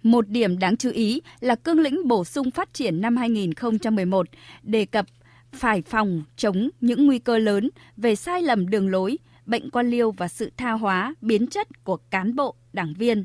một 0.03 0.29
điểm 0.29 0.59
đáng 0.59 0.77
chú 0.77 0.91
ý 0.91 1.23
là 1.41 1.55
cương 1.55 1.81
lĩnh 1.81 2.09
bổ 2.09 2.25
sung 2.25 2.51
phát 2.51 2.75
triển 2.75 3.01
năm 3.01 3.17
2011 3.17 4.27
đề 4.63 4.85
cập 4.85 5.07
phải 5.53 5.83
phòng 5.83 6.23
chống 6.37 6.71
những 6.81 7.07
nguy 7.07 7.19
cơ 7.19 7.39
lớn 7.39 7.71
về 7.97 8.15
sai 8.15 8.43
lầm 8.43 8.71
đường 8.71 8.89
lối, 8.89 9.19
bệnh 9.47 9.71
quan 9.71 9.91
liêu 9.91 10.11
và 10.11 10.29
sự 10.29 10.51
tha 10.57 10.73
hóa, 10.73 11.15
biến 11.21 11.47
chất 11.47 11.85
của 11.85 11.97
cán 11.97 12.37
bộ, 12.37 12.55
đảng 12.73 12.95
viên. 12.95 13.25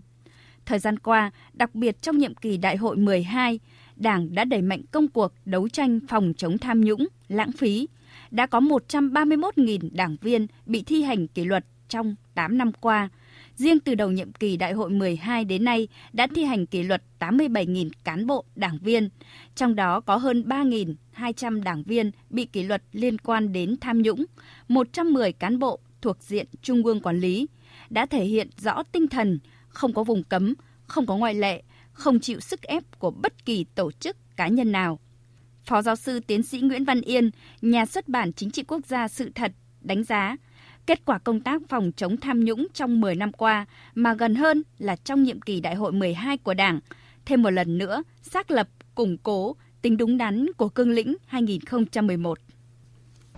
Thời 0.65 0.79
gian 0.79 0.99
qua, 0.99 1.31
đặc 1.53 1.75
biệt 1.75 2.01
trong 2.01 2.17
nhiệm 2.17 2.35
kỳ 2.35 2.57
đại 2.57 2.77
hội 2.77 2.97
12, 2.97 3.59
Đảng 3.97 4.35
đã 4.35 4.45
đẩy 4.45 4.61
mạnh 4.61 4.81
công 4.91 5.07
cuộc 5.07 5.33
đấu 5.45 5.69
tranh 5.69 5.99
phòng 6.07 6.33
chống 6.37 6.57
tham 6.57 6.81
nhũng, 6.81 7.07
lãng 7.27 7.51
phí. 7.51 7.87
Đã 8.31 8.45
có 8.45 8.59
131.000 8.59 9.89
đảng 9.91 10.17
viên 10.21 10.47
bị 10.65 10.83
thi 10.83 11.03
hành 11.03 11.27
kỷ 11.27 11.45
luật 11.45 11.65
trong 11.89 12.15
8 12.35 12.57
năm 12.57 12.71
qua. 12.81 13.09
Riêng 13.57 13.79
từ 13.79 13.95
đầu 13.95 14.11
nhiệm 14.11 14.33
kỳ 14.33 14.57
đại 14.57 14.73
hội 14.73 14.89
12 14.89 15.45
đến 15.45 15.63
nay 15.63 15.87
đã 16.13 16.27
thi 16.35 16.43
hành 16.43 16.65
kỷ 16.65 16.83
luật 16.83 17.03
87.000 17.19 17.89
cán 18.03 18.27
bộ, 18.27 18.45
đảng 18.55 18.77
viên, 18.81 19.09
trong 19.55 19.75
đó 19.75 19.99
có 19.99 20.17
hơn 20.17 20.43
3.200 20.47 21.63
đảng 21.63 21.83
viên 21.83 22.11
bị 22.29 22.45
kỷ 22.45 22.63
luật 22.63 22.83
liên 22.91 23.17
quan 23.17 23.53
đến 23.53 23.75
tham 23.81 24.01
nhũng, 24.01 24.25
110 24.67 25.31
cán 25.31 25.59
bộ 25.59 25.79
thuộc 26.01 26.17
diện 26.21 26.45
Trung 26.61 26.85
ương 26.85 26.99
quản 26.99 27.19
lý, 27.19 27.47
đã 27.89 28.05
thể 28.05 28.25
hiện 28.25 28.49
rõ 28.57 28.83
tinh 28.83 29.07
thần 29.07 29.39
không 29.67 29.93
có 29.93 30.03
vùng 30.03 30.23
cấm, 30.23 30.53
không 30.87 31.05
có 31.05 31.17
ngoại 31.17 31.33
lệ, 31.33 31.63
không 31.91 32.19
chịu 32.19 32.39
sức 32.39 32.61
ép 32.61 32.99
của 32.99 33.11
bất 33.11 33.45
kỳ 33.45 33.63
tổ 33.75 33.91
chức 33.91 34.17
cá 34.37 34.47
nhân 34.47 34.71
nào. 34.71 34.99
Phó 35.63 35.81
giáo 35.81 35.95
sư 35.95 36.19
tiến 36.19 36.43
sĩ 36.43 36.59
Nguyễn 36.59 36.85
Văn 36.85 37.01
Yên, 37.01 37.31
nhà 37.61 37.85
xuất 37.85 38.07
bản 38.07 38.33
Chính 38.33 38.51
trị 38.51 38.63
quốc 38.63 38.85
gia 38.85 39.07
sự 39.07 39.31
thật 39.35 39.51
đánh 39.81 40.03
giá 40.03 40.37
kết 40.87 41.05
quả 41.05 41.17
công 41.17 41.39
tác 41.39 41.61
phòng 41.69 41.91
chống 41.97 42.17
tham 42.17 42.45
nhũng 42.45 42.67
trong 42.73 43.01
10 43.01 43.15
năm 43.15 43.31
qua 43.31 43.65
mà 43.95 44.13
gần 44.13 44.35
hơn 44.35 44.63
là 44.79 44.95
trong 44.95 45.23
nhiệm 45.23 45.41
kỳ 45.41 45.59
đại 45.61 45.75
hội 45.75 45.91
12 45.91 46.37
của 46.37 46.53
Đảng, 46.53 46.79
thêm 47.25 47.41
một 47.41 47.49
lần 47.49 47.77
nữa 47.77 48.03
xác 48.21 48.51
lập, 48.51 48.67
củng 48.95 49.17
cố 49.17 49.55
tính 49.81 49.97
đúng 49.97 50.17
đắn 50.17 50.45
của 50.57 50.69
cương 50.69 50.91
lĩnh 50.91 51.15
2011. 51.25 52.39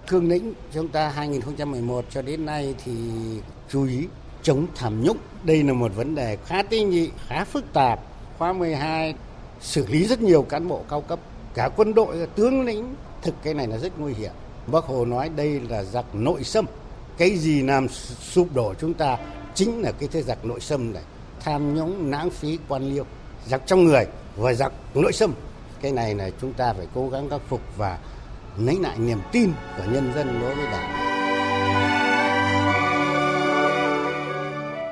Cương 0.08 0.30
lĩnh 0.30 0.54
chúng 0.74 0.88
ta 0.88 1.10
2011 1.10 2.06
cho 2.10 2.22
đến 2.22 2.46
nay 2.46 2.76
thì 2.84 2.92
chú 3.70 3.86
ý 3.86 4.08
chống 4.44 4.68
tham 4.76 5.04
nhũng. 5.04 5.18
Đây 5.44 5.64
là 5.64 5.74
một 5.74 5.92
vấn 5.96 6.16
đề 6.16 6.38
khá 6.46 6.64
tinh 6.64 6.90
nhị, 6.90 7.10
khá 7.28 7.44
phức 7.44 7.74
tạp 7.74 8.00
khóa 8.38 8.54
12 8.54 9.16
xử 9.62 9.88
lý 9.88 10.06
rất 10.06 10.22
nhiều 10.22 10.44
cán 10.44 10.68
bộ 10.68 10.84
cao 10.90 11.02
cấp, 11.02 11.20
cả 11.54 11.70
quân 11.76 11.94
đội, 11.94 12.28
tướng 12.36 12.66
lĩnh. 12.66 12.96
Thực 13.22 13.36
cái 13.44 13.54
này 13.54 13.68
là 13.68 13.78
rất 13.78 14.00
nguy 14.00 14.14
hiểm. 14.14 14.32
Bác 14.68 14.84
Hồ 14.84 15.06
nói 15.06 15.30
đây 15.36 15.60
là 15.70 15.84
giặc 15.84 16.16
nội 16.16 16.44
xâm. 16.44 16.66
Cái 17.20 17.38
gì 17.38 17.62
làm 17.62 17.88
sụp 18.22 18.56
đổ 18.56 18.74
chúng 18.80 18.94
ta 18.94 19.18
chính 19.56 19.82
là 19.82 19.92
cái 19.92 20.10
thế 20.12 20.22
giặc 20.22 20.46
nội 20.46 20.60
xâm 20.60 20.94
này. 20.94 21.04
Tham 21.40 21.76
nhũng, 21.76 22.12
lãng 22.12 22.30
phí, 22.30 22.60
quan 22.68 22.90
liêu. 22.94 23.06
Giặc 23.48 23.62
trong 23.66 23.84
người 23.84 24.06
và 24.38 24.54
giặc 24.54 24.72
nội 24.96 25.14
xâm. 25.14 25.34
Cái 25.82 25.92
này 25.92 26.16
là 26.16 26.30
chúng 26.42 26.54
ta 26.54 26.74
phải 26.74 26.88
cố 26.96 27.10
gắng 27.10 27.30
khắc 27.30 27.42
phục 27.50 27.62
và 27.78 27.98
lấy 28.58 28.78
lại 28.82 28.98
niềm 29.00 29.18
tin 29.32 29.52
của 29.78 29.84
nhân 29.94 30.12
dân 30.16 30.40
đối 30.42 30.56
với 30.56 30.66
đảng. 30.66 31.10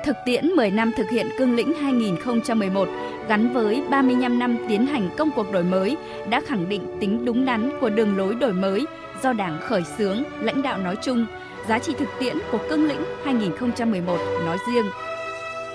Thực 0.04 0.16
tiễn 0.24 0.46
10 0.48 0.70
năm 0.70 0.92
thực 0.96 1.06
hiện 1.10 1.28
cương 1.38 1.54
lĩnh 1.54 1.74
2011 1.74 2.88
gắn 3.28 3.52
với 3.54 3.82
35 3.90 4.38
năm 4.38 4.58
tiến 4.68 4.86
hành 4.86 5.10
công 5.18 5.30
cuộc 5.36 5.52
đổi 5.52 5.64
mới 5.64 5.96
đã 6.28 6.40
khẳng 6.46 6.68
định 6.68 6.96
tính 7.00 7.24
đúng 7.24 7.44
đắn 7.44 7.80
của 7.80 7.90
đường 7.90 8.16
lối 8.16 8.34
đổi 8.34 8.52
mới 8.52 8.86
do 9.22 9.32
Đảng 9.32 9.58
khởi 9.60 9.82
xướng, 9.98 10.22
lãnh 10.40 10.62
đạo 10.62 10.78
nói 10.78 10.96
chung, 11.02 11.26
giá 11.68 11.78
trị 11.78 11.94
thực 11.98 12.08
tiễn 12.20 12.36
của 12.52 12.58
cương 12.68 12.84
lĩnh 12.84 13.04
2011 13.24 14.16
nói 14.46 14.58
riêng. 14.66 14.86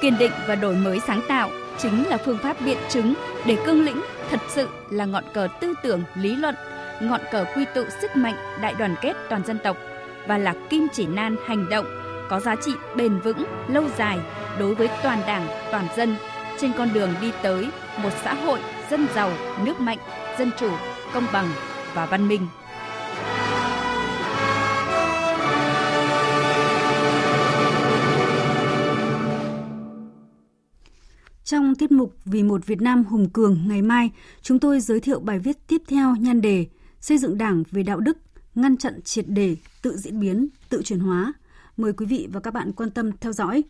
Kiên 0.02 0.18
định 0.18 0.32
và 0.48 0.56
đổi 0.56 0.76
mới 0.76 1.00
sáng 1.08 1.22
tạo 1.28 1.50
chính 1.78 2.08
là 2.08 2.18
phương 2.18 2.38
pháp 2.44 2.58
biện 2.66 2.78
chứng 2.90 3.14
để 3.46 3.58
cương 3.66 3.86
lĩnh 3.86 4.02
thật 4.30 4.40
sự 4.48 4.68
là 4.90 5.06
ngọn 5.06 5.24
cờ 5.34 5.48
tư 5.62 5.74
tưởng, 5.84 6.04
lý 6.16 6.36
luận, 6.36 6.56
ngọn 7.02 7.22
cờ 7.32 7.46
quy 7.56 7.66
tụ 7.76 7.84
sức 8.02 8.16
mạnh 8.16 8.36
đại 8.62 8.74
đoàn 8.80 8.96
kết 9.02 9.14
toàn 9.30 9.44
dân 9.46 9.58
tộc 9.64 9.78
và 10.28 10.38
là 10.38 10.54
kim 10.70 10.88
chỉ 10.94 11.06
nan 11.06 11.36
hành 11.46 11.70
động 11.70 11.86
có 12.30 12.40
giá 12.40 12.56
trị 12.56 12.72
bền 12.96 13.20
vững, 13.20 13.44
lâu 13.68 13.84
dài 13.98 14.20
đối 14.60 14.76
với 14.76 14.90
toàn 15.04 15.20
Đảng, 15.28 15.48
toàn 15.72 15.88
dân 15.98 16.16
trên 16.62 16.72
con 16.78 16.90
đường 16.94 17.10
đi 17.22 17.32
tới 17.42 17.68
một 17.98 18.10
xã 18.24 18.34
hội 18.34 18.60
dân 18.90 19.08
giàu, 19.16 19.32
nước 19.66 19.80
mạnh, 19.80 19.98
dân 20.40 20.52
chủ, 20.60 20.70
công 21.14 21.26
bằng 21.34 21.50
và 21.94 22.06
văn 22.06 22.28
minh. 22.28 22.48
Trong 31.44 31.76
tiết 31.76 31.92
mục 31.92 32.16
Vì 32.26 32.44
một 32.44 32.66
Việt 32.66 32.82
Nam 32.82 33.04
hùng 33.04 33.30
cường 33.30 33.60
ngày 33.68 33.82
mai, 33.82 34.12
chúng 34.42 34.60
tôi 34.60 34.80
giới 34.80 35.00
thiệu 35.00 35.20
bài 35.20 35.40
viết 35.40 35.68
tiếp 35.68 35.82
theo 35.88 36.16
nhan 36.16 36.42
đề 36.42 36.66
Xây 37.00 37.18
dựng 37.18 37.38
Đảng 37.38 37.64
về 37.72 37.84
đạo 37.84 38.00
đức, 38.00 38.18
ngăn 38.56 38.78
chặn 38.78 39.02
triệt 39.02 39.26
đề, 39.28 39.58
tự 39.82 39.98
diễn 39.98 40.20
biến, 40.20 40.48
tự 40.70 40.82
chuyển 40.84 41.00
hóa. 41.00 41.34
Mời 41.78 41.94
quý 41.94 42.06
vị 42.06 42.28
và 42.32 42.40
các 42.40 42.54
bạn 42.54 42.72
quan 42.72 42.92
tâm 42.92 43.12
theo 43.22 43.34
dõi. 43.34 43.64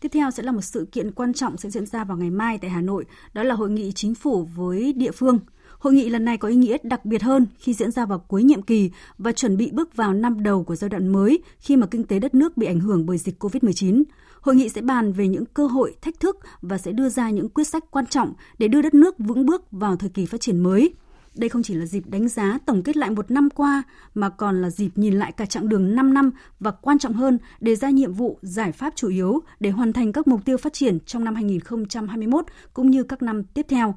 Tiếp 0.00 0.08
theo 0.08 0.30
sẽ 0.30 0.42
là 0.42 0.52
một 0.52 0.60
sự 0.60 0.88
kiện 0.92 1.12
quan 1.12 1.34
trọng 1.34 1.56
sẽ 1.56 1.70
diễn 1.70 1.86
ra 1.86 2.04
vào 2.04 2.16
ngày 2.16 2.30
mai 2.30 2.58
tại 2.58 2.70
Hà 2.70 2.80
Nội, 2.80 3.04
đó 3.34 3.42
là 3.42 3.54
hội 3.54 3.70
nghị 3.70 3.92
chính 3.92 4.14
phủ 4.14 4.44
với 4.44 4.92
địa 4.92 5.12
phương. 5.12 5.38
Hội 5.84 5.94
nghị 5.94 6.08
lần 6.08 6.24
này 6.24 6.38
có 6.38 6.48
ý 6.48 6.54
nghĩa 6.56 6.76
đặc 6.82 7.04
biệt 7.04 7.22
hơn 7.22 7.46
khi 7.58 7.74
diễn 7.74 7.90
ra 7.90 8.06
vào 8.06 8.18
cuối 8.18 8.42
nhiệm 8.42 8.62
kỳ 8.62 8.90
và 9.18 9.32
chuẩn 9.32 9.56
bị 9.56 9.70
bước 9.72 9.96
vào 9.96 10.14
năm 10.14 10.42
đầu 10.42 10.64
của 10.64 10.76
giai 10.76 10.88
đoạn 10.88 11.08
mới 11.08 11.42
khi 11.58 11.76
mà 11.76 11.86
kinh 11.86 12.04
tế 12.04 12.18
đất 12.18 12.34
nước 12.34 12.56
bị 12.56 12.66
ảnh 12.66 12.80
hưởng 12.80 13.06
bởi 13.06 13.18
dịch 13.18 13.42
COVID-19. 13.42 14.02
Hội 14.40 14.54
nghị 14.54 14.68
sẽ 14.68 14.80
bàn 14.80 15.12
về 15.12 15.28
những 15.28 15.44
cơ 15.46 15.66
hội, 15.66 15.94
thách 16.02 16.20
thức 16.20 16.38
và 16.62 16.78
sẽ 16.78 16.92
đưa 16.92 17.08
ra 17.08 17.30
những 17.30 17.48
quyết 17.48 17.64
sách 17.64 17.84
quan 17.90 18.06
trọng 18.06 18.32
để 18.58 18.68
đưa 18.68 18.82
đất 18.82 18.94
nước 18.94 19.18
vững 19.18 19.46
bước 19.46 19.70
vào 19.70 19.96
thời 19.96 20.10
kỳ 20.10 20.26
phát 20.26 20.40
triển 20.40 20.60
mới. 20.62 20.94
Đây 21.34 21.48
không 21.48 21.62
chỉ 21.62 21.74
là 21.74 21.86
dịp 21.86 22.06
đánh 22.06 22.28
giá 22.28 22.58
tổng 22.66 22.82
kết 22.82 22.96
lại 22.96 23.10
một 23.10 23.30
năm 23.30 23.50
qua 23.50 23.82
mà 24.14 24.28
còn 24.28 24.62
là 24.62 24.70
dịp 24.70 24.90
nhìn 24.94 25.14
lại 25.14 25.32
cả 25.32 25.46
chặng 25.46 25.68
đường 25.68 25.94
5 25.94 26.14
năm 26.14 26.30
và 26.60 26.70
quan 26.70 26.98
trọng 26.98 27.12
hơn 27.12 27.38
đề 27.60 27.76
ra 27.76 27.90
nhiệm 27.90 28.12
vụ, 28.12 28.38
giải 28.42 28.72
pháp 28.72 28.92
chủ 28.96 29.08
yếu 29.08 29.42
để 29.60 29.70
hoàn 29.70 29.92
thành 29.92 30.12
các 30.12 30.28
mục 30.28 30.44
tiêu 30.44 30.56
phát 30.56 30.72
triển 30.72 30.98
trong 31.00 31.24
năm 31.24 31.34
2021 31.34 32.44
cũng 32.74 32.90
như 32.90 33.02
các 33.02 33.22
năm 33.22 33.44
tiếp 33.44 33.66
theo. 33.68 33.94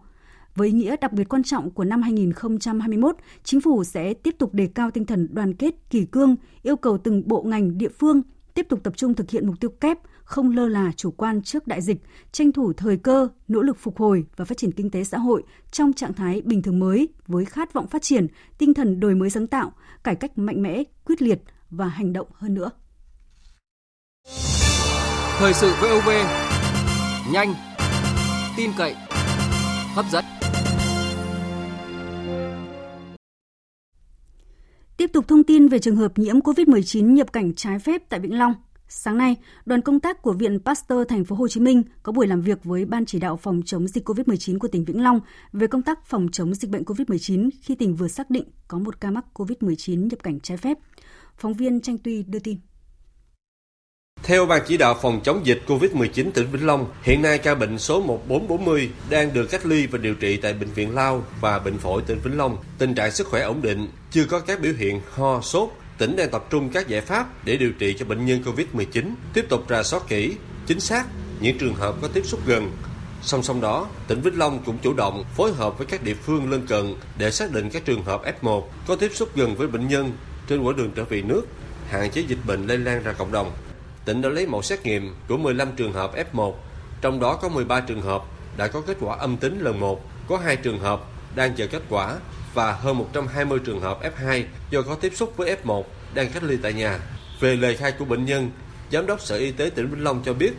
Với 0.58 0.67
ý 0.67 0.74
nghĩa 0.74 0.96
đặc 1.02 1.13
biệt 1.13 1.30
quan 1.30 1.43
trọng 1.43 1.72
của 1.72 1.84
năm 1.84 2.02
2021, 2.02 3.15
chính 3.43 3.62
phủ 3.62 3.84
sẽ 3.84 4.13
tiếp 4.13 4.36
tục 4.38 4.54
đề 4.54 4.67
cao 4.76 4.91
tinh 4.91 5.06
thần 5.06 5.28
đoàn 5.32 5.54
kết, 5.54 5.76
kỳ 5.89 6.06
cương, 6.06 6.36
yêu 6.62 6.76
cầu 6.76 6.98
từng 6.98 7.28
bộ 7.28 7.41
ngành 7.41 7.78
địa 7.78 7.89
phương 8.00 8.22
tiếp 8.54 8.65
tục 8.70 8.80
tập 8.84 8.93
trung 8.98 9.13
thực 9.13 9.30
hiện 9.30 9.48
mục 9.48 9.56
tiêu 9.60 9.70
kép, 9.70 9.98
không 10.24 10.56
lơ 10.56 10.67
là 10.67 10.91
chủ 10.96 11.12
quan 11.12 11.41
trước 11.41 11.67
đại 11.67 11.82
dịch, 11.82 11.98
tranh 12.32 12.52
thủ 12.52 12.74
thời 12.74 12.98
cơ, 12.98 13.28
nỗ 13.48 13.62
lực 13.62 13.78
phục 13.80 13.98
hồi 13.98 14.26
và 14.36 14.46
phát 14.46 14.58
triển 14.58 14.72
kinh 14.72 14.89
tế 14.89 15.04
xã 15.04 15.17
hội 15.17 15.43
trong 15.72 15.93
trạng 15.93 16.13
thái 16.13 16.41
bình 16.41 16.62
thường 16.62 16.80
mới 16.80 17.08
với 17.28 17.46
khát 17.46 17.74
vọng 17.74 17.88
phát 17.88 18.02
triển, 18.02 18.28
tinh 18.58 18.74
thần 18.74 19.00
đổi 19.00 19.15
mới 19.15 19.30
sáng 19.30 19.48
tạo, 19.48 19.72
cải 20.04 20.15
cách 20.15 20.38
mạnh 20.38 20.62
mẽ, 20.62 20.84
quyết 21.06 21.22
liệt 21.22 21.41
và 21.70 21.88
hành 21.88 22.13
động 22.13 22.28
hơn 22.34 22.54
nữa. 22.54 22.70
Thời 25.39 25.54
sự 25.54 25.74
VOV 25.82 26.10
nhanh, 27.34 27.54
tin 28.58 28.72
cậy, 28.78 28.96
hấp 29.96 30.06
dẫn. 30.12 30.37
Tiếp 34.97 35.13
tục 35.13 35.27
thông 35.27 35.43
tin 35.43 35.67
về 35.67 35.79
trường 35.79 35.95
hợp 35.95 36.17
nhiễm 36.17 36.39
COVID-19 36.39 37.13
nhập 37.13 37.33
cảnh 37.33 37.53
trái 37.53 37.79
phép 37.79 38.01
tại 38.10 38.19
Vĩnh 38.19 38.38
Long. 38.38 38.53
Sáng 38.88 39.17
nay, 39.17 39.36
đoàn 39.65 39.81
công 39.81 39.99
tác 39.99 40.21
của 40.21 40.33
Viện 40.33 40.60
Pasteur 40.65 41.07
Thành 41.07 41.25
phố 41.25 41.36
Hồ 41.36 41.47
Chí 41.47 41.60
Minh 41.60 41.83
có 42.03 42.12
buổi 42.12 42.27
làm 42.27 42.41
việc 42.41 42.63
với 42.63 42.86
Ban 42.86 43.05
chỉ 43.05 43.19
đạo 43.19 43.38
phòng 43.38 43.62
chống 43.65 43.88
dịch 43.88 44.10
COVID-19 44.10 44.60
của 44.60 44.67
tỉnh 44.67 44.86
Vĩnh 44.86 45.03
Long 45.03 45.19
về 45.53 45.67
công 45.67 45.81
tác 45.81 46.05
phòng 46.05 46.27
chống 46.31 46.53
dịch 46.53 46.71
bệnh 46.71 46.83
COVID-19 46.83 47.49
khi 47.62 47.75
tỉnh 47.75 47.95
vừa 47.95 48.07
xác 48.07 48.29
định 48.29 48.43
có 48.67 48.77
một 48.79 49.01
ca 49.01 49.12
mắc 49.12 49.25
COVID-19 49.33 50.07
nhập 50.07 50.23
cảnh 50.23 50.39
trái 50.39 50.57
phép. 50.57 50.77
Phóng 51.38 51.53
viên 51.53 51.81
Tranh 51.81 51.97
Tuy 51.97 52.23
đưa 52.23 52.39
tin. 52.39 52.57
Theo 54.23 54.45
Ban 54.45 54.62
chỉ 54.67 54.77
đạo 54.77 54.95
phòng 55.01 55.21
chống 55.23 55.45
dịch 55.45 55.62
COVID-19 55.67 56.32
tỉnh 56.32 56.51
Vĩnh 56.51 56.65
Long, 56.65 56.88
hiện 57.01 57.21
nay 57.21 57.38
ca 57.38 57.56
bệnh 57.56 57.80
số 57.80 58.01
1440 58.01 58.89
đang 59.10 59.34
được 59.34 59.45
cách 59.45 59.65
ly 59.65 59.88
và 59.88 59.97
điều 59.97 60.15
trị 60.15 60.38
tại 60.38 60.53
Bệnh 60.53 60.69
viện 60.69 60.95
Lao 60.95 61.23
và 61.41 61.60
Bệnh 61.60 61.77
phổi 61.77 62.01
tỉnh 62.01 62.19
Vĩnh 62.23 62.38
Long. 62.38 62.58
Tình 62.77 62.95
trạng 62.95 63.12
sức 63.12 63.27
khỏe 63.27 63.41
ổn 63.41 63.62
định, 63.62 63.88
chưa 64.12 64.25
có 64.25 64.39
các 64.39 64.62
biểu 64.62 64.73
hiện 64.77 65.01
ho, 65.13 65.41
sốt. 65.41 65.69
Tỉnh 65.97 66.15
đang 66.15 66.30
tập 66.30 66.45
trung 66.49 66.69
các 66.69 66.88
giải 66.88 67.01
pháp 67.01 67.45
để 67.45 67.58
điều 67.58 67.71
trị 67.71 67.95
cho 67.99 68.06
bệnh 68.06 68.25
nhân 68.25 68.43
COVID-19, 68.45 69.03
tiếp 69.34 69.45
tục 69.49 69.65
rà 69.69 69.84
soát 69.84 70.03
kỹ, 70.08 70.36
chính 70.65 70.80
xác 70.80 71.06
những 71.39 71.58
trường 71.58 71.75
hợp 71.75 71.95
có 72.01 72.08
tiếp 72.08 72.25
xúc 72.25 72.39
gần. 72.45 72.71
Song 73.21 73.43
song 73.43 73.62
đó, 73.62 73.88
tỉnh 74.08 74.21
Vĩnh 74.21 74.38
Long 74.38 74.63
cũng 74.65 74.77
chủ 74.77 74.93
động 74.93 75.23
phối 75.36 75.53
hợp 75.53 75.77
với 75.77 75.88
các 75.88 76.03
địa 76.03 76.13
phương 76.13 76.51
lân 76.51 76.67
cận 76.67 76.95
để 77.17 77.32
xác 77.32 77.51
định 77.51 77.69
các 77.69 77.86
trường 77.86 78.03
hợp 78.03 78.21
F1 78.41 78.63
có 78.88 78.95
tiếp 78.95 79.12
xúc 79.13 79.30
gần 79.36 79.56
với 79.56 79.67
bệnh 79.67 79.88
nhân 79.88 80.12
trên 80.47 80.62
quãng 80.62 80.75
đường 80.75 80.91
trở 80.95 81.03
về 81.03 81.21
nước, 81.21 81.47
hạn 81.89 82.12
chế 82.12 82.21
dịch 82.21 82.39
bệnh 82.47 82.67
lây 82.67 82.77
lan 82.77 83.03
ra 83.03 83.12
cộng 83.12 83.32
đồng 83.32 83.51
tỉnh 84.08 84.22
đã 84.22 84.30
lấy 84.30 84.46
mẫu 84.46 84.62
xét 84.62 84.84
nghiệm 84.84 85.15
của 85.28 85.38
15 85.38 85.72
trường 85.72 85.93
hợp 85.93 86.12
F1, 86.34 86.54
trong 87.02 87.20
đó 87.20 87.36
có 87.36 87.50
13 87.50 87.80
trường 87.80 88.02
hợp 88.02 88.24
đã 88.58 88.67
có 88.67 88.82
kết 88.82 88.98
quả 89.00 89.17
âm 89.17 89.38
tính 89.38 89.60
lần 89.60 89.80
1, 89.80 90.02
có 90.28 90.38
2 90.38 90.56
trường 90.56 90.80
hợp 90.80 91.02
đang 91.36 91.56
chờ 91.56 91.67
kết 91.67 91.82
quả 91.89 92.15
và 92.54 92.72
hơn 92.72 92.98
120 92.98 93.60
trường 93.65 93.82
hợp 93.82 94.00
F2 94.02 94.43
do 94.70 94.82
có 94.82 94.96
tiếp 94.96 95.12
xúc 95.15 95.34
với 95.38 95.56
F1 95.63 95.84
đang 96.13 96.32
cách 96.32 96.43
ly 96.43 96.58
tại 96.63 96.74
nhà. 96.74 97.00
Về 97.39 97.56
lời 97.56 97.76
khai 97.76 97.91
của 97.91 98.06
bệnh 98.06 98.26
nhân, 98.26 98.52
Giám 98.91 99.06
đốc 99.06 99.22
Sở 99.22 99.38
Y 99.38 99.52
tế 99.52 99.70
tỉnh 99.76 99.89
Vĩnh 99.89 100.04
Long 100.04 100.22
cho 100.26 100.34
biết, 100.34 100.52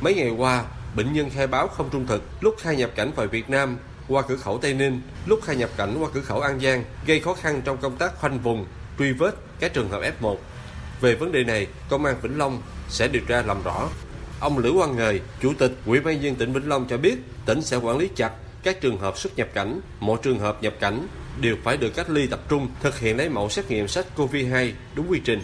mấy 0.00 0.14
ngày 0.14 0.30
qua, 0.30 0.64
bệnh 0.96 1.12
nhân 1.12 1.30
khai 1.30 1.46
báo 1.46 1.68
không 1.68 1.88
trung 1.92 2.06
thực 2.06 2.22
lúc 2.40 2.56
khai 2.60 2.76
nhập 2.76 2.90
cảnh 2.94 3.12
vào 3.16 3.26
Việt 3.26 3.50
Nam 3.50 3.78
qua 4.08 4.22
cửa 4.22 4.36
khẩu 4.36 4.58
Tây 4.58 4.74
Ninh, 4.74 5.00
lúc 5.26 5.40
khai 5.44 5.56
nhập 5.56 5.70
cảnh 5.76 5.96
qua 6.00 6.08
cửa 6.14 6.20
khẩu 6.20 6.40
An 6.40 6.60
Giang, 6.60 6.84
gây 7.06 7.20
khó 7.20 7.34
khăn 7.34 7.62
trong 7.64 7.76
công 7.76 7.96
tác 7.96 8.18
khoanh 8.18 8.38
vùng, 8.38 8.66
truy 8.98 9.12
vết 9.12 9.34
các 9.60 9.74
trường 9.74 9.88
hợp 9.88 10.00
F1. 10.20 10.36
Về 11.00 11.14
vấn 11.14 11.32
đề 11.32 11.44
này, 11.44 11.66
Công 11.88 12.04
an 12.04 12.16
Vĩnh 12.22 12.38
Long 12.38 12.62
sẽ 12.88 13.08
điều 13.08 13.22
tra 13.28 13.42
làm 13.42 13.62
rõ. 13.62 13.88
Ông 14.40 14.58
Lữ 14.58 14.72
Quang 14.76 14.96
Ngời, 14.96 15.20
Chủ 15.40 15.52
tịch 15.58 15.72
Ủy 15.86 16.00
ban 16.00 16.22
dân 16.22 16.34
tỉnh 16.34 16.52
Vĩnh 16.52 16.68
Long 16.68 16.86
cho 16.88 16.98
biết, 16.98 17.16
tỉnh 17.46 17.62
sẽ 17.62 17.76
quản 17.76 17.98
lý 17.98 18.08
chặt 18.16 18.32
các 18.62 18.80
trường 18.80 18.98
hợp 18.98 19.18
xuất 19.18 19.36
nhập 19.36 19.48
cảnh, 19.54 19.80
mỗi 20.00 20.18
trường 20.22 20.38
hợp 20.38 20.62
nhập 20.62 20.74
cảnh 20.80 21.06
đều 21.40 21.56
phải 21.64 21.76
được 21.76 21.90
cách 21.96 22.10
ly 22.10 22.26
tập 22.26 22.40
trung, 22.48 22.68
thực 22.80 22.98
hiện 22.98 23.16
lấy 23.16 23.28
mẫu 23.28 23.48
xét 23.48 23.70
nghiệm 23.70 23.86
SARS-CoV-2 23.86 24.72
đúng 24.94 25.10
quy 25.10 25.20
trình. 25.24 25.40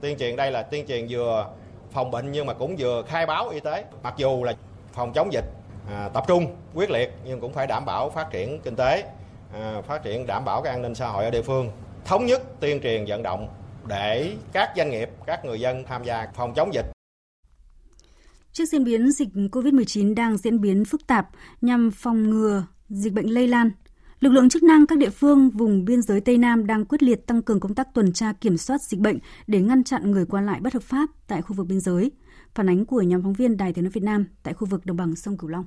Tuyên 0.00 0.18
truyền 0.18 0.36
đây 0.36 0.50
là 0.50 0.62
tuyên 0.62 0.86
truyền 0.86 1.06
vừa 1.10 1.46
phòng 1.92 2.10
bệnh 2.10 2.32
nhưng 2.32 2.46
mà 2.46 2.52
cũng 2.52 2.76
vừa 2.78 3.02
khai 3.08 3.26
báo 3.26 3.48
y 3.48 3.60
tế. 3.60 3.84
Mặc 4.02 4.14
dù 4.16 4.44
là 4.44 4.54
phòng 4.92 5.12
chống 5.12 5.32
dịch 5.32 5.44
à, 5.90 6.08
tập 6.14 6.24
trung 6.28 6.56
quyết 6.74 6.90
liệt 6.90 7.10
nhưng 7.24 7.40
cũng 7.40 7.52
phải 7.52 7.66
đảm 7.66 7.84
bảo 7.84 8.10
phát 8.10 8.30
triển 8.30 8.60
kinh 8.60 8.76
tế, 8.76 9.04
à, 9.54 9.82
phát 9.88 10.02
triển 10.02 10.26
đảm 10.26 10.44
bảo 10.44 10.62
cái 10.62 10.72
an 10.72 10.82
ninh 10.82 10.94
xã 10.94 11.08
hội 11.08 11.24
ở 11.24 11.30
địa 11.30 11.42
phương. 11.42 11.70
Thống 12.04 12.26
nhất 12.26 12.42
tuyên 12.60 12.80
truyền 12.82 13.04
vận 13.08 13.22
động 13.22 13.48
để 13.88 14.36
các 14.52 14.72
doanh 14.76 14.90
nghiệp, 14.90 15.08
các 15.26 15.44
người 15.44 15.60
dân 15.60 15.84
tham 15.88 16.04
gia 16.04 16.26
phòng 16.34 16.52
chống 16.56 16.74
dịch. 16.74 16.86
Trước 18.52 18.64
diễn 18.64 18.84
biến 18.84 19.12
dịch 19.12 19.28
COVID-19 19.34 20.14
đang 20.14 20.36
diễn 20.36 20.60
biến 20.60 20.84
phức 20.84 21.06
tạp 21.06 21.28
nhằm 21.60 21.90
phòng 21.90 22.30
ngừa 22.30 22.66
dịch 22.88 23.12
bệnh 23.12 23.26
lây 23.26 23.48
lan, 23.48 23.70
lực 24.20 24.30
lượng 24.30 24.48
chức 24.48 24.62
năng 24.62 24.86
các 24.86 24.98
địa 24.98 25.10
phương 25.10 25.50
vùng 25.50 25.84
biên 25.84 26.02
giới 26.02 26.20
Tây 26.20 26.38
Nam 26.38 26.66
đang 26.66 26.84
quyết 26.84 27.02
liệt 27.02 27.26
tăng 27.26 27.42
cường 27.42 27.60
công 27.60 27.74
tác 27.74 27.88
tuần 27.94 28.12
tra 28.12 28.32
kiểm 28.32 28.56
soát 28.56 28.82
dịch 28.82 29.00
bệnh 29.00 29.18
để 29.46 29.60
ngăn 29.60 29.84
chặn 29.84 30.10
người 30.10 30.26
qua 30.26 30.40
lại 30.40 30.60
bất 30.60 30.74
hợp 30.74 30.82
pháp 30.82 31.08
tại 31.26 31.42
khu 31.42 31.56
vực 31.56 31.66
biên 31.66 31.80
giới. 31.80 32.10
Phản 32.54 32.68
ánh 32.68 32.86
của 32.86 33.02
nhóm 33.02 33.22
phóng 33.22 33.32
viên 33.32 33.56
Đài 33.56 33.72
Tiếng 33.72 33.84
nói 33.84 33.90
Việt 33.90 34.02
Nam 34.02 34.26
tại 34.42 34.54
khu 34.54 34.66
vực 34.66 34.86
đồng 34.86 34.96
bằng 34.96 35.16
sông 35.16 35.38
Cửu 35.38 35.50
Long. 35.50 35.64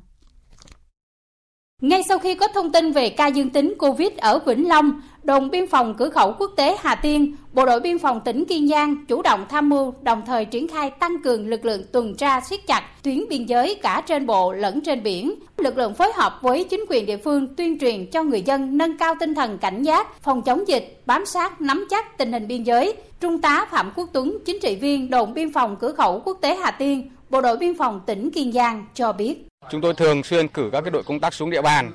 Ngay 1.81 2.03
sau 2.03 2.19
khi 2.19 2.35
có 2.35 2.47
thông 2.47 2.71
tin 2.71 2.91
về 2.91 3.09
ca 3.09 3.27
dương 3.27 3.49
tính 3.49 3.73
COVID 3.79 4.09
ở 4.17 4.39
Vĩnh 4.39 4.67
Long, 4.67 5.01
đồn 5.23 5.49
biên 5.49 5.67
phòng 5.67 5.95
cửa 5.97 6.09
khẩu 6.09 6.33
quốc 6.39 6.51
tế 6.55 6.77
Hà 6.79 6.95
Tiên, 6.95 7.35
Bộ 7.53 7.65
đội 7.65 7.79
biên 7.79 7.99
phòng 7.99 8.19
tỉnh 8.25 8.45
Kiên 8.45 8.67
Giang 8.67 9.05
chủ 9.05 9.21
động 9.21 9.45
tham 9.49 9.69
mưu 9.69 9.93
đồng 10.01 10.21
thời 10.25 10.45
triển 10.45 10.67
khai 10.67 10.89
tăng 10.89 11.21
cường 11.23 11.47
lực 11.47 11.65
lượng 11.65 11.83
tuần 11.91 12.15
tra 12.15 12.41
siết 12.41 12.67
chặt 12.67 12.83
tuyến 13.03 13.27
biên 13.29 13.45
giới 13.45 13.75
cả 13.75 14.01
trên 14.07 14.25
bộ 14.25 14.53
lẫn 14.53 14.81
trên 14.81 15.03
biển. 15.03 15.33
Lực 15.57 15.77
lượng 15.77 15.93
phối 15.93 16.11
hợp 16.15 16.39
với 16.41 16.63
chính 16.63 16.85
quyền 16.89 17.05
địa 17.05 17.17
phương 17.17 17.55
tuyên 17.55 17.79
truyền 17.79 18.05
cho 18.11 18.23
người 18.23 18.41
dân 18.41 18.77
nâng 18.77 18.97
cao 18.97 19.15
tinh 19.19 19.35
thần 19.35 19.57
cảnh 19.57 19.83
giác, 19.83 20.21
phòng 20.23 20.41
chống 20.41 20.67
dịch, 20.67 21.01
bám 21.05 21.25
sát 21.25 21.61
nắm 21.61 21.87
chắc 21.89 22.17
tình 22.17 22.33
hình 22.33 22.47
biên 22.47 22.63
giới. 22.63 22.93
Trung 23.19 23.41
tá 23.41 23.65
Phạm 23.71 23.91
Quốc 23.95 24.09
Tuấn, 24.13 24.37
chính 24.45 24.59
trị 24.59 24.75
viên 24.75 25.09
đồn 25.09 25.33
biên 25.33 25.53
phòng 25.53 25.75
cửa 25.79 25.91
khẩu 25.91 26.21
quốc 26.25 26.37
tế 26.41 26.55
Hà 26.55 26.71
Tiên, 26.71 27.11
Bộ 27.29 27.41
đội 27.41 27.57
biên 27.57 27.77
phòng 27.77 28.01
tỉnh 28.05 28.31
Kiên 28.31 28.51
Giang 28.51 28.85
cho 28.93 29.13
biết. 29.13 29.50
Chúng 29.69 29.81
tôi 29.81 29.93
thường 29.93 30.23
xuyên 30.23 30.47
cử 30.47 30.69
các 30.71 30.81
cái 30.81 30.91
đội 30.91 31.03
công 31.03 31.19
tác 31.19 31.33
xuống 31.33 31.49
địa 31.49 31.61
bàn, 31.61 31.91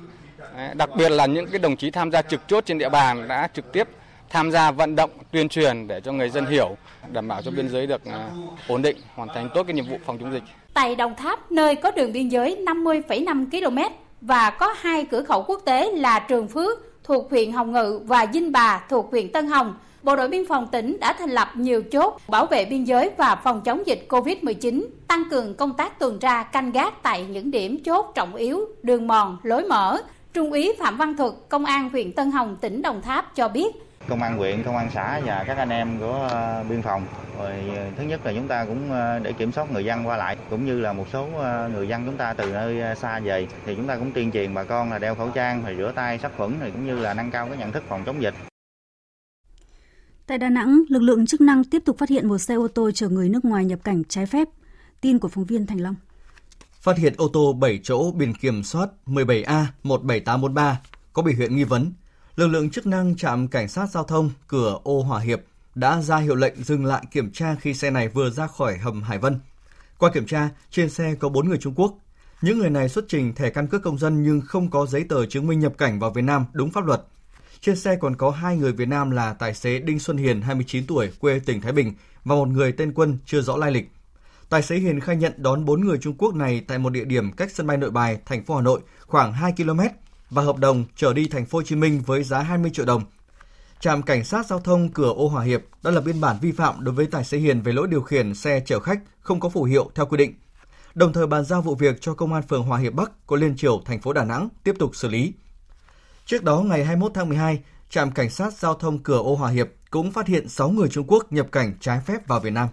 đặc 0.73 0.89
biệt 0.97 1.09
là 1.09 1.25
những 1.25 1.47
cái 1.47 1.59
đồng 1.59 1.77
chí 1.77 1.91
tham 1.91 2.11
gia 2.11 2.21
trực 2.21 2.41
chốt 2.47 2.65
trên 2.65 2.77
địa 2.77 2.89
bàn 2.89 3.27
đã 3.27 3.47
trực 3.53 3.71
tiếp 3.71 3.87
tham 4.29 4.51
gia 4.51 4.71
vận 4.71 4.95
động 4.95 5.09
tuyên 5.31 5.49
truyền 5.49 5.87
để 5.87 6.01
cho 6.01 6.11
người 6.11 6.29
dân 6.29 6.45
hiểu, 6.45 6.77
đảm 7.11 7.27
bảo 7.27 7.41
cho 7.41 7.51
biên 7.51 7.69
giới 7.69 7.87
được 7.87 8.05
à, 8.05 8.29
ổn 8.67 8.81
định, 8.81 8.97
hoàn 9.15 9.29
thành 9.33 9.49
tốt 9.55 9.63
cái 9.63 9.73
nhiệm 9.73 9.89
vụ 9.89 9.97
phòng 10.05 10.17
chống 10.17 10.33
dịch. 10.33 10.43
Tại 10.73 10.95
Đồng 10.95 11.15
Tháp, 11.15 11.51
nơi 11.51 11.75
có 11.75 11.91
đường 11.91 12.13
biên 12.13 12.29
giới 12.29 12.63
50,5 12.65 13.45
km 13.51 13.95
và 14.21 14.49
có 14.49 14.75
hai 14.77 15.05
cửa 15.05 15.23
khẩu 15.23 15.43
quốc 15.43 15.61
tế 15.65 15.91
là 15.91 16.19
Trường 16.19 16.47
Phước 16.47 16.79
thuộc 17.03 17.29
huyện 17.29 17.51
Hồng 17.51 17.71
Ngự 17.71 17.99
và 18.03 18.25
Dinh 18.33 18.51
Bà 18.51 18.85
thuộc 18.89 19.11
huyện 19.11 19.31
Tân 19.31 19.47
Hồng, 19.47 19.77
Bộ 20.03 20.15
đội 20.15 20.27
biên 20.27 20.47
phòng 20.47 20.67
tỉnh 20.71 20.97
đã 20.99 21.13
thành 21.19 21.29
lập 21.29 21.47
nhiều 21.55 21.83
chốt 21.91 22.17
bảo 22.27 22.45
vệ 22.45 22.65
biên 22.65 22.83
giới 22.83 23.11
và 23.17 23.35
phòng 23.43 23.61
chống 23.61 23.87
dịch 23.87 24.05
COVID-19, 24.09 24.85
tăng 25.07 25.23
cường 25.31 25.55
công 25.55 25.73
tác 25.73 25.99
tuần 25.99 26.19
tra 26.19 26.43
canh 26.43 26.71
gác 26.71 27.03
tại 27.03 27.25
những 27.25 27.51
điểm 27.51 27.83
chốt 27.83 28.11
trọng 28.15 28.35
yếu, 28.35 28.65
đường 28.83 29.07
mòn, 29.07 29.37
lối 29.43 29.63
mở. 29.63 29.97
Trung 30.33 30.51
úy 30.51 30.73
Phạm 30.79 30.97
Văn 30.97 31.17
Thuật, 31.17 31.33
Công 31.49 31.65
an 31.65 31.89
huyện 31.89 32.11
Tân 32.11 32.31
Hồng, 32.31 32.57
tỉnh 32.61 32.81
Đồng 32.81 33.01
Tháp 33.01 33.35
cho 33.35 33.47
biết. 33.47 33.75
Công 34.09 34.21
an 34.23 34.37
huyện, 34.37 34.63
công 34.63 34.77
an 34.77 34.89
xã 34.93 35.21
và 35.25 35.43
các 35.47 35.57
anh 35.57 35.69
em 35.69 35.99
của 35.99 36.27
ờ, 36.31 36.63
biên 36.69 36.81
phòng. 36.81 37.05
Rồi 37.39 37.51
ờ, 37.75 37.85
thứ 37.97 38.03
nhất 38.03 38.25
là 38.25 38.33
chúng 38.33 38.47
ta 38.47 38.65
cũng 38.65 38.91
ờ, 38.91 39.19
để 39.19 39.31
kiểm 39.31 39.51
soát 39.51 39.71
người 39.71 39.85
dân 39.85 40.07
qua 40.07 40.17
lại 40.17 40.37
cũng 40.49 40.65
như 40.65 40.79
là 40.79 40.93
một 40.93 41.05
số 41.13 41.27
người 41.73 41.87
dân 41.87 42.05
chúng 42.05 42.17
ta 42.17 42.33
từ 42.33 42.51
nơi 42.51 42.95
xa 42.95 43.19
về 43.19 43.47
thì 43.65 43.75
chúng 43.75 43.87
ta 43.87 43.95
cũng 43.95 44.11
tuyên 44.11 44.31
truyền 44.31 44.53
bà 44.53 44.63
con 44.63 44.91
là 44.91 44.99
đeo 44.99 45.15
khẩu 45.15 45.29
trang, 45.29 45.63
rồi 45.65 45.75
rửa 45.77 45.91
tay, 45.95 46.17
sát 46.17 46.31
khuẩn 46.37 46.59
rồi 46.59 46.71
cũng 46.71 46.85
như 46.85 46.99
là 46.99 47.13
nâng 47.13 47.31
cao 47.31 47.47
cái 47.47 47.57
nhận 47.57 47.71
thức 47.71 47.83
phòng 47.87 48.03
chống 48.05 48.21
dịch. 48.21 48.33
Tại 50.27 50.37
Đà 50.37 50.49
Nẵng, 50.49 50.83
lực 50.89 51.01
lượng 51.01 51.25
chức 51.25 51.41
năng 51.41 51.63
tiếp 51.63 51.81
tục 51.85 51.97
phát 51.97 52.09
hiện 52.09 52.27
một 52.27 52.37
xe 52.37 52.55
ô 52.55 52.67
tô 52.67 52.91
chở 52.91 53.09
người 53.09 53.29
nước 53.29 53.45
ngoài 53.45 53.65
nhập 53.65 53.79
cảnh 53.83 54.03
trái 54.03 54.25
phép. 54.25 54.47
Tin 55.01 55.19
của 55.19 55.27
phóng 55.27 55.45
viên 55.45 55.65
Thành 55.65 55.81
Long. 55.81 55.95
Phát 56.81 56.97
hiện 56.97 57.13
ô 57.17 57.27
tô 57.33 57.53
7 57.53 57.79
chỗ 57.83 58.11
biển 58.11 58.33
kiểm 58.33 58.63
soát 58.63 58.89
17A17843 59.05 60.73
có 61.13 61.21
biểu 61.21 61.35
hiện 61.37 61.55
nghi 61.55 61.63
vấn. 61.63 61.93
Lực 62.35 62.47
lượng 62.47 62.69
chức 62.69 62.87
năng 62.87 63.15
trạm 63.15 63.47
cảnh 63.47 63.67
sát 63.67 63.89
giao 63.89 64.03
thông 64.03 64.31
cửa 64.47 64.79
ô 64.83 65.01
Hòa 65.01 65.19
Hiệp 65.19 65.41
đã 65.75 66.01
ra 66.01 66.17
hiệu 66.17 66.35
lệnh 66.35 66.63
dừng 66.63 66.85
lại 66.85 67.03
kiểm 67.11 67.31
tra 67.31 67.55
khi 67.55 67.73
xe 67.73 67.91
này 67.91 68.07
vừa 68.07 68.29
ra 68.29 68.47
khỏi 68.47 68.77
hầm 68.77 69.03
Hải 69.03 69.17
Vân. 69.19 69.39
Qua 69.97 70.11
kiểm 70.13 70.25
tra, 70.25 70.49
trên 70.71 70.89
xe 70.89 71.15
có 71.19 71.29
4 71.29 71.49
người 71.49 71.57
Trung 71.57 71.73
Quốc. 71.75 71.97
Những 72.41 72.59
người 72.59 72.69
này 72.69 72.89
xuất 72.89 73.05
trình 73.07 73.35
thẻ 73.35 73.49
căn 73.49 73.67
cước 73.67 73.83
công 73.83 73.97
dân 73.97 74.23
nhưng 74.23 74.41
không 74.41 74.69
có 74.69 74.85
giấy 74.85 75.05
tờ 75.09 75.25
chứng 75.25 75.47
minh 75.47 75.59
nhập 75.59 75.73
cảnh 75.77 75.99
vào 75.99 76.11
Việt 76.11 76.21
Nam 76.21 76.45
đúng 76.53 76.71
pháp 76.71 76.85
luật. 76.85 77.01
Trên 77.61 77.75
xe 77.75 77.95
còn 77.95 78.15
có 78.15 78.31
hai 78.31 78.57
người 78.57 78.71
Việt 78.71 78.87
Nam 78.87 79.11
là 79.11 79.33
tài 79.33 79.53
xế 79.53 79.79
Đinh 79.79 79.99
Xuân 79.99 80.17
Hiền, 80.17 80.41
29 80.41 80.87
tuổi, 80.87 81.11
quê 81.19 81.39
tỉnh 81.39 81.61
Thái 81.61 81.71
Bình 81.71 81.93
và 82.25 82.35
một 82.35 82.47
người 82.47 82.71
tên 82.71 82.93
Quân 82.93 83.17
chưa 83.25 83.41
rõ 83.41 83.57
lai 83.57 83.71
lịch. 83.71 83.91
Tài 84.49 84.63
xế 84.63 84.75
Hiền 84.75 84.99
khai 84.99 85.15
nhận 85.15 85.33
đón 85.37 85.65
4 85.65 85.81
người 85.81 85.97
Trung 86.01 86.15
Quốc 86.17 86.35
này 86.35 86.61
tại 86.67 86.77
một 86.77 86.89
địa 86.89 87.05
điểm 87.05 87.31
cách 87.31 87.51
sân 87.51 87.67
bay 87.67 87.77
Nội 87.77 87.91
Bài, 87.91 88.17
thành 88.25 88.45
phố 88.45 88.55
Hà 88.55 88.61
Nội 88.61 88.79
khoảng 89.07 89.33
2 89.33 89.53
km 89.57 89.79
và 90.29 90.41
hợp 90.41 90.57
đồng 90.57 90.85
chở 90.95 91.13
đi 91.13 91.27
thành 91.27 91.45
phố 91.45 91.57
Hồ 91.57 91.63
Chí 91.63 91.75
Minh 91.75 92.01
với 92.05 92.23
giá 92.23 92.41
20 92.41 92.71
triệu 92.73 92.85
đồng. 92.85 93.03
Trạm 93.79 94.01
cảnh 94.01 94.23
sát 94.23 94.45
giao 94.45 94.59
thông 94.59 94.89
cửa 94.89 95.13
ô 95.15 95.27
Hòa 95.27 95.43
Hiệp 95.43 95.61
đã 95.83 95.91
lập 95.91 96.03
biên 96.05 96.21
bản 96.21 96.37
vi 96.41 96.51
phạm 96.51 96.83
đối 96.83 96.95
với 96.95 97.05
tài 97.05 97.23
xế 97.23 97.37
Hiền 97.37 97.61
về 97.61 97.73
lỗi 97.73 97.87
điều 97.87 98.01
khiển 98.01 98.35
xe 98.35 98.59
chở 98.65 98.79
khách 98.79 98.99
không 99.19 99.39
có 99.39 99.49
phù 99.49 99.63
hiệu 99.63 99.91
theo 99.95 100.05
quy 100.05 100.17
định. 100.17 100.33
Đồng 100.95 101.13
thời 101.13 101.27
bàn 101.27 101.45
giao 101.45 101.61
vụ 101.61 101.75
việc 101.75 102.01
cho 102.01 102.13
công 102.13 102.33
an 102.33 102.43
phường 102.43 102.63
Hòa 102.63 102.79
Hiệp 102.79 102.93
Bắc, 102.93 103.27
quận 103.27 103.41
Liên 103.41 103.57
Triểu, 103.57 103.81
thành 103.85 104.01
phố 104.01 104.13
Đà 104.13 104.23
Nẵng 104.23 104.49
tiếp 104.63 104.75
tục 104.79 104.95
xử 104.95 105.07
lý. 105.07 105.33
Trước 106.27 106.43
đó 106.43 106.61
ngày 106.61 106.83
21 106.83 107.11
tháng 107.13 107.29
12, 107.29 107.59
trạm 107.89 108.11
cảnh 108.11 108.29
sát 108.29 108.53
giao 108.53 108.73
thông 108.73 109.03
cửa 109.03 109.17
ô 109.17 109.35
Hòa 109.35 109.51
Hiệp 109.51 109.67
cũng 109.89 110.11
phát 110.11 110.27
hiện 110.27 110.49
6 110.49 110.69
người 110.69 110.89
Trung 110.89 111.05
Quốc 111.07 111.33
nhập 111.33 111.47
cảnh 111.51 111.73
trái 111.79 111.99
phép 112.05 112.27
vào 112.27 112.39
Việt 112.39 112.49
Nam. 112.49 112.67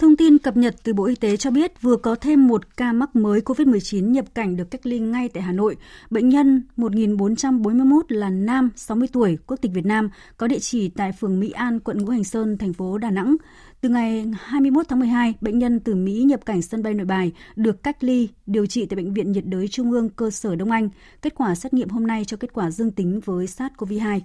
Thông 0.00 0.16
tin 0.16 0.38
cập 0.38 0.56
nhật 0.56 0.76
từ 0.82 0.94
Bộ 0.94 1.04
Y 1.04 1.14
tế 1.14 1.36
cho 1.36 1.50
biết 1.50 1.82
vừa 1.82 1.96
có 1.96 2.14
thêm 2.14 2.48
một 2.48 2.76
ca 2.76 2.92
mắc 2.92 3.16
mới 3.16 3.40
COVID-19 3.40 4.10
nhập 4.10 4.24
cảnh 4.34 4.56
được 4.56 4.70
cách 4.70 4.86
ly 4.86 4.98
ngay 4.98 5.28
tại 5.28 5.42
Hà 5.42 5.52
Nội. 5.52 5.76
Bệnh 6.10 6.28
nhân 6.28 6.62
1441 6.76 8.12
là 8.12 8.30
nam, 8.30 8.70
60 8.76 9.08
tuổi, 9.12 9.38
quốc 9.46 9.56
tịch 9.56 9.72
Việt 9.74 9.86
Nam, 9.86 10.10
có 10.36 10.46
địa 10.46 10.58
chỉ 10.58 10.88
tại 10.88 11.12
phường 11.12 11.40
Mỹ 11.40 11.50
An, 11.50 11.80
quận 11.80 11.98
Ngũ 11.98 12.10
Hành 12.10 12.24
Sơn, 12.24 12.58
thành 12.58 12.72
phố 12.72 12.98
Đà 12.98 13.10
Nẵng. 13.10 13.36
Từ 13.80 13.88
ngày 13.88 14.26
21 14.40 14.88
tháng 14.88 14.98
12, 14.98 15.34
bệnh 15.40 15.58
nhân 15.58 15.80
từ 15.80 15.94
Mỹ 15.94 16.22
nhập 16.22 16.40
cảnh 16.46 16.62
sân 16.62 16.82
bay 16.82 16.94
Nội 16.94 17.06
Bài 17.06 17.32
được 17.56 17.82
cách 17.82 18.04
ly, 18.04 18.28
điều 18.46 18.66
trị 18.66 18.86
tại 18.86 18.96
Bệnh 18.96 19.14
viện 19.14 19.32
nhiệt 19.32 19.44
đới 19.46 19.68
Trung 19.68 19.90
ương 19.90 20.08
cơ 20.08 20.30
sở 20.30 20.54
Đông 20.54 20.70
Anh. 20.70 20.88
Kết 21.22 21.34
quả 21.34 21.54
xét 21.54 21.74
nghiệm 21.74 21.88
hôm 21.88 22.06
nay 22.06 22.24
cho 22.24 22.36
kết 22.36 22.52
quả 22.52 22.70
dương 22.70 22.90
tính 22.90 23.20
với 23.24 23.46
SARS-CoV-2. 23.46 24.20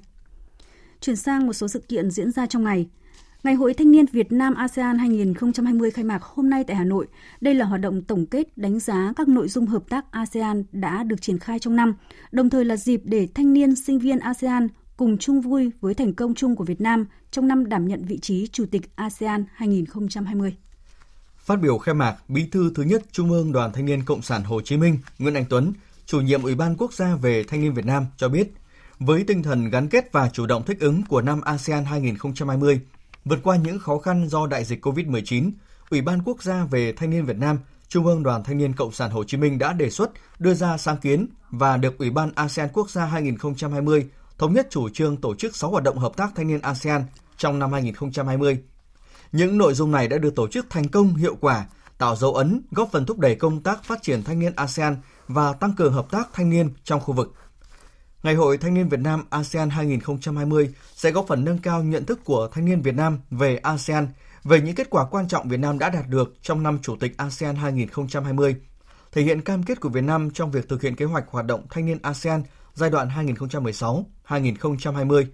Chuyển 1.01 1.15
sang 1.15 1.45
một 1.47 1.53
số 1.53 1.67
sự 1.67 1.79
kiện 1.79 2.11
diễn 2.11 2.31
ra 2.31 2.45
trong 2.45 2.63
ngày. 2.63 2.87
Ngày 3.45 3.53
hội 3.53 3.73
Thanh 3.73 3.91
niên 3.91 4.05
Việt 4.05 4.31
Nam 4.31 4.55
ASEAN 4.55 4.97
2020 4.97 5.91
khai 5.91 6.03
mạc 6.03 6.23
hôm 6.23 6.49
nay 6.49 6.63
tại 6.67 6.75
Hà 6.75 6.83
Nội. 6.83 7.07
Đây 7.41 7.53
là 7.53 7.65
hoạt 7.65 7.81
động 7.81 8.01
tổng 8.01 8.25
kết 8.25 8.57
đánh 8.57 8.79
giá 8.79 9.13
các 9.15 9.27
nội 9.27 9.47
dung 9.47 9.65
hợp 9.65 9.83
tác 9.89 10.11
ASEAN 10.11 10.63
đã 10.71 11.03
được 11.03 11.21
triển 11.21 11.39
khai 11.39 11.59
trong 11.59 11.75
năm, 11.75 11.95
đồng 12.31 12.49
thời 12.49 12.65
là 12.65 12.75
dịp 12.77 13.01
để 13.03 13.27
thanh 13.35 13.53
niên 13.53 13.75
sinh 13.75 13.99
viên 13.99 14.19
ASEAN 14.19 14.67
cùng 14.97 15.17
chung 15.17 15.41
vui 15.41 15.71
với 15.81 15.93
thành 15.93 16.13
công 16.13 16.33
chung 16.33 16.55
của 16.55 16.63
Việt 16.63 16.81
Nam 16.81 17.05
trong 17.31 17.47
năm 17.47 17.69
đảm 17.69 17.87
nhận 17.87 18.05
vị 18.05 18.19
trí 18.21 18.47
Chủ 18.47 18.65
tịch 18.71 18.95
ASEAN 18.95 19.45
2020. 19.53 20.55
Phát 21.37 21.55
biểu 21.61 21.77
khai 21.77 21.95
mạc, 21.95 22.15
Bí 22.27 22.47
thư 22.51 22.71
thứ 22.75 22.83
nhất 22.83 23.03
Trung 23.11 23.31
ương 23.31 23.51
Đoàn 23.51 23.71
Thanh 23.73 23.85
niên 23.85 24.05
Cộng 24.05 24.21
sản 24.21 24.43
Hồ 24.43 24.61
Chí 24.61 24.77
Minh 24.77 24.97
Nguyễn 25.19 25.33
Anh 25.33 25.45
Tuấn, 25.49 25.73
chủ 26.05 26.21
nhiệm 26.21 26.43
Ủy 26.43 26.55
ban 26.55 26.75
Quốc 26.77 26.93
gia 26.93 27.15
về 27.15 27.43
Thanh 27.43 27.61
niên 27.61 27.73
Việt 27.73 27.85
Nam 27.85 28.05
cho 28.17 28.29
biết, 28.29 28.53
với 28.99 29.23
tinh 29.23 29.43
thần 29.43 29.69
gắn 29.69 29.87
kết 29.87 30.11
và 30.11 30.29
chủ 30.29 30.45
động 30.45 30.63
thích 30.65 30.79
ứng 30.79 31.01
của 31.09 31.21
năm 31.21 31.41
ASEAN 31.41 31.85
2020, 31.85 32.81
vượt 33.25 33.39
qua 33.43 33.55
những 33.55 33.79
khó 33.79 33.97
khăn 33.97 34.27
do 34.29 34.47
đại 34.47 34.65
dịch 34.65 34.85
COVID-19, 34.85 35.51
Ủy 35.89 36.01
ban 36.01 36.21
Quốc 36.25 36.43
gia 36.43 36.65
về 36.65 36.93
Thanh 36.93 37.09
niên 37.09 37.25
Việt 37.25 37.37
Nam, 37.37 37.59
Trung 37.87 38.05
ương 38.05 38.23
Đoàn 38.23 38.43
Thanh 38.43 38.57
niên 38.57 38.73
Cộng 38.73 38.91
sản 38.91 39.11
Hồ 39.11 39.23
Chí 39.23 39.37
Minh 39.37 39.57
đã 39.57 39.73
đề 39.73 39.89
xuất 39.89 40.11
đưa 40.39 40.53
ra 40.53 40.77
sáng 40.77 40.97
kiến 40.97 41.27
và 41.49 41.77
được 41.77 41.97
Ủy 41.97 42.09
ban 42.09 42.31
ASEAN 42.35 42.69
Quốc 42.73 42.89
gia 42.89 43.05
2020 43.05 44.09
thống 44.37 44.53
nhất 44.53 44.67
chủ 44.69 44.89
trương 44.89 45.17
tổ 45.17 45.35
chức 45.35 45.55
6 45.55 45.71
hoạt 45.71 45.83
động 45.83 45.97
hợp 45.97 46.17
tác 46.17 46.31
thanh 46.35 46.47
niên 46.47 46.61
ASEAN 46.61 47.03
trong 47.37 47.59
năm 47.59 47.71
2020. 47.73 48.57
Những 49.31 49.57
nội 49.57 49.73
dung 49.73 49.91
này 49.91 50.07
đã 50.07 50.17
được 50.17 50.35
tổ 50.35 50.47
chức 50.47 50.65
thành 50.69 50.87
công 50.87 51.15
hiệu 51.15 51.35
quả, 51.41 51.65
tạo 51.97 52.15
dấu 52.15 52.33
ấn, 52.33 52.61
góp 52.71 52.89
phần 52.91 53.05
thúc 53.05 53.19
đẩy 53.19 53.35
công 53.35 53.63
tác 53.63 53.83
phát 53.83 54.03
triển 54.03 54.23
thanh 54.23 54.39
niên 54.39 54.53
ASEAN 54.55 54.97
và 55.27 55.53
tăng 55.53 55.73
cường 55.73 55.93
hợp 55.93 56.11
tác 56.11 56.29
thanh 56.33 56.49
niên 56.49 56.69
trong 56.83 56.99
khu 56.99 57.13
vực. 57.13 57.33
Ngày 58.25 58.35
hội 58.35 58.57
Thanh 58.57 58.73
niên 58.73 58.89
Việt 58.89 58.99
Nam 58.99 59.23
ASEAN 59.29 59.69
2020 59.69 60.73
sẽ 60.93 61.11
góp 61.11 61.25
phần 61.27 61.45
nâng 61.45 61.57
cao 61.57 61.83
nhận 61.83 62.05
thức 62.05 62.19
của 62.23 62.47
thanh 62.51 62.65
niên 62.65 62.81
Việt 62.81 62.95
Nam 62.95 63.19
về 63.31 63.57
ASEAN, 63.57 64.07
về 64.43 64.61
những 64.61 64.75
kết 64.75 64.89
quả 64.89 65.05
quan 65.05 65.27
trọng 65.27 65.49
Việt 65.49 65.59
Nam 65.59 65.79
đã 65.79 65.89
đạt 65.89 66.07
được 66.07 66.33
trong 66.41 66.63
năm 66.63 66.79
Chủ 66.81 66.95
tịch 66.95 67.17
ASEAN 67.17 67.55
2020, 67.55 68.55
thể 69.11 69.21
hiện 69.21 69.41
cam 69.41 69.63
kết 69.63 69.79
của 69.79 69.89
Việt 69.89 70.03
Nam 70.03 70.31
trong 70.31 70.51
việc 70.51 70.69
thực 70.69 70.81
hiện 70.81 70.95
kế 70.95 71.05
hoạch 71.05 71.23
hoạt 71.29 71.45
động 71.45 71.65
thanh 71.69 71.85
niên 71.85 71.97
ASEAN 72.01 72.43
giai 72.73 72.89
đoạn 72.89 73.09
2016-2020, 74.27 75.25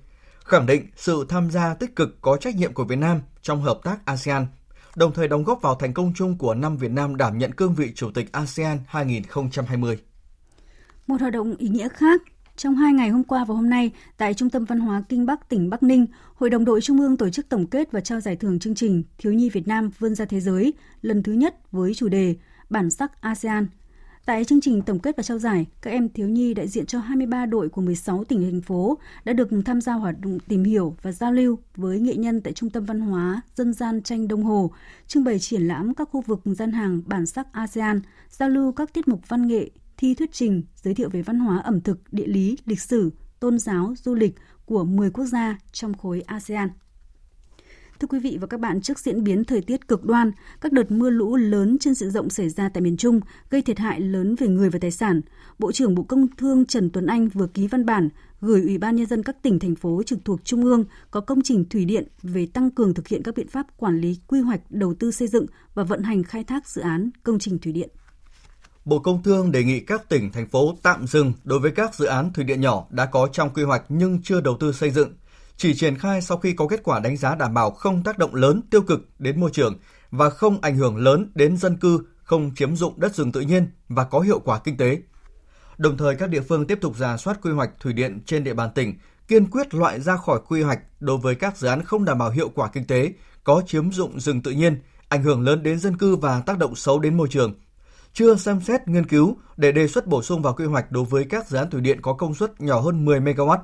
khẳng 0.43 0.65
định 0.65 0.87
sự 0.95 1.25
tham 1.29 1.51
gia 1.51 1.73
tích 1.73 1.95
cực 1.95 2.21
có 2.21 2.37
trách 2.37 2.55
nhiệm 2.55 2.73
của 2.73 2.83
Việt 2.83 2.99
Nam 2.99 3.21
trong 3.41 3.61
hợp 3.61 3.79
tác 3.83 4.05
ASEAN, 4.05 4.47
đồng 4.95 5.13
thời 5.13 5.27
đóng 5.27 5.43
góp 5.43 5.61
vào 5.61 5.75
thành 5.75 5.93
công 5.93 6.13
chung 6.15 6.37
của 6.37 6.53
năm 6.53 6.77
Việt 6.77 6.91
Nam 6.91 7.17
đảm 7.17 7.37
nhận 7.37 7.51
cương 7.51 7.75
vị 7.75 7.91
Chủ 7.95 8.11
tịch 8.11 8.31
ASEAN 8.31 8.79
2020. 8.87 9.97
Một 11.07 11.21
hoạt 11.21 11.33
động 11.33 11.55
ý 11.57 11.67
nghĩa 11.67 11.89
khác 11.89 12.21
trong 12.61 12.75
hai 12.75 12.93
ngày 12.93 13.09
hôm 13.09 13.23
qua 13.23 13.45
và 13.45 13.55
hôm 13.55 13.69
nay, 13.69 13.91
tại 14.17 14.33
Trung 14.33 14.49
tâm 14.49 14.65
Văn 14.65 14.79
hóa 14.79 15.03
Kinh 15.09 15.25
Bắc, 15.25 15.49
tỉnh 15.49 15.69
Bắc 15.69 15.83
Ninh, 15.83 16.05
Hội 16.35 16.49
đồng 16.49 16.65
đội 16.65 16.81
Trung 16.81 16.99
ương 16.99 17.17
tổ 17.17 17.29
chức 17.29 17.49
tổng 17.49 17.67
kết 17.67 17.91
và 17.91 18.01
trao 18.01 18.19
giải 18.19 18.35
thưởng 18.35 18.59
chương 18.59 18.75
trình 18.75 19.03
Thiếu 19.17 19.33
nhi 19.33 19.49
Việt 19.49 19.67
Nam 19.67 19.89
vươn 19.99 20.15
ra 20.15 20.25
thế 20.25 20.39
giới 20.39 20.73
lần 21.01 21.23
thứ 21.23 21.33
nhất 21.33 21.71
với 21.71 21.93
chủ 21.93 22.07
đề 22.07 22.35
Bản 22.69 22.89
sắc 22.89 23.21
ASEAN. 23.21 23.67
Tại 24.25 24.45
chương 24.45 24.61
trình 24.61 24.81
tổng 24.81 24.99
kết 24.99 25.17
và 25.17 25.23
trao 25.23 25.39
giải, 25.39 25.65
các 25.81 25.91
em 25.91 26.09
thiếu 26.09 26.27
nhi 26.27 26.53
đại 26.53 26.67
diện 26.67 26.85
cho 26.85 26.99
23 26.99 27.45
đội 27.45 27.69
của 27.69 27.81
16 27.81 28.23
tỉnh 28.23 28.51
thành 28.51 28.61
phố 28.61 28.97
đã 29.25 29.33
được 29.33 29.49
tham 29.65 29.81
gia 29.81 29.93
hoạt 29.93 30.15
động 30.19 30.39
tìm 30.47 30.63
hiểu 30.63 30.95
và 31.01 31.11
giao 31.11 31.31
lưu 31.31 31.59
với 31.75 31.99
nghệ 31.99 32.15
nhân 32.15 32.41
tại 32.41 32.53
Trung 32.53 32.69
tâm 32.69 32.85
Văn 32.85 32.99
hóa 32.99 33.41
Dân 33.55 33.73
gian 33.73 34.01
tranh 34.01 34.27
Đông 34.27 34.43
Hồ, 34.43 34.71
trưng 35.07 35.23
bày 35.23 35.39
triển 35.39 35.61
lãm 35.61 35.93
các 35.93 36.09
khu 36.11 36.21
vực 36.21 36.41
gian 36.45 36.71
hàng 36.71 37.01
bản 37.05 37.25
sắc 37.25 37.53
ASEAN, 37.53 38.01
giao 38.29 38.49
lưu 38.49 38.71
các 38.71 38.93
tiết 38.93 39.07
mục 39.07 39.19
văn 39.27 39.47
nghệ, 39.47 39.69
thi 40.01 40.13
thuyết 40.13 40.31
trình 40.33 40.63
giới 40.75 40.93
thiệu 40.93 41.09
về 41.09 41.21
văn 41.21 41.39
hóa 41.39 41.57
ẩm 41.57 41.81
thực, 41.81 42.13
địa 42.13 42.27
lý, 42.27 42.57
lịch 42.65 42.81
sử, 42.81 43.11
tôn 43.39 43.59
giáo, 43.59 43.93
du 44.03 44.15
lịch 44.15 44.35
của 44.65 44.83
10 44.83 45.09
quốc 45.09 45.25
gia 45.25 45.57
trong 45.71 45.93
khối 45.93 46.21
ASEAN. 46.21 46.69
Thưa 47.99 48.07
quý 48.07 48.19
vị 48.19 48.37
và 48.41 48.47
các 48.47 48.59
bạn, 48.59 48.81
trước 48.81 48.99
diễn 48.99 49.23
biến 49.23 49.43
thời 49.43 49.61
tiết 49.61 49.87
cực 49.87 50.05
đoan, 50.05 50.31
các 50.61 50.71
đợt 50.71 50.91
mưa 50.91 51.09
lũ 51.09 51.35
lớn 51.35 51.77
trên 51.79 51.93
diện 51.93 52.11
rộng 52.11 52.29
xảy 52.29 52.49
ra 52.49 52.69
tại 52.69 52.81
miền 52.81 52.97
Trung 52.97 53.19
gây 53.49 53.61
thiệt 53.61 53.79
hại 53.79 53.99
lớn 53.99 54.35
về 54.35 54.47
người 54.47 54.69
và 54.69 54.79
tài 54.79 54.91
sản, 54.91 55.21
Bộ 55.59 55.71
trưởng 55.71 55.95
Bộ 55.95 56.03
Công 56.03 56.27
Thương 56.37 56.65
Trần 56.65 56.89
Tuấn 56.89 57.05
Anh 57.05 57.27
vừa 57.27 57.47
ký 57.47 57.67
văn 57.67 57.85
bản 57.85 58.09
gửi 58.39 58.61
Ủy 58.61 58.77
ban 58.77 58.95
Nhân 58.95 59.05
dân 59.05 59.23
các 59.23 59.41
tỉnh, 59.41 59.59
thành 59.59 59.75
phố 59.75 60.03
trực 60.03 60.19
thuộc 60.25 60.45
Trung 60.45 60.63
ương 60.63 60.85
có 61.11 61.21
công 61.21 61.41
trình 61.41 61.65
thủy 61.69 61.85
điện 61.85 62.07
về 62.23 62.45
tăng 62.45 62.71
cường 62.71 62.93
thực 62.93 63.07
hiện 63.07 63.23
các 63.23 63.35
biện 63.35 63.47
pháp 63.47 63.77
quản 63.77 63.99
lý 63.99 64.19
quy 64.27 64.39
hoạch 64.39 64.61
đầu 64.69 64.93
tư 64.93 65.11
xây 65.11 65.27
dựng 65.27 65.45
và 65.73 65.83
vận 65.83 66.03
hành 66.03 66.23
khai 66.23 66.43
thác 66.43 66.69
dự 66.69 66.81
án 66.81 67.09
công 67.23 67.39
trình 67.39 67.59
thủy 67.59 67.71
điện. 67.71 67.89
Bộ 68.85 68.99
Công 68.99 69.23
Thương 69.23 69.51
đề 69.51 69.63
nghị 69.63 69.79
các 69.79 70.09
tỉnh, 70.09 70.31
thành 70.31 70.47
phố 70.47 70.75
tạm 70.83 71.07
dừng 71.07 71.33
đối 71.43 71.59
với 71.59 71.71
các 71.71 71.95
dự 71.95 72.05
án 72.05 72.33
thủy 72.33 72.43
điện 72.43 72.61
nhỏ 72.61 72.85
đã 72.89 73.05
có 73.05 73.27
trong 73.31 73.49
quy 73.49 73.63
hoạch 73.63 73.83
nhưng 73.89 74.21
chưa 74.23 74.41
đầu 74.41 74.57
tư 74.59 74.71
xây 74.71 74.91
dựng, 74.91 75.13
chỉ 75.57 75.73
triển 75.75 75.97
khai 75.97 76.21
sau 76.21 76.37
khi 76.37 76.53
có 76.53 76.67
kết 76.67 76.83
quả 76.83 76.99
đánh 76.99 77.17
giá 77.17 77.35
đảm 77.35 77.53
bảo 77.53 77.71
không 77.71 78.03
tác 78.03 78.17
động 78.17 78.35
lớn 78.35 78.61
tiêu 78.71 78.81
cực 78.81 79.09
đến 79.19 79.39
môi 79.39 79.49
trường 79.53 79.79
và 80.11 80.29
không 80.29 80.61
ảnh 80.61 80.75
hưởng 80.75 80.97
lớn 80.97 81.31
đến 81.35 81.57
dân 81.57 81.77
cư, 81.77 81.99
không 82.23 82.51
chiếm 82.55 82.75
dụng 82.75 82.99
đất 82.99 83.15
rừng 83.15 83.31
tự 83.31 83.41
nhiên 83.41 83.67
và 83.89 84.03
có 84.03 84.19
hiệu 84.19 84.39
quả 84.39 84.59
kinh 84.59 84.77
tế. 84.77 85.01
Đồng 85.77 85.97
thời 85.97 86.15
các 86.15 86.29
địa 86.29 86.41
phương 86.41 86.67
tiếp 86.67 86.77
tục 86.81 86.97
giả 86.97 87.17
soát 87.17 87.39
quy 87.41 87.51
hoạch 87.51 87.69
thủy 87.79 87.93
điện 87.93 88.19
trên 88.25 88.43
địa 88.43 88.53
bàn 88.53 88.69
tỉnh, 88.75 88.93
kiên 89.27 89.49
quyết 89.51 89.73
loại 89.73 90.01
ra 90.01 90.17
khỏi 90.17 90.39
quy 90.47 90.61
hoạch 90.61 90.79
đối 90.99 91.17
với 91.17 91.35
các 91.35 91.57
dự 91.57 91.67
án 91.67 91.83
không 91.83 92.05
đảm 92.05 92.17
bảo 92.17 92.29
hiệu 92.29 92.49
quả 92.55 92.69
kinh 92.73 92.85
tế, 92.85 93.13
có 93.43 93.61
chiếm 93.67 93.91
dụng 93.91 94.19
rừng 94.19 94.41
tự 94.41 94.51
nhiên, 94.51 94.81
ảnh 95.09 95.23
hưởng 95.23 95.41
lớn 95.41 95.63
đến 95.63 95.79
dân 95.79 95.97
cư 95.97 96.15
và 96.15 96.39
tác 96.39 96.57
động 96.57 96.75
xấu 96.75 96.99
đến 96.99 97.17
môi 97.17 97.27
trường, 97.31 97.53
chưa 98.13 98.35
xem 98.35 98.61
xét 98.61 98.87
nghiên 98.87 99.05
cứu 99.05 99.37
để 99.57 99.71
đề 99.71 99.87
xuất 99.87 100.07
bổ 100.07 100.21
sung 100.21 100.41
vào 100.41 100.53
quy 100.53 100.65
hoạch 100.65 100.91
đối 100.91 101.05
với 101.05 101.25
các 101.29 101.49
dự 101.49 101.57
án 101.57 101.69
thủy 101.69 101.81
điện 101.81 102.01
có 102.01 102.13
công 102.13 102.35
suất 102.35 102.61
nhỏ 102.61 102.79
hơn 102.79 103.05
10 103.05 103.19
MW. 103.19 103.57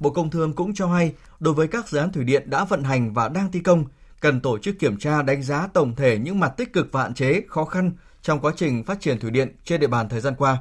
Bộ 0.00 0.10
Công 0.10 0.30
Thương 0.30 0.52
cũng 0.52 0.74
cho 0.74 0.86
hay, 0.86 1.14
đối 1.40 1.54
với 1.54 1.68
các 1.68 1.88
dự 1.88 1.98
án 1.98 2.12
thủy 2.12 2.24
điện 2.24 2.50
đã 2.50 2.64
vận 2.64 2.84
hành 2.84 3.14
và 3.14 3.28
đang 3.28 3.52
thi 3.52 3.60
công, 3.60 3.84
cần 4.20 4.40
tổ 4.40 4.58
chức 4.58 4.78
kiểm 4.78 4.98
tra 4.98 5.22
đánh 5.22 5.42
giá 5.42 5.68
tổng 5.72 5.96
thể 5.96 6.18
những 6.18 6.40
mặt 6.40 6.48
tích 6.56 6.72
cực 6.72 6.92
và 6.92 7.02
hạn 7.02 7.14
chế, 7.14 7.42
khó 7.48 7.64
khăn 7.64 7.92
trong 8.22 8.40
quá 8.40 8.52
trình 8.56 8.84
phát 8.84 9.00
triển 9.00 9.20
thủy 9.20 9.30
điện 9.30 9.56
trên 9.64 9.80
địa 9.80 9.86
bàn 9.86 10.08
thời 10.08 10.20
gian 10.20 10.34
qua. 10.38 10.58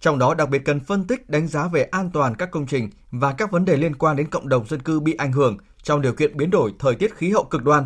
Trong 0.00 0.18
đó 0.18 0.34
đặc 0.34 0.48
biệt 0.50 0.62
cần 0.64 0.80
phân 0.80 1.06
tích 1.06 1.30
đánh 1.30 1.48
giá 1.48 1.68
về 1.68 1.82
an 1.82 2.10
toàn 2.10 2.34
các 2.34 2.50
công 2.50 2.66
trình 2.66 2.90
và 3.10 3.32
các 3.32 3.50
vấn 3.50 3.64
đề 3.64 3.76
liên 3.76 3.94
quan 3.96 4.16
đến 4.16 4.30
cộng 4.30 4.48
đồng 4.48 4.66
dân 4.66 4.82
cư 4.82 5.00
bị 5.00 5.14
ảnh 5.14 5.32
hưởng 5.32 5.56
trong 5.82 6.02
điều 6.02 6.12
kiện 6.12 6.36
biến 6.36 6.50
đổi 6.50 6.72
thời 6.78 6.94
tiết 6.94 7.16
khí 7.16 7.30
hậu 7.30 7.44
cực 7.44 7.64
đoan. 7.64 7.84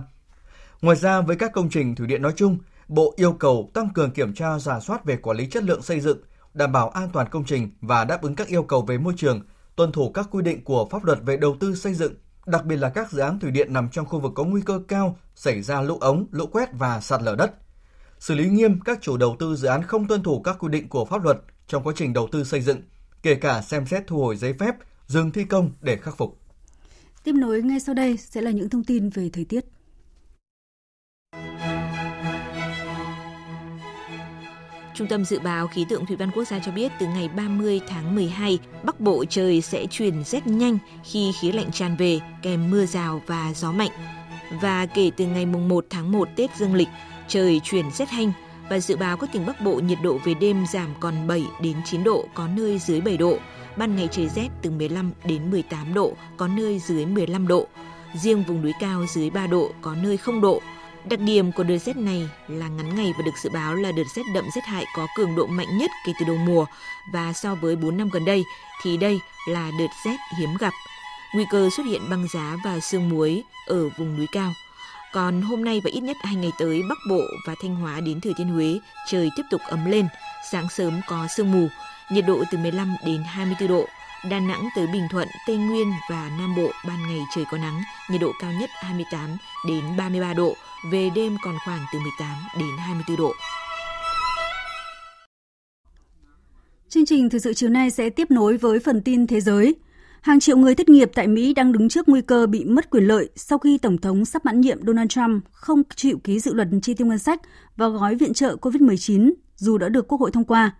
Ngoài 0.82 0.96
ra 0.96 1.20
với 1.20 1.36
các 1.36 1.52
công 1.52 1.70
trình 1.70 1.94
thủy 1.94 2.07
điện 2.07 2.22
nói 2.22 2.32
chung, 2.36 2.59
Bộ 2.89 3.14
yêu 3.16 3.32
cầu 3.32 3.70
tăng 3.74 3.89
cường 3.95 4.11
kiểm 4.11 4.35
tra 4.35 4.59
giả 4.59 4.80
soát 4.80 5.05
về 5.05 5.16
quản 5.16 5.37
lý 5.37 5.47
chất 5.47 5.62
lượng 5.62 5.82
xây 5.82 6.01
dựng, 6.01 6.18
đảm 6.55 6.72
bảo 6.72 6.89
an 6.89 7.09
toàn 7.12 7.28
công 7.28 7.45
trình 7.45 7.70
và 7.80 8.05
đáp 8.05 8.22
ứng 8.22 8.35
các 8.35 8.49
yêu 8.49 8.62
cầu 8.62 8.82
về 8.82 8.99
môi 8.99 9.14
trường, 9.16 9.41
tuân 9.76 9.93
thủ 9.93 10.11
các 10.11 10.28
quy 10.30 10.43
định 10.43 10.64
của 10.64 10.89
pháp 10.91 11.05
luật 11.05 11.18
về 11.22 11.37
đầu 11.37 11.57
tư 11.61 11.74
xây 11.74 11.95
dựng, 11.95 12.14
đặc 12.47 12.64
biệt 12.64 12.76
là 12.76 12.89
các 12.89 13.12
dự 13.12 13.18
án 13.18 13.39
thủy 13.39 13.51
điện 13.51 13.72
nằm 13.72 13.89
trong 13.89 14.07
khu 14.07 14.20
vực 14.20 14.32
có 14.35 14.45
nguy 14.45 14.62
cơ 14.62 14.80
cao 14.89 15.18
xảy 15.35 15.62
ra 15.62 15.80
lũ 15.80 15.99
ống, 16.01 16.26
lũ 16.30 16.47
quét 16.47 16.68
và 16.72 17.01
sạt 17.01 17.22
lở 17.22 17.37
đất. 17.37 17.55
Xử 18.18 18.35
lý 18.35 18.49
nghiêm 18.49 18.80
các 18.80 18.99
chủ 19.03 19.16
đầu 19.16 19.37
tư 19.39 19.57
dự 19.57 19.68
án 19.68 19.82
không 19.82 20.09
tuân 20.09 20.22
thủ 20.22 20.41
các 20.41 20.57
quy 20.59 20.68
định 20.68 20.89
của 20.89 21.05
pháp 21.05 21.24
luật 21.24 21.41
trong 21.66 21.82
quá 21.82 21.93
trình 21.97 22.12
đầu 22.12 22.28
tư 22.32 22.45
xây 22.45 22.61
dựng, 22.61 22.80
kể 23.22 23.35
cả 23.35 23.62
xem 23.62 23.87
xét 23.87 24.07
thu 24.07 24.18
hồi 24.18 24.37
giấy 24.37 24.53
phép, 24.53 24.74
dừng 25.07 25.30
thi 25.30 25.45
công 25.45 25.70
để 25.80 25.97
khắc 25.97 26.16
phục. 26.16 26.39
Tiếp 27.24 27.32
nối 27.32 27.62
ngay 27.62 27.80
sau 27.80 27.95
đây 27.95 28.16
sẽ 28.16 28.41
là 28.41 28.51
những 28.51 28.68
thông 28.68 28.85
tin 28.85 29.11
về 29.11 29.30
thời 29.32 29.45
tiết. 29.45 29.64
Trung 34.95 35.09
tâm 35.09 35.24
Dự 35.24 35.38
báo 35.38 35.66
Khí 35.66 35.86
tượng 35.88 36.07
Thủy 36.07 36.16
văn 36.16 36.30
Quốc 36.30 36.45
gia 36.45 36.59
cho 36.59 36.72
biết 36.72 36.92
từ 36.99 37.07
ngày 37.07 37.28
30 37.28 37.80
tháng 37.88 38.14
12, 38.14 38.59
Bắc 38.82 39.01
Bộ 39.01 39.24
trời 39.24 39.61
sẽ 39.61 39.86
chuyển 39.90 40.24
rét 40.24 40.47
nhanh 40.47 40.78
khi 41.05 41.32
khí 41.40 41.53
lạnh 41.53 41.72
tràn 41.72 41.97
về 41.97 42.20
kèm 42.42 42.70
mưa 42.70 42.86
rào 42.86 43.22
và 43.26 43.53
gió 43.55 43.72
mạnh. 43.72 43.90
Và 44.62 44.86
kể 44.86 45.11
từ 45.16 45.26
ngày 45.26 45.47
1 45.47 45.86
tháng 45.90 46.12
1 46.12 46.28
Tết 46.36 46.57
Dương 46.57 46.74
lịch, 46.74 46.88
trời 47.28 47.61
chuyển 47.64 47.90
rét 47.90 48.09
hanh 48.09 48.32
và 48.70 48.80
dự 48.80 48.97
báo 48.97 49.16
các 49.16 49.32
tỉnh 49.32 49.47
Bắc 49.47 49.61
Bộ 49.61 49.74
nhiệt 49.74 49.99
độ 50.03 50.18
về 50.24 50.34
đêm 50.34 50.64
giảm 50.72 50.95
còn 51.01 51.26
7 51.26 51.45
đến 51.62 51.76
9 51.84 52.05
độ, 52.05 52.24
có 52.34 52.49
nơi 52.57 52.78
dưới 52.78 53.01
7 53.01 53.16
độ. 53.16 53.38
Ban 53.76 53.97
ngày 53.97 54.09
trời 54.12 54.28
rét 54.28 54.49
từ 54.62 54.70
15 54.70 55.12
đến 55.24 55.51
18 55.51 55.95
độ, 55.95 56.12
có 56.36 56.49
nơi 56.49 56.78
dưới 56.78 57.07
15 57.07 57.49
độ. 57.49 57.66
Riêng 58.14 58.42
vùng 58.42 58.62
núi 58.62 58.72
cao 58.80 59.07
dưới 59.09 59.30
3 59.30 59.47
độ, 59.47 59.70
có 59.82 59.95
nơi 59.95 60.16
0 60.16 60.40
độ. 60.40 60.61
Đặc 61.11 61.20
điểm 61.20 61.52
của 61.52 61.62
đợt 61.62 61.78
rét 61.78 61.96
này 61.96 62.28
là 62.48 62.68
ngắn 62.68 62.96
ngày 62.96 63.12
và 63.16 63.22
được 63.24 63.38
dự 63.42 63.50
báo 63.50 63.74
là 63.74 63.92
đợt 63.92 64.05
rét 64.14 64.22
đậm 64.34 64.44
rét 64.55 64.64
hại 64.64 64.84
có 64.96 65.07
cường 65.16 65.36
độ 65.36 65.46
mạnh 65.46 65.78
nhất 65.78 65.90
kể 66.07 66.12
từ 66.18 66.26
đầu 66.26 66.36
mùa 66.36 66.66
và 67.12 67.32
so 67.32 67.55
với 67.55 67.76
4 67.76 67.96
năm 67.96 68.09
gần 68.12 68.24
đây 68.24 68.44
thì 68.82 68.96
đây 68.96 69.20
là 69.48 69.70
đợt 69.78 69.86
rét 70.05 70.16
hiếm 70.38 70.57
gặp. 70.61 70.72
Nguy 71.34 71.44
cơ 71.50 71.70
xuất 71.76 71.86
hiện 71.86 72.11
băng 72.11 72.26
giá 72.34 72.57
và 72.64 72.80
sương 72.80 73.09
muối 73.09 73.42
ở 73.66 73.88
vùng 73.88 74.16
núi 74.16 74.26
cao. 74.32 74.52
Còn 75.12 75.42
hôm 75.42 75.64
nay 75.64 75.80
và 75.84 75.90
ít 75.90 76.00
nhất 76.00 76.16
hai 76.22 76.34
ngày 76.34 76.52
tới, 76.59 76.82
Bắc 76.88 76.98
Bộ 77.11 77.22
và 77.46 77.55
Thanh 77.62 77.74
Hóa 77.74 78.00
đến 78.00 78.20
Thừa 78.20 78.32
Thiên 78.36 78.48
Huế 78.48 78.78
trời 79.09 79.30
tiếp 79.36 79.42
tục 79.50 79.61
ấm 79.68 79.84
lên, 79.84 80.09
sáng 80.50 80.68
sớm 80.68 81.00
có 81.09 81.26
sương 81.36 81.52
mù, 81.52 81.68
nhiệt 82.11 82.24
độ 82.26 82.44
từ 82.50 82.59
15 82.59 82.96
đến 83.07 83.22
24 83.26 83.68
độ. 83.68 83.86
Đà 84.30 84.40
Nẵng 84.40 84.68
tới 84.76 84.86
Bình 84.86 85.07
Thuận, 85.11 85.28
Tây 85.46 85.57
Nguyên 85.57 85.92
và 86.11 86.30
Nam 86.38 86.55
Bộ 86.57 86.70
ban 86.86 87.09
ngày 87.09 87.20
trời 87.34 87.44
có 87.50 87.59
nắng, 87.59 87.82
nhiệt 88.11 88.20
độ 88.20 88.32
cao 88.40 88.52
nhất 88.52 88.70
28 88.72 89.36
đến 89.68 89.96
33 89.96 90.34
độ, 90.34 90.57
về 90.91 91.11
đêm 91.14 91.37
còn 91.43 91.55
khoảng 91.64 91.80
từ 91.93 91.99
18 91.99 92.28
đến 92.59 92.76
24 92.78 93.16
độ. 93.16 93.32
Chương 96.89 97.07
trình 97.07 97.30
thời 97.30 97.41
sự 97.41 97.55
chiều 97.55 97.70
nay 97.70 97.91
sẽ 97.91 98.11
tiếp 98.11 98.30
nối 98.30 98.57
với 98.57 98.78
phần 98.78 99.01
tin 99.03 99.26
thế 99.26 99.41
giới. 99.41 99.74
Hàng 100.20 100.41
triệu 100.41 100.57
người 100.57 100.74
thất 100.74 100.89
nghiệp 100.89 101.11
tại 101.14 101.28
Mỹ 101.28 101.55
đang 101.55 101.72
đứng 101.72 101.89
trước 101.89 102.09
nguy 102.09 102.22
cơ 102.22 102.47
bị 102.47 102.64
mất 102.64 102.91
quyền 102.91 103.05
lợi 103.05 103.30
sau 103.37 103.59
khi 103.59 103.78
Tổng 103.78 103.99
thống 103.99 104.24
sắp 104.24 104.45
mãn 104.45 104.61
nhiệm 104.61 104.87
Donald 104.87 105.09
Trump 105.09 105.45
không 105.51 105.82
chịu 105.97 106.18
ký 106.24 106.41
dự 106.41 106.55
luật 106.55 106.68
chi 106.82 106.95
tiêu 106.95 107.07
ngân 107.07 107.18
sách 107.18 107.41
và 107.76 107.89
gói 107.89 108.14
viện 108.14 108.32
trợ 108.32 108.57
COVID-19 108.61 109.32
dù 109.57 109.78
đã 109.78 109.89
được 109.89 110.09
Quốc 110.09 110.20
hội 110.20 110.30
thông 110.30 110.45
qua. 110.45 110.76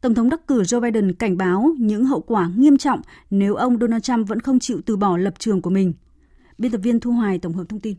Tổng 0.00 0.14
thống 0.14 0.28
đắc 0.28 0.46
cử 0.46 0.62
Joe 0.62 0.80
Biden 0.80 1.12
cảnh 1.12 1.36
báo 1.36 1.74
những 1.78 2.04
hậu 2.04 2.20
quả 2.20 2.50
nghiêm 2.56 2.78
trọng 2.78 3.00
nếu 3.30 3.54
ông 3.54 3.78
Donald 3.80 4.02
Trump 4.02 4.28
vẫn 4.28 4.40
không 4.40 4.58
chịu 4.58 4.80
từ 4.86 4.96
bỏ 4.96 5.16
lập 5.16 5.34
trường 5.38 5.62
của 5.62 5.70
mình. 5.70 5.92
Biên 6.58 6.72
tập 6.72 6.80
viên 6.82 7.00
Thu 7.00 7.12
Hoài 7.12 7.38
tổng 7.38 7.52
hợp 7.52 7.64
thông 7.68 7.80
tin. 7.80 7.96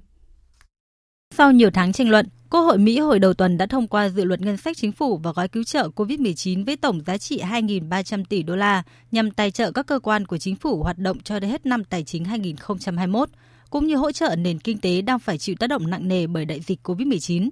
Sau 1.38 1.52
nhiều 1.52 1.70
tháng 1.74 1.94
tranh 1.94 2.10
luận, 2.10 2.28
Quốc 2.50 2.62
hội 2.62 2.78
Mỹ 2.78 3.00
hồi 3.00 3.20
đầu 3.20 3.34
tuần 3.34 3.58
đã 3.58 3.66
thông 3.66 3.88
qua 3.88 4.10
dự 4.10 4.24
luật 4.24 4.42
ngân 4.42 4.58
sách 4.58 4.78
chính 4.78 4.92
phủ 4.92 5.18
và 5.18 5.32
gói 5.32 5.48
cứu 5.48 5.64
trợ 5.64 5.90
COVID-19 5.96 6.66
với 6.66 6.78
tổng 6.78 7.02
giá 7.06 7.18
trị 7.18 7.42
2.300 7.42 8.24
tỷ 8.30 8.44
đô 8.44 8.56
la 8.56 8.84
nhằm 9.12 9.32
tài 9.32 9.52
trợ 9.52 9.72
các 9.72 9.88
cơ 9.88 10.00
quan 10.00 10.26
của 10.26 10.38
chính 10.38 10.56
phủ 10.56 10.84
hoạt 10.84 10.98
động 10.98 11.20
cho 11.24 11.40
đến 11.40 11.52
hết 11.52 11.66
năm 11.66 11.84
tài 11.84 12.04
chính 12.04 12.26
2021, 12.26 13.30
cũng 13.70 13.88
như 13.88 13.96
hỗ 13.96 14.12
trợ 14.12 14.36
nền 14.36 14.60
kinh 14.60 14.78
tế 14.78 15.02
đang 15.02 15.20
phải 15.20 15.38
chịu 15.38 15.56
tác 15.60 15.68
động 15.68 15.90
nặng 15.90 16.08
nề 16.08 16.28
bởi 16.28 16.46
đại 16.46 16.60
dịch 16.60 16.80
COVID-19. 16.84 17.50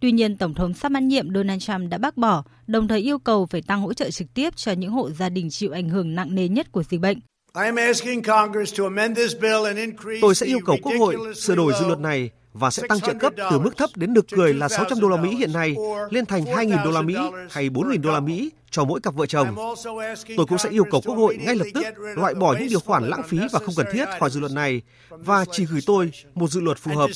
Tuy 0.00 0.12
nhiên, 0.12 0.36
Tổng 0.36 0.54
thống 0.54 0.74
sắp 0.74 0.92
mãn 0.92 1.08
nhiệm 1.08 1.34
Donald 1.34 1.62
Trump 1.62 1.90
đã 1.90 1.98
bác 1.98 2.16
bỏ, 2.16 2.44
đồng 2.66 2.88
thời 2.88 3.00
yêu 3.00 3.18
cầu 3.18 3.46
phải 3.46 3.62
tăng 3.62 3.80
hỗ 3.80 3.94
trợ 3.94 4.10
trực 4.10 4.34
tiếp 4.34 4.56
cho 4.56 4.72
những 4.72 4.90
hộ 4.90 5.10
gia 5.10 5.28
đình 5.28 5.50
chịu 5.50 5.72
ảnh 5.72 5.88
hưởng 5.88 6.14
nặng 6.14 6.34
nề 6.34 6.48
nhất 6.48 6.72
của 6.72 6.82
dịch 6.82 7.00
bệnh. 7.00 7.18
Tôi 10.20 10.34
sẽ 10.34 10.46
yêu 10.46 10.58
cầu 10.66 10.76
Quốc 10.82 10.94
hội 10.98 11.16
sửa 11.34 11.54
đổi 11.54 11.72
dự 11.80 11.86
luật 11.86 11.98
này 11.98 12.30
và 12.52 12.70
sẽ 12.70 12.82
tăng 12.88 13.00
trợ 13.00 13.14
cấp 13.14 13.32
từ 13.50 13.58
mức 13.58 13.76
thấp 13.76 13.90
đến 13.96 14.14
nực 14.14 14.26
cười 14.36 14.54
là 14.54 14.68
600 14.68 15.00
đô 15.00 15.08
la 15.08 15.16
Mỹ 15.16 15.36
hiện 15.36 15.52
nay 15.52 15.74
lên 16.10 16.26
thành 16.26 16.44
2.000 16.44 16.84
đô 16.84 16.90
la 16.90 17.02
Mỹ 17.02 17.16
hay 17.50 17.70
4.000 17.70 18.00
đô 18.00 18.12
la 18.12 18.20
Mỹ 18.20 18.50
cho 18.70 18.84
mỗi 18.84 19.00
cặp 19.00 19.14
vợ 19.14 19.26
chồng. 19.26 19.56
Tôi 20.36 20.46
cũng 20.46 20.58
sẽ 20.58 20.70
yêu 20.70 20.84
cầu 20.90 21.00
Quốc 21.04 21.14
hội 21.14 21.36
ngay 21.36 21.56
lập 21.56 21.66
tức 21.74 21.84
loại 22.16 22.34
bỏ 22.34 22.56
những 22.58 22.68
điều 22.68 22.80
khoản 22.80 23.08
lãng 23.08 23.22
phí 23.22 23.38
và 23.52 23.58
không 23.58 23.74
cần 23.76 23.86
thiết 23.92 24.04
khỏi 24.20 24.30
dự 24.30 24.40
luật 24.40 24.52
này 24.52 24.82
và 25.10 25.44
chỉ 25.52 25.64
gửi 25.64 25.80
tôi 25.86 26.10
một 26.34 26.50
dự 26.50 26.60
luật 26.60 26.78
phù 26.78 26.92
hợp. 26.96 27.10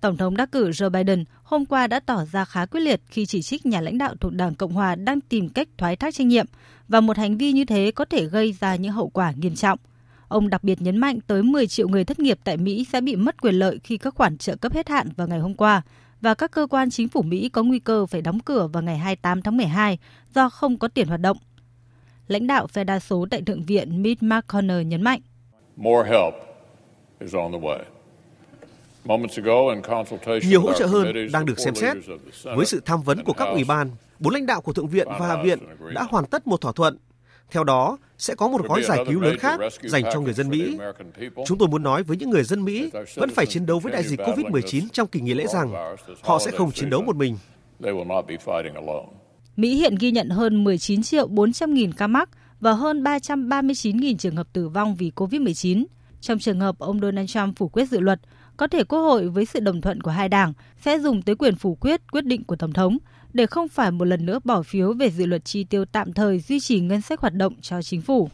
Tổng 0.00 0.16
thống 0.16 0.36
đắc 0.36 0.52
cử 0.52 0.70
Joe 0.70 0.90
Biden 0.90 1.24
hôm 1.42 1.66
qua 1.66 1.86
đã 1.86 2.00
tỏ 2.00 2.24
ra 2.32 2.44
khá 2.44 2.66
quyết 2.66 2.80
liệt 2.80 3.00
khi 3.08 3.26
chỉ 3.26 3.42
trích 3.42 3.66
nhà 3.66 3.80
lãnh 3.80 3.98
đạo 3.98 4.14
thuộc 4.20 4.32
Đảng 4.32 4.54
Cộng 4.54 4.72
hòa 4.72 4.94
đang 4.94 5.20
tìm 5.20 5.48
cách 5.48 5.68
thoái 5.78 5.96
thác 5.96 6.14
trách 6.14 6.26
nhiệm 6.26 6.46
và 6.88 7.00
một 7.00 7.16
hành 7.16 7.36
vi 7.36 7.52
như 7.52 7.64
thế 7.64 7.92
có 7.94 8.04
thể 8.04 8.24
gây 8.24 8.54
ra 8.60 8.76
những 8.76 8.92
hậu 8.92 9.08
quả 9.08 9.32
nghiêm 9.36 9.54
trọng. 9.54 9.78
Ông 10.32 10.50
đặc 10.50 10.64
biệt 10.64 10.82
nhấn 10.82 10.96
mạnh 10.96 11.20
tới 11.26 11.42
10 11.42 11.66
triệu 11.66 11.88
người 11.88 12.04
thất 12.04 12.18
nghiệp 12.18 12.38
tại 12.44 12.56
Mỹ 12.56 12.86
sẽ 12.92 13.00
bị 13.00 13.16
mất 13.16 13.42
quyền 13.42 13.54
lợi 13.54 13.78
khi 13.84 13.96
các 13.96 14.14
khoản 14.14 14.38
trợ 14.38 14.56
cấp 14.56 14.72
hết 14.72 14.88
hạn 14.88 15.08
vào 15.16 15.28
ngày 15.28 15.38
hôm 15.38 15.54
qua 15.54 15.82
và 16.20 16.34
các 16.34 16.50
cơ 16.50 16.66
quan 16.70 16.90
chính 16.90 17.08
phủ 17.08 17.22
Mỹ 17.22 17.48
có 17.48 17.62
nguy 17.62 17.78
cơ 17.78 18.06
phải 18.06 18.22
đóng 18.22 18.40
cửa 18.40 18.66
vào 18.66 18.82
ngày 18.82 18.98
28 18.98 19.42
tháng 19.42 19.56
12 19.56 19.98
do 20.34 20.48
không 20.48 20.78
có 20.78 20.88
tiền 20.88 21.08
hoạt 21.08 21.20
động. 21.20 21.36
Lãnh 22.28 22.46
đạo 22.46 22.66
phe 22.66 22.84
đa 22.84 22.98
số 22.98 23.26
tại 23.30 23.42
Thượng 23.42 23.62
viện 23.62 24.02
Mitch 24.02 24.22
McConnell 24.22 24.82
nhấn 24.82 25.02
mạnh. 25.02 25.20
More 25.76 26.10
help 26.10 26.34
is 27.20 27.34
on 27.34 27.52
the 27.52 27.58
way. 27.58 27.78
Nhiều 30.48 30.60
hỗ 30.60 30.72
trợ 30.72 30.86
hơn 30.86 31.06
đang 31.32 31.46
được 31.46 31.58
xem 31.58 31.74
xét. 31.74 31.96
Với 32.44 32.66
sự 32.66 32.82
tham 32.84 33.02
vấn 33.02 33.24
của 33.24 33.32
các 33.32 33.44
ủy 33.44 33.64
ban, 33.64 33.90
bốn 34.18 34.34
lãnh 34.34 34.46
đạo 34.46 34.60
của 34.60 34.72
Thượng 34.72 34.88
viện 34.88 35.08
và 35.18 35.26
Hạ 35.28 35.42
viện 35.42 35.58
đã 35.94 36.02
hoàn 36.02 36.24
tất 36.26 36.46
một 36.46 36.60
thỏa 36.60 36.72
thuận. 36.72 36.98
Theo 37.50 37.64
đó, 37.64 37.98
sẽ 38.22 38.34
có 38.34 38.48
một 38.48 38.68
gói 38.68 38.82
giải 38.82 38.98
cứu 39.08 39.20
lớn 39.20 39.38
khác 39.38 39.60
dành 39.82 40.02
cho 40.12 40.20
người 40.20 40.32
dân 40.32 40.48
Mỹ. 40.48 40.78
Chúng 41.46 41.58
tôi 41.58 41.68
muốn 41.68 41.82
nói 41.82 42.02
với 42.02 42.16
những 42.16 42.30
người 42.30 42.44
dân 42.44 42.64
Mỹ 42.64 42.90
vẫn 43.14 43.30
phải 43.30 43.46
chiến 43.46 43.66
đấu 43.66 43.78
với 43.78 43.92
đại 43.92 44.02
dịch 44.02 44.20
COVID-19 44.20 44.82
trong 44.92 45.08
kỳ 45.08 45.20
nghỉ 45.20 45.34
lễ 45.34 45.46
rằng 45.46 45.96
họ 46.20 46.38
sẽ 46.38 46.50
không 46.50 46.72
chiến 46.72 46.90
đấu 46.90 47.02
một 47.02 47.16
mình. 47.16 47.36
Mỹ 49.56 49.74
hiện 49.74 49.94
ghi 50.00 50.10
nhận 50.10 50.28
hơn 50.28 50.64
19 50.64 51.02
triệu 51.02 51.26
400 51.26 51.74
nghìn 51.74 51.92
ca 51.92 52.06
mắc 52.06 52.28
và 52.60 52.72
hơn 52.72 53.02
339 53.02 53.96
nghìn 53.96 54.16
trường 54.16 54.36
hợp 54.36 54.46
tử 54.52 54.68
vong 54.68 54.96
vì 54.96 55.12
COVID-19. 55.16 55.84
Trong 56.20 56.38
trường 56.38 56.60
hợp 56.60 56.78
ông 56.78 57.00
Donald 57.00 57.30
Trump 57.30 57.56
phủ 57.56 57.68
quyết 57.68 57.88
dự 57.88 58.00
luật, 58.00 58.20
có 58.56 58.66
thể 58.66 58.84
Quốc 58.84 58.98
hội 59.00 59.28
với 59.28 59.44
sự 59.44 59.60
đồng 59.60 59.80
thuận 59.80 60.00
của 60.00 60.10
hai 60.10 60.28
đảng 60.28 60.52
sẽ 60.80 60.98
dùng 60.98 61.22
tới 61.22 61.34
quyền 61.34 61.56
phủ 61.56 61.74
quyết 61.80 62.12
quyết 62.12 62.24
định 62.24 62.44
của 62.44 62.56
Tổng 62.56 62.72
thống 62.72 62.98
để 63.32 63.46
không 63.46 63.68
phải 63.68 63.90
một 63.90 64.04
lần 64.04 64.26
nữa 64.26 64.38
bỏ 64.44 64.62
phiếu 64.62 64.92
về 64.92 65.10
dự 65.10 65.26
luật 65.26 65.44
chi 65.44 65.64
tiêu 65.64 65.84
tạm 65.84 66.12
thời 66.12 66.40
duy 66.40 66.60
trì 66.60 66.80
ngân 66.80 67.00
sách 67.00 67.20
hoạt 67.20 67.34
động 67.34 67.54
cho 67.60 67.82
chính 67.82 68.02
phủ. 68.02 68.28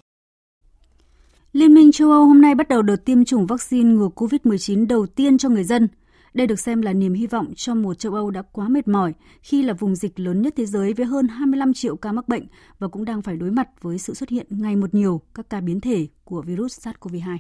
Liên 1.53 1.75
minh 1.75 1.93
châu 1.93 2.11
Âu 2.11 2.27
hôm 2.27 2.41
nay 2.41 2.55
bắt 2.55 2.69
đầu 2.69 2.83
đợt 2.83 3.05
tiêm 3.05 3.25
chủng 3.25 3.47
vaccine 3.47 3.91
ngừa 3.91 4.09
COVID-19 4.17 4.87
đầu 4.87 5.07
tiên 5.07 5.39
cho 5.39 5.49
người 5.49 5.65
dân. 5.65 5.89
Đây 6.35 6.47
được 6.47 6.61
xem 6.61 6.83
là 6.83 6.93
niềm 6.93 7.15
hy 7.15 7.27
vọng 7.27 7.53
cho 7.57 7.75
một 7.75 7.95
châu 7.95 8.15
Âu 8.15 8.31
đã 8.31 8.43
quá 8.43 8.69
mệt 8.69 8.89
mỏi 8.89 9.15
khi 9.43 9.63
là 9.63 9.73
vùng 9.73 9.97
dịch 9.97 10.21
lớn 10.21 10.43
nhất 10.43 10.55
thế 10.57 10.67
giới 10.67 10.93
với 10.93 11.07
hơn 11.07 11.29
25 11.29 11.73
triệu 11.75 11.97
ca 11.97 12.13
mắc 12.13 12.29
bệnh 12.29 12.47
và 12.79 12.89
cũng 12.89 13.05
đang 13.05 13.23
phải 13.23 13.37
đối 13.37 13.51
mặt 13.51 13.69
với 13.81 13.99
sự 13.99 14.15
xuất 14.15 14.29
hiện 14.29 14.47
ngày 14.51 14.77
một 14.77 14.95
nhiều 14.95 15.21
các 15.35 15.51
ca 15.51 15.61
biến 15.61 15.81
thể 15.81 16.07
của 16.25 16.43
virus 16.43 16.87
SARS-CoV-2. 16.87 17.39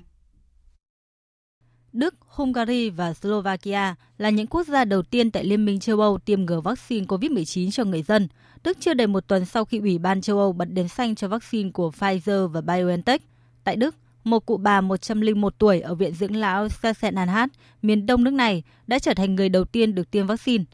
Đức, 1.93 2.15
Hungary 2.27 2.91
và 2.91 3.15
Slovakia 3.15 3.95
là 4.19 4.31
những 4.31 4.47
quốc 4.47 4.67
gia 4.67 4.85
đầu 4.85 5.03
tiên 5.03 5.31
tại 5.31 5.45
Liên 5.45 5.65
minh 5.65 5.81
châu 5.81 6.01
Âu 6.01 6.19
tiêm 6.19 6.45
ngừa 6.45 6.61
vaccine 6.61 7.07
COVID-19 7.07 7.71
cho 7.71 7.85
người 7.85 8.03
dân. 8.03 8.29
Đức 8.65 8.77
chưa 8.81 8.95
đầy 8.95 9.07
một 9.07 9.27
tuần 9.27 9.45
sau 9.45 9.65
khi 9.65 9.79
Ủy 9.79 9.99
ban 9.99 10.21
châu 10.21 10.39
Âu 10.39 10.53
bật 10.53 10.65
đèn 10.65 10.89
xanh 10.89 11.15
cho 11.15 11.29
vaccine 11.29 11.71
của 11.71 11.91
Pfizer 11.99 12.49
và 12.49 12.61
BioNTech. 12.61 13.23
Tại 13.65 13.77
Đức, 13.77 13.95
một 14.25 14.47
cụ 14.47 14.57
bà 14.57 14.81
101 14.81 15.55
tuổi 15.59 15.81
ở 15.81 15.95
Viện 15.95 16.15
Dưỡng 16.15 16.37
lão 16.37 16.67
Sachsen-Anhalt, 16.67 17.49
miền 17.83 18.07
đông 18.07 18.25
nước 18.25 18.33
này, 18.33 18.63
đã 18.87 18.99
trở 18.99 19.15
thành 19.15 19.35
người 19.35 19.49
đầu 19.49 19.65
tiên 19.65 19.95
được 19.95 20.11
tiêm 20.11 20.27
vaccine. 20.27 20.65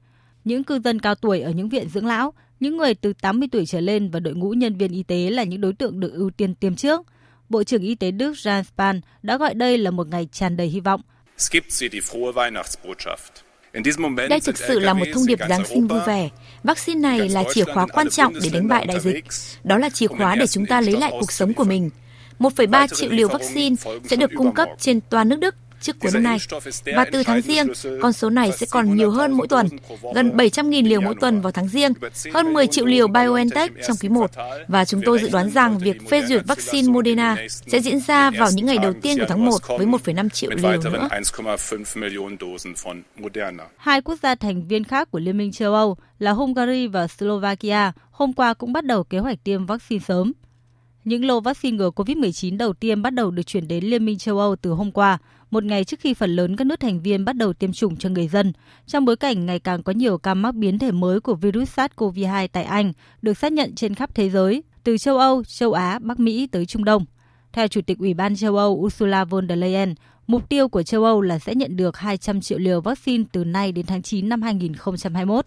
Những 0.45 0.65
cư 0.65 0.79
dân 0.79 1.01
cao 1.01 1.15
tuổi 1.15 1.41
ở 1.41 1.51
những 1.51 1.69
viện 1.69 1.89
dưỡng 1.89 2.07
lão, 2.07 2.33
những 2.61 2.77
người 2.77 2.95
từ 2.95 3.13
80 3.13 3.49
tuổi 3.53 3.67
trở 3.67 3.81
lên 3.81 4.11
và 4.11 4.21
đội 4.21 4.35
ngũ 4.35 4.51
nhân 4.51 4.77
viên 4.77 4.93
y 4.93 5.03
tế 5.03 5.31
là 5.31 5.45
những 5.45 5.61
đối 5.61 5.73
tượng 5.73 6.01
được 6.01 6.13
ưu 6.13 6.31
tiên 6.31 6.55
tiêm 6.55 6.77
trước. 6.77 7.07
Bộ 7.55 7.65
trưởng 7.65 7.83
Y 7.83 7.95
tế 7.95 8.11
Đức 8.11 8.33
Jens 8.33 8.63
Spahn 8.63 9.01
đã 9.23 9.37
gọi 9.37 9.55
đây 9.55 9.79
là 9.79 9.91
một 9.91 10.09
ngày 10.09 10.29
tràn 10.33 10.57
đầy 10.57 10.67
hy 10.67 10.81
vọng– 10.81 11.01
đây 14.29 14.41
thực 14.41 14.59
sự 14.59 14.79
là 14.79 14.93
một 14.93 15.05
thông 15.15 15.27
điệp 15.27 15.39
Giáng 15.49 15.67
sinh 15.67 15.87
vui 15.87 16.01
vẻ. 16.07 16.29
Vaccine 16.65 17.01
này 17.01 17.29
là 17.29 17.45
chìa 17.55 17.65
khóa 17.65 17.87
quan 17.87 18.11
trọng 18.11 18.35
để 18.43 18.51
đánh 18.53 18.69
bại 18.69 18.87
đại 18.87 19.01
dịch. 19.01 19.25
Đó 19.65 19.79
là 19.79 19.91
chìa 19.91 20.07
khóa 20.07 20.35
để 20.35 20.47
chúng 20.47 20.67
ta 20.67 20.81
lấy 20.81 20.97
lại 20.97 21.11
cuộc 21.21 21.33
sống 21.33 21.55
của 21.55 21.65
mình. 21.65 21.91
1,3 22.39 22.87
triệu 22.87 23.11
liều 23.11 23.29
vaccine 23.29 23.77
sẽ 24.05 24.17
được 24.17 24.31
cung 24.37 24.55
cấp 24.55 24.69
trên 24.79 25.01
toàn 25.01 25.29
nước 25.29 25.39
Đức 25.39 25.55
trước 25.85 25.97
cuối 26.01 26.11
năm 26.15 26.23
nay. 26.23 26.39
Và 26.97 27.05
từ 27.13 27.23
tháng 27.23 27.41
riêng, 27.41 27.67
con 28.03 28.13
số 28.13 28.31
này 28.31 28.53
sẽ 28.53 28.67
còn 28.71 28.97
nhiều 28.97 29.11
hơn 29.11 29.33
mỗi 29.33 29.49
tuần, 29.49 29.69
gần 30.15 30.37
700.000 30.37 30.89
liều 30.89 31.01
mỗi 31.01 31.15
tuần 31.21 31.41
vào 31.41 31.53
tháng 31.53 31.69
riêng, 31.69 31.93
hơn 32.35 32.53
10 32.53 32.67
triệu 32.67 32.87
liều 32.87 33.09
BioNTech 33.09 33.73
trong 33.87 33.97
quý 34.01 34.09
1. 34.09 34.31
Và 34.69 34.85
chúng 34.85 35.03
tôi 35.05 35.19
dự 35.19 35.29
đoán 35.33 35.51
rằng 35.51 35.79
việc 35.79 36.09
phê 36.11 36.23
duyệt 36.27 36.43
vaccine 36.47 36.93
Moderna 36.93 37.37
sẽ 37.49 37.81
diễn 37.81 38.01
ra 38.01 38.31
vào 38.31 38.49
những 38.55 38.67
ngày 38.67 38.79
đầu 38.79 38.93
tiên 39.03 39.19
của 39.19 39.27
tháng 39.29 39.45
1 39.45 39.59
với 39.69 39.87
1,5 39.87 40.29
triệu 40.29 40.51
liều 40.51 40.81
nữa. 40.93 41.09
Hai 43.77 44.01
quốc 44.01 44.19
gia 44.23 44.35
thành 44.35 44.69
viên 44.69 44.85
khác 44.85 45.11
của 45.11 45.19
Liên 45.19 45.39
minh 45.39 45.53
châu 45.53 45.75
Âu 45.75 45.97
là 46.19 46.33
Hungary 46.33 46.87
và 46.87 47.09
Slovakia 47.09 47.93
hôm 48.11 48.33
qua 48.33 48.55
cũng 48.55 48.73
bắt 48.73 48.85
đầu 48.85 49.05
kế 49.05 49.19
hoạch 49.19 49.45
tiêm 49.45 49.67
vaccine 49.67 50.01
sớm. 50.09 50.33
Những 51.05 51.25
lô 51.25 51.41
vaccine 51.41 51.77
ngừa 51.77 51.91
COVID-19 51.91 52.57
đầu 52.57 52.73
tiên 52.73 53.03
bắt 53.03 53.11
đầu 53.11 53.31
được 53.31 53.43
chuyển 53.43 53.69
đến 53.69 53.85
Liên 53.85 54.05
minh 54.05 54.19
châu 54.19 54.39
Âu 54.39 54.57
từ 54.57 54.71
hôm 54.71 54.93
qua, 54.93 55.19
một 55.55 55.65
ngày 55.65 55.85
trước 55.85 56.01
khi 56.01 56.15
phần 56.15 56.37
lớn 56.37 56.57
các 56.57 56.67
nước 56.67 56.81
thành 56.81 57.01
viên 57.01 57.25
bắt 57.25 57.37
đầu 57.37 57.53
tiêm 57.53 57.73
chủng 57.73 57.97
cho 57.97 58.09
người 58.09 58.29
dân, 58.29 58.53
trong 58.87 59.05
bối 59.05 59.17
cảnh 59.17 59.47
ngày 59.47 59.59
càng 59.59 59.83
có 59.83 59.93
nhiều 59.93 60.19
ca 60.19 60.35
mắc 60.35 60.55
biến 60.55 60.79
thể 60.79 60.91
mới 60.91 61.21
của 61.21 61.35
virus 61.35 61.79
SARS-CoV-2 61.79 62.49
tại 62.53 62.65
Anh 62.65 62.93
được 63.23 63.39
xác 63.39 63.53
nhận 63.53 63.75
trên 63.75 63.95
khắp 63.95 64.15
thế 64.15 64.31
giới, 64.31 64.63
từ 64.85 64.99
châu 64.99 65.19
Âu, 65.19 65.45
châu 65.45 65.73
Á, 65.73 65.99
Bắc 66.03 66.21
Mỹ 66.21 66.47
tới 66.47 66.67
Trung 66.67 66.85
Đông. 66.85 67.05
Theo 67.53 67.69
Chủ 67.69 67.81
tịch 67.81 67.99
Ủy 67.99 68.15
ban 68.15 68.37
châu 68.37 68.57
Âu 68.57 68.75
Ursula 68.75 69.25
von 69.25 69.49
der 69.49 69.59
Leyen, 69.59 69.95
mục 70.27 70.49
tiêu 70.49 70.69
của 70.69 70.83
châu 70.83 71.05
Âu 71.05 71.21
là 71.21 71.39
sẽ 71.39 71.55
nhận 71.55 71.77
được 71.77 71.97
200 71.97 72.41
triệu 72.41 72.59
liều 72.59 72.81
vaccine 72.81 73.25
từ 73.33 73.45
nay 73.45 73.73
đến 73.73 73.87
tháng 73.87 74.03
9 74.03 74.29
năm 74.29 74.43
2021. 74.43 75.47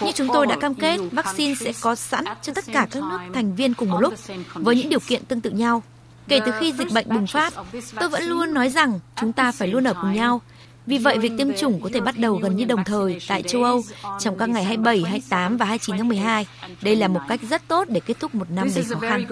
Như 0.00 0.12
chúng 0.14 0.28
tôi 0.32 0.46
đã 0.46 0.56
cam 0.60 0.74
kết, 0.74 1.00
vaccine 1.12 1.54
sẽ 1.54 1.72
có 1.80 1.94
sẵn 1.94 2.24
cho 2.42 2.52
tất 2.54 2.64
cả 2.72 2.86
các 2.90 3.02
nước 3.02 3.18
thành 3.34 3.54
viên 3.54 3.74
cùng 3.74 3.90
một 3.90 4.00
lúc, 4.00 4.14
với 4.54 4.76
những 4.76 4.88
điều 4.88 5.00
kiện 5.08 5.24
tương 5.24 5.40
tự 5.40 5.50
nhau. 5.50 5.82
Kể 6.28 6.40
từ 6.46 6.52
khi 6.60 6.72
dịch 6.72 6.88
bệnh 6.94 7.08
bùng 7.08 7.26
phát, 7.26 7.54
tôi 8.00 8.08
vẫn 8.08 8.22
luôn 8.22 8.54
nói 8.54 8.68
rằng 8.68 9.00
chúng 9.20 9.32
ta 9.32 9.52
phải 9.52 9.68
luôn 9.68 9.84
ở 9.84 9.94
cùng 10.02 10.12
nhau. 10.12 10.40
Vì 10.86 10.98
vậy, 10.98 11.18
việc 11.18 11.32
tiêm 11.38 11.48
chủng 11.52 11.80
có 11.80 11.90
thể 11.92 12.00
bắt 12.00 12.18
đầu 12.18 12.34
gần 12.34 12.56
như 12.56 12.64
đồng 12.64 12.84
thời 12.84 13.18
tại 13.28 13.42
châu 13.42 13.64
Âu 13.64 13.82
trong 14.18 14.38
các 14.38 14.48
ngày 14.48 14.64
27, 14.64 15.02
28 15.02 15.56
và 15.56 15.66
29 15.66 15.96
tháng 15.96 16.08
12. 16.08 16.46
Đây 16.82 16.96
là 16.96 17.08
một 17.08 17.20
cách 17.28 17.40
rất 17.50 17.68
tốt 17.68 17.88
để 17.88 18.00
kết 18.00 18.20
thúc 18.20 18.34
một 18.34 18.50
năm 18.50 18.68
đầy 18.74 18.84
khó 18.84 18.98
khăn. 19.00 19.24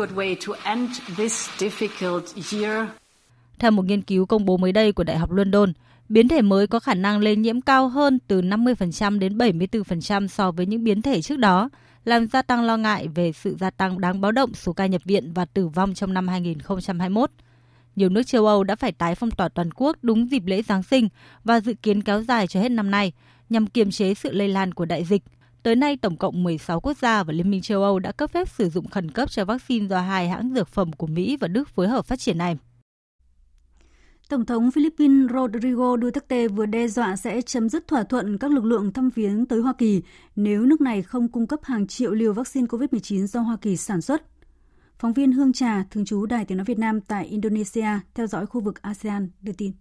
Theo 3.58 3.70
một 3.70 3.84
nghiên 3.84 4.02
cứu 4.02 4.26
công 4.26 4.44
bố 4.44 4.56
mới 4.56 4.72
đây 4.72 4.92
của 4.92 5.04
Đại 5.04 5.18
học 5.18 5.32
London, 5.32 5.72
biến 6.08 6.28
thể 6.28 6.42
mới 6.42 6.66
có 6.66 6.80
khả 6.80 6.94
năng 6.94 7.18
lây 7.20 7.36
nhiễm 7.36 7.60
cao 7.60 7.88
hơn 7.88 8.18
từ 8.28 8.42
50% 8.42 9.18
đến 9.18 9.38
74% 9.38 10.28
so 10.28 10.50
với 10.50 10.66
những 10.66 10.84
biến 10.84 11.02
thể 11.02 11.22
trước 11.22 11.38
đó, 11.38 11.70
làm 12.04 12.28
gia 12.28 12.42
tăng 12.42 12.62
lo 12.64 12.76
ngại 12.76 13.08
về 13.08 13.32
sự 13.32 13.56
gia 13.60 13.70
tăng 13.70 14.00
đáng 14.00 14.20
báo 14.20 14.32
động 14.32 14.54
số 14.54 14.72
ca 14.72 14.86
nhập 14.86 15.02
viện 15.04 15.32
và 15.32 15.44
tử 15.44 15.68
vong 15.68 15.94
trong 15.94 16.14
năm 16.14 16.28
2021. 16.28 17.30
Nhiều 17.96 18.08
nước 18.08 18.22
châu 18.22 18.46
Âu 18.46 18.64
đã 18.64 18.76
phải 18.76 18.92
tái 18.92 19.14
phong 19.14 19.30
tỏa 19.30 19.48
toàn 19.48 19.70
quốc 19.74 19.96
đúng 20.02 20.30
dịp 20.30 20.42
lễ 20.46 20.62
Giáng 20.62 20.82
sinh 20.82 21.08
và 21.44 21.60
dự 21.60 21.74
kiến 21.74 22.02
kéo 22.02 22.22
dài 22.22 22.46
cho 22.46 22.60
hết 22.60 22.68
năm 22.68 22.90
nay 22.90 23.12
nhằm 23.48 23.66
kiềm 23.66 23.90
chế 23.90 24.14
sự 24.14 24.32
lây 24.32 24.48
lan 24.48 24.74
của 24.74 24.84
đại 24.84 25.04
dịch. 25.04 25.22
Tới 25.62 25.76
nay, 25.76 25.96
tổng 25.96 26.16
cộng 26.16 26.42
16 26.42 26.80
quốc 26.80 26.96
gia 26.98 27.22
và 27.22 27.32
Liên 27.32 27.50
minh 27.50 27.62
châu 27.62 27.82
Âu 27.82 27.98
đã 27.98 28.12
cấp 28.12 28.30
phép 28.30 28.48
sử 28.48 28.68
dụng 28.68 28.88
khẩn 28.88 29.10
cấp 29.10 29.30
cho 29.30 29.44
vaccine 29.44 29.86
do 29.86 30.00
hai 30.00 30.28
hãng 30.28 30.52
dược 30.54 30.68
phẩm 30.68 30.92
của 30.92 31.06
Mỹ 31.06 31.36
và 31.40 31.48
Đức 31.48 31.68
phối 31.68 31.88
hợp 31.88 32.06
phát 32.06 32.18
triển 32.18 32.38
này. 32.38 32.56
Tổng 34.30 34.44
thống 34.44 34.70
Philippines 34.70 35.30
Rodrigo 35.34 35.96
Duterte 36.02 36.48
vừa 36.48 36.66
đe 36.66 36.88
dọa 36.88 37.16
sẽ 37.16 37.42
chấm 37.42 37.68
dứt 37.68 37.88
thỏa 37.88 38.02
thuận 38.02 38.38
các 38.38 38.50
lực 38.50 38.64
lượng 38.64 38.92
thăm 38.92 39.10
viếng 39.14 39.46
tới 39.46 39.60
Hoa 39.60 39.72
Kỳ 39.72 40.02
nếu 40.36 40.66
nước 40.66 40.80
này 40.80 41.02
không 41.02 41.28
cung 41.28 41.46
cấp 41.46 41.60
hàng 41.62 41.86
triệu 41.86 42.14
liều 42.14 42.32
vaccine 42.32 42.66
COVID-19 42.66 43.26
do 43.26 43.40
Hoa 43.40 43.56
Kỳ 43.56 43.76
sản 43.76 44.00
xuất. 44.00 44.22
Phóng 44.98 45.12
viên 45.12 45.32
Hương 45.32 45.52
Trà, 45.52 45.84
thường 45.90 46.04
trú 46.04 46.26
Đài 46.26 46.44
Tiếng 46.44 46.58
Nói 46.58 46.64
Việt 46.64 46.78
Nam 46.78 47.00
tại 47.00 47.26
Indonesia, 47.26 47.88
theo 48.14 48.26
dõi 48.26 48.46
khu 48.46 48.60
vực 48.60 48.82
ASEAN, 48.82 49.28
đưa 49.42 49.52
tin. 49.52 49.72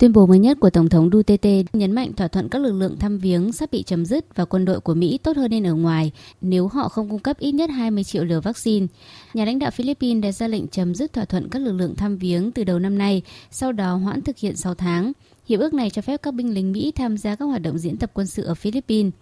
Tuyên 0.00 0.12
bố 0.12 0.26
mới 0.26 0.38
nhất 0.38 0.60
của 0.60 0.70
Tổng 0.70 0.88
thống 0.88 1.10
Duterte 1.12 1.62
nhấn 1.72 1.92
mạnh 1.92 2.12
thỏa 2.12 2.28
thuận 2.28 2.48
các 2.48 2.62
lực 2.62 2.72
lượng 2.72 2.96
thăm 2.98 3.18
viếng 3.18 3.52
sắp 3.52 3.70
bị 3.70 3.82
chấm 3.82 4.06
dứt 4.06 4.36
và 4.36 4.44
quân 4.44 4.64
đội 4.64 4.80
của 4.80 4.94
Mỹ 4.94 5.18
tốt 5.22 5.36
hơn 5.36 5.50
nên 5.50 5.66
ở 5.66 5.74
ngoài 5.74 6.12
nếu 6.40 6.68
họ 6.68 6.88
không 6.88 7.10
cung 7.10 7.18
cấp 7.18 7.38
ít 7.38 7.52
nhất 7.52 7.70
20 7.70 8.04
triệu 8.04 8.24
liều 8.24 8.40
vaccine. 8.40 8.86
Nhà 9.34 9.44
lãnh 9.44 9.58
đạo 9.58 9.70
Philippines 9.70 10.22
đã 10.22 10.32
ra 10.32 10.48
lệnh 10.48 10.68
chấm 10.68 10.94
dứt 10.94 11.12
thỏa 11.12 11.24
thuận 11.24 11.48
các 11.48 11.62
lực 11.62 11.72
lượng 11.72 11.96
thăm 11.96 12.18
viếng 12.18 12.52
từ 12.52 12.64
đầu 12.64 12.78
năm 12.78 12.98
nay, 12.98 13.22
sau 13.50 13.72
đó 13.72 13.94
hoãn 13.94 14.22
thực 14.22 14.38
hiện 14.38 14.56
6 14.56 14.74
tháng. 14.74 15.12
Hiệp 15.48 15.60
ước 15.60 15.74
này 15.74 15.90
cho 15.90 16.02
phép 16.02 16.22
các 16.22 16.34
binh 16.34 16.54
lính 16.54 16.72
Mỹ 16.72 16.92
tham 16.94 17.16
gia 17.16 17.34
các 17.34 17.44
hoạt 17.44 17.62
động 17.62 17.78
diễn 17.78 17.96
tập 17.96 18.10
quân 18.14 18.26
sự 18.26 18.44
ở 18.44 18.54
Philippines. 18.54 19.12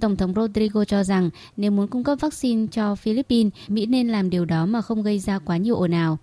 Tổng 0.00 0.16
thống 0.16 0.34
Rodrigo 0.36 0.84
cho 0.84 1.04
rằng 1.04 1.30
nếu 1.56 1.70
muốn 1.70 1.88
cung 1.88 2.04
cấp 2.04 2.18
vaccine 2.20 2.66
cho 2.70 2.94
Philippines, 2.94 3.52
Mỹ 3.68 3.86
nên 3.86 4.08
làm 4.08 4.30
điều 4.30 4.44
đó 4.44 4.66
mà 4.66 4.82
không 4.82 5.02
gây 5.02 5.18
ra 5.18 5.38
quá 5.38 5.56
nhiều 5.56 5.76
ồn 5.76 5.90
ào. 5.90 6.18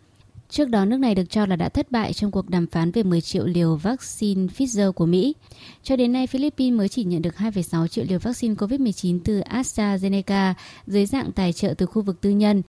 Trước 0.49 0.69
đó, 0.69 0.85
nước 0.85 0.97
này 0.97 1.15
được 1.15 1.29
cho 1.29 1.45
là 1.45 1.55
đã 1.55 1.69
thất 1.69 1.91
bại 1.91 2.13
trong 2.13 2.31
cuộc 2.31 2.49
đàm 2.49 2.67
phán 2.67 2.91
về 2.91 3.03
10 3.03 3.21
triệu 3.21 3.45
liều 3.45 3.75
vaccine 3.75 4.47
Pfizer 4.47 4.91
của 4.91 5.05
Mỹ. 5.05 5.35
Cho 5.83 5.95
đến 5.95 6.13
nay, 6.13 6.27
Philippines 6.27 6.77
mới 6.77 6.89
chỉ 6.89 7.03
nhận 7.03 7.21
được 7.21 7.35
2,6 7.35 7.87
triệu 7.87 8.05
liều 8.09 8.19
vaccine 8.19 8.55
COVID-19 8.55 9.19
từ 9.23 9.41
AstraZeneca 9.41 10.53
dưới 10.87 11.05
dạng 11.05 11.31
tài 11.31 11.53
trợ 11.53 11.73
từ 11.77 11.85
khu 11.85 12.01
vực 12.01 12.21
tư 12.21 12.29
nhân. 12.29 12.61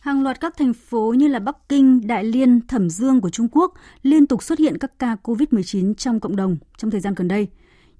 Hàng 0.00 0.22
loạt 0.22 0.40
các 0.40 0.56
thành 0.56 0.72
phố 0.72 1.14
như 1.16 1.28
là 1.28 1.38
Bắc 1.38 1.68
Kinh, 1.68 2.06
Đại 2.06 2.24
Liên, 2.24 2.66
Thẩm 2.66 2.90
Dương 2.90 3.20
của 3.20 3.30
Trung 3.30 3.48
Quốc 3.52 3.74
liên 4.02 4.26
tục 4.26 4.42
xuất 4.42 4.58
hiện 4.58 4.78
các 4.78 4.98
ca 4.98 5.16
COVID-19 5.22 5.94
trong 5.94 6.20
cộng 6.20 6.36
đồng 6.36 6.56
trong 6.78 6.90
thời 6.90 7.00
gian 7.00 7.14
gần 7.14 7.28
đây. 7.28 7.48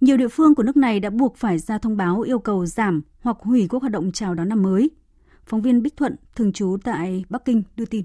Nhiều 0.01 0.17
địa 0.17 0.29
phương 0.29 0.55
của 0.55 0.63
nước 0.63 0.77
này 0.77 1.01
đã 1.01 1.11
buộc 1.11 1.37
phải 1.37 1.59
ra 1.59 1.79
thông 1.79 1.97
báo 1.97 2.21
yêu 2.21 2.39
cầu 2.39 2.67
giảm 2.67 3.03
hoặc 3.21 3.37
hủy 3.41 3.67
các 3.71 3.81
hoạt 3.81 3.93
động 3.93 4.13
chào 4.13 4.35
đón 4.35 4.49
năm 4.49 4.63
mới. 4.63 4.91
Phóng 5.53 5.63
viên 5.63 5.83
Bích 5.83 5.97
Thuận, 5.97 6.17
thường 6.37 6.53
trú 6.53 6.77
tại 6.85 7.25
Bắc 7.29 7.45
Kinh 7.45 7.63
đưa 7.77 7.85
tin. 7.85 8.05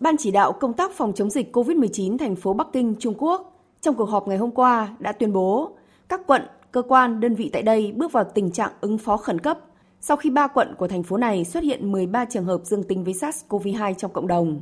Ban 0.00 0.16
chỉ 0.16 0.30
đạo 0.30 0.52
công 0.52 0.72
tác 0.72 0.92
phòng 0.92 1.12
chống 1.12 1.30
dịch 1.30 1.56
COVID-19 1.56 2.18
thành 2.18 2.36
phố 2.36 2.54
Bắc 2.54 2.66
Kinh, 2.72 2.94
Trung 2.98 3.14
Quốc 3.18 3.66
trong 3.80 3.94
cuộc 3.94 4.04
họp 4.04 4.28
ngày 4.28 4.38
hôm 4.38 4.50
qua 4.50 4.96
đã 4.98 5.12
tuyên 5.12 5.32
bố 5.32 5.76
các 6.08 6.20
quận, 6.26 6.42
cơ 6.72 6.82
quan, 6.82 7.20
đơn 7.20 7.34
vị 7.34 7.50
tại 7.52 7.62
đây 7.62 7.92
bước 7.92 8.12
vào 8.12 8.24
tình 8.34 8.50
trạng 8.50 8.72
ứng 8.80 8.98
phó 8.98 9.16
khẩn 9.16 9.38
cấp 9.38 9.58
sau 10.00 10.16
khi 10.16 10.30
ba 10.30 10.46
quận 10.46 10.74
của 10.78 10.88
thành 10.88 11.02
phố 11.02 11.16
này 11.16 11.44
xuất 11.44 11.64
hiện 11.64 11.92
13 11.92 12.24
trường 12.24 12.44
hợp 12.44 12.60
dương 12.64 12.82
tính 12.82 13.04
với 13.04 13.14
SARS-CoV-2 13.14 13.94
trong 13.94 14.12
cộng 14.12 14.26
đồng. 14.26 14.60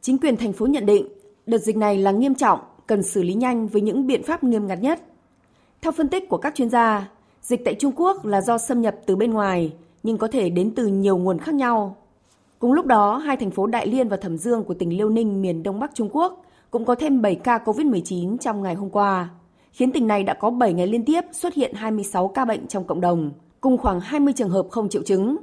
Chính 0.00 0.18
quyền 0.18 0.36
thành 0.36 0.52
phố 0.52 0.66
nhận 0.66 0.86
định 0.86 1.08
đợt 1.46 1.58
dịch 1.58 1.76
này 1.76 1.98
là 1.98 2.10
nghiêm 2.10 2.34
trọng, 2.34 2.60
cần 2.86 3.02
xử 3.02 3.22
lý 3.22 3.34
nhanh 3.34 3.66
với 3.66 3.82
những 3.82 4.06
biện 4.06 4.22
pháp 4.22 4.44
nghiêm 4.44 4.66
ngặt 4.66 4.78
nhất. 4.82 5.00
Theo 5.82 5.92
phân 5.92 6.08
tích 6.08 6.28
của 6.28 6.38
các 6.38 6.54
chuyên 6.54 6.70
gia, 6.70 7.08
dịch 7.42 7.64
tại 7.64 7.74
Trung 7.74 7.92
Quốc 7.96 8.24
là 8.24 8.40
do 8.40 8.58
xâm 8.58 8.80
nhập 8.80 8.94
từ 9.06 9.16
bên 9.16 9.30
ngoài 9.30 9.72
nhưng 10.02 10.18
có 10.18 10.28
thể 10.28 10.50
đến 10.50 10.72
từ 10.74 10.86
nhiều 10.86 11.16
nguồn 11.16 11.38
khác 11.38 11.54
nhau. 11.54 11.96
Cùng 12.58 12.72
lúc 12.72 12.86
đó, 12.86 13.16
hai 13.16 13.36
thành 13.36 13.50
phố 13.50 13.66
Đại 13.66 13.86
Liên 13.86 14.08
và 14.08 14.16
Thẩm 14.16 14.38
Dương 14.38 14.64
của 14.64 14.74
tỉnh 14.74 14.98
Liêu 14.98 15.08
Ninh 15.08 15.42
miền 15.42 15.62
Đông 15.62 15.80
Bắc 15.80 15.94
Trung 15.94 16.08
Quốc 16.12 16.44
cũng 16.70 16.84
có 16.84 16.94
thêm 16.94 17.22
7 17.22 17.34
ca 17.34 17.58
COVID-19 17.64 18.38
trong 18.38 18.62
ngày 18.62 18.74
hôm 18.74 18.90
qua, 18.90 19.28
khiến 19.72 19.92
tỉnh 19.92 20.06
này 20.06 20.24
đã 20.24 20.34
có 20.34 20.50
7 20.50 20.72
ngày 20.72 20.86
liên 20.86 21.04
tiếp 21.04 21.24
xuất 21.32 21.54
hiện 21.54 21.74
26 21.74 22.28
ca 22.28 22.44
bệnh 22.44 22.66
trong 22.66 22.84
cộng 22.84 23.00
đồng, 23.00 23.32
cùng 23.60 23.78
khoảng 23.78 24.00
20 24.00 24.32
trường 24.36 24.50
hợp 24.50 24.66
không 24.70 24.88
triệu 24.88 25.02
chứng. 25.02 25.36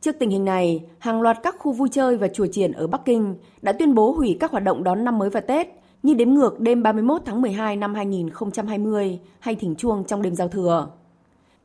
Trước 0.00 0.16
tình 0.18 0.30
hình 0.30 0.44
này, 0.44 0.84
hàng 0.98 1.22
loạt 1.22 1.38
các 1.42 1.56
khu 1.58 1.72
vui 1.72 1.88
chơi 1.92 2.16
và 2.16 2.28
chùa 2.28 2.46
triển 2.46 2.72
ở 2.72 2.86
Bắc 2.86 3.04
Kinh 3.04 3.34
đã 3.62 3.72
tuyên 3.72 3.94
bố 3.94 4.12
hủy 4.12 4.36
các 4.40 4.50
hoạt 4.50 4.64
động 4.64 4.84
đón 4.84 5.04
năm 5.04 5.18
mới 5.18 5.30
và 5.30 5.40
Tết 5.40 5.68
như 6.02 6.14
đếm 6.14 6.30
ngược 6.30 6.60
đêm 6.60 6.82
31 6.82 7.22
tháng 7.24 7.42
12 7.42 7.76
năm 7.76 7.94
2020 7.94 9.18
hay 9.38 9.54
thỉnh 9.54 9.74
chuông 9.76 10.04
trong 10.04 10.22
đêm 10.22 10.34
giao 10.34 10.48
thừa. 10.48 10.88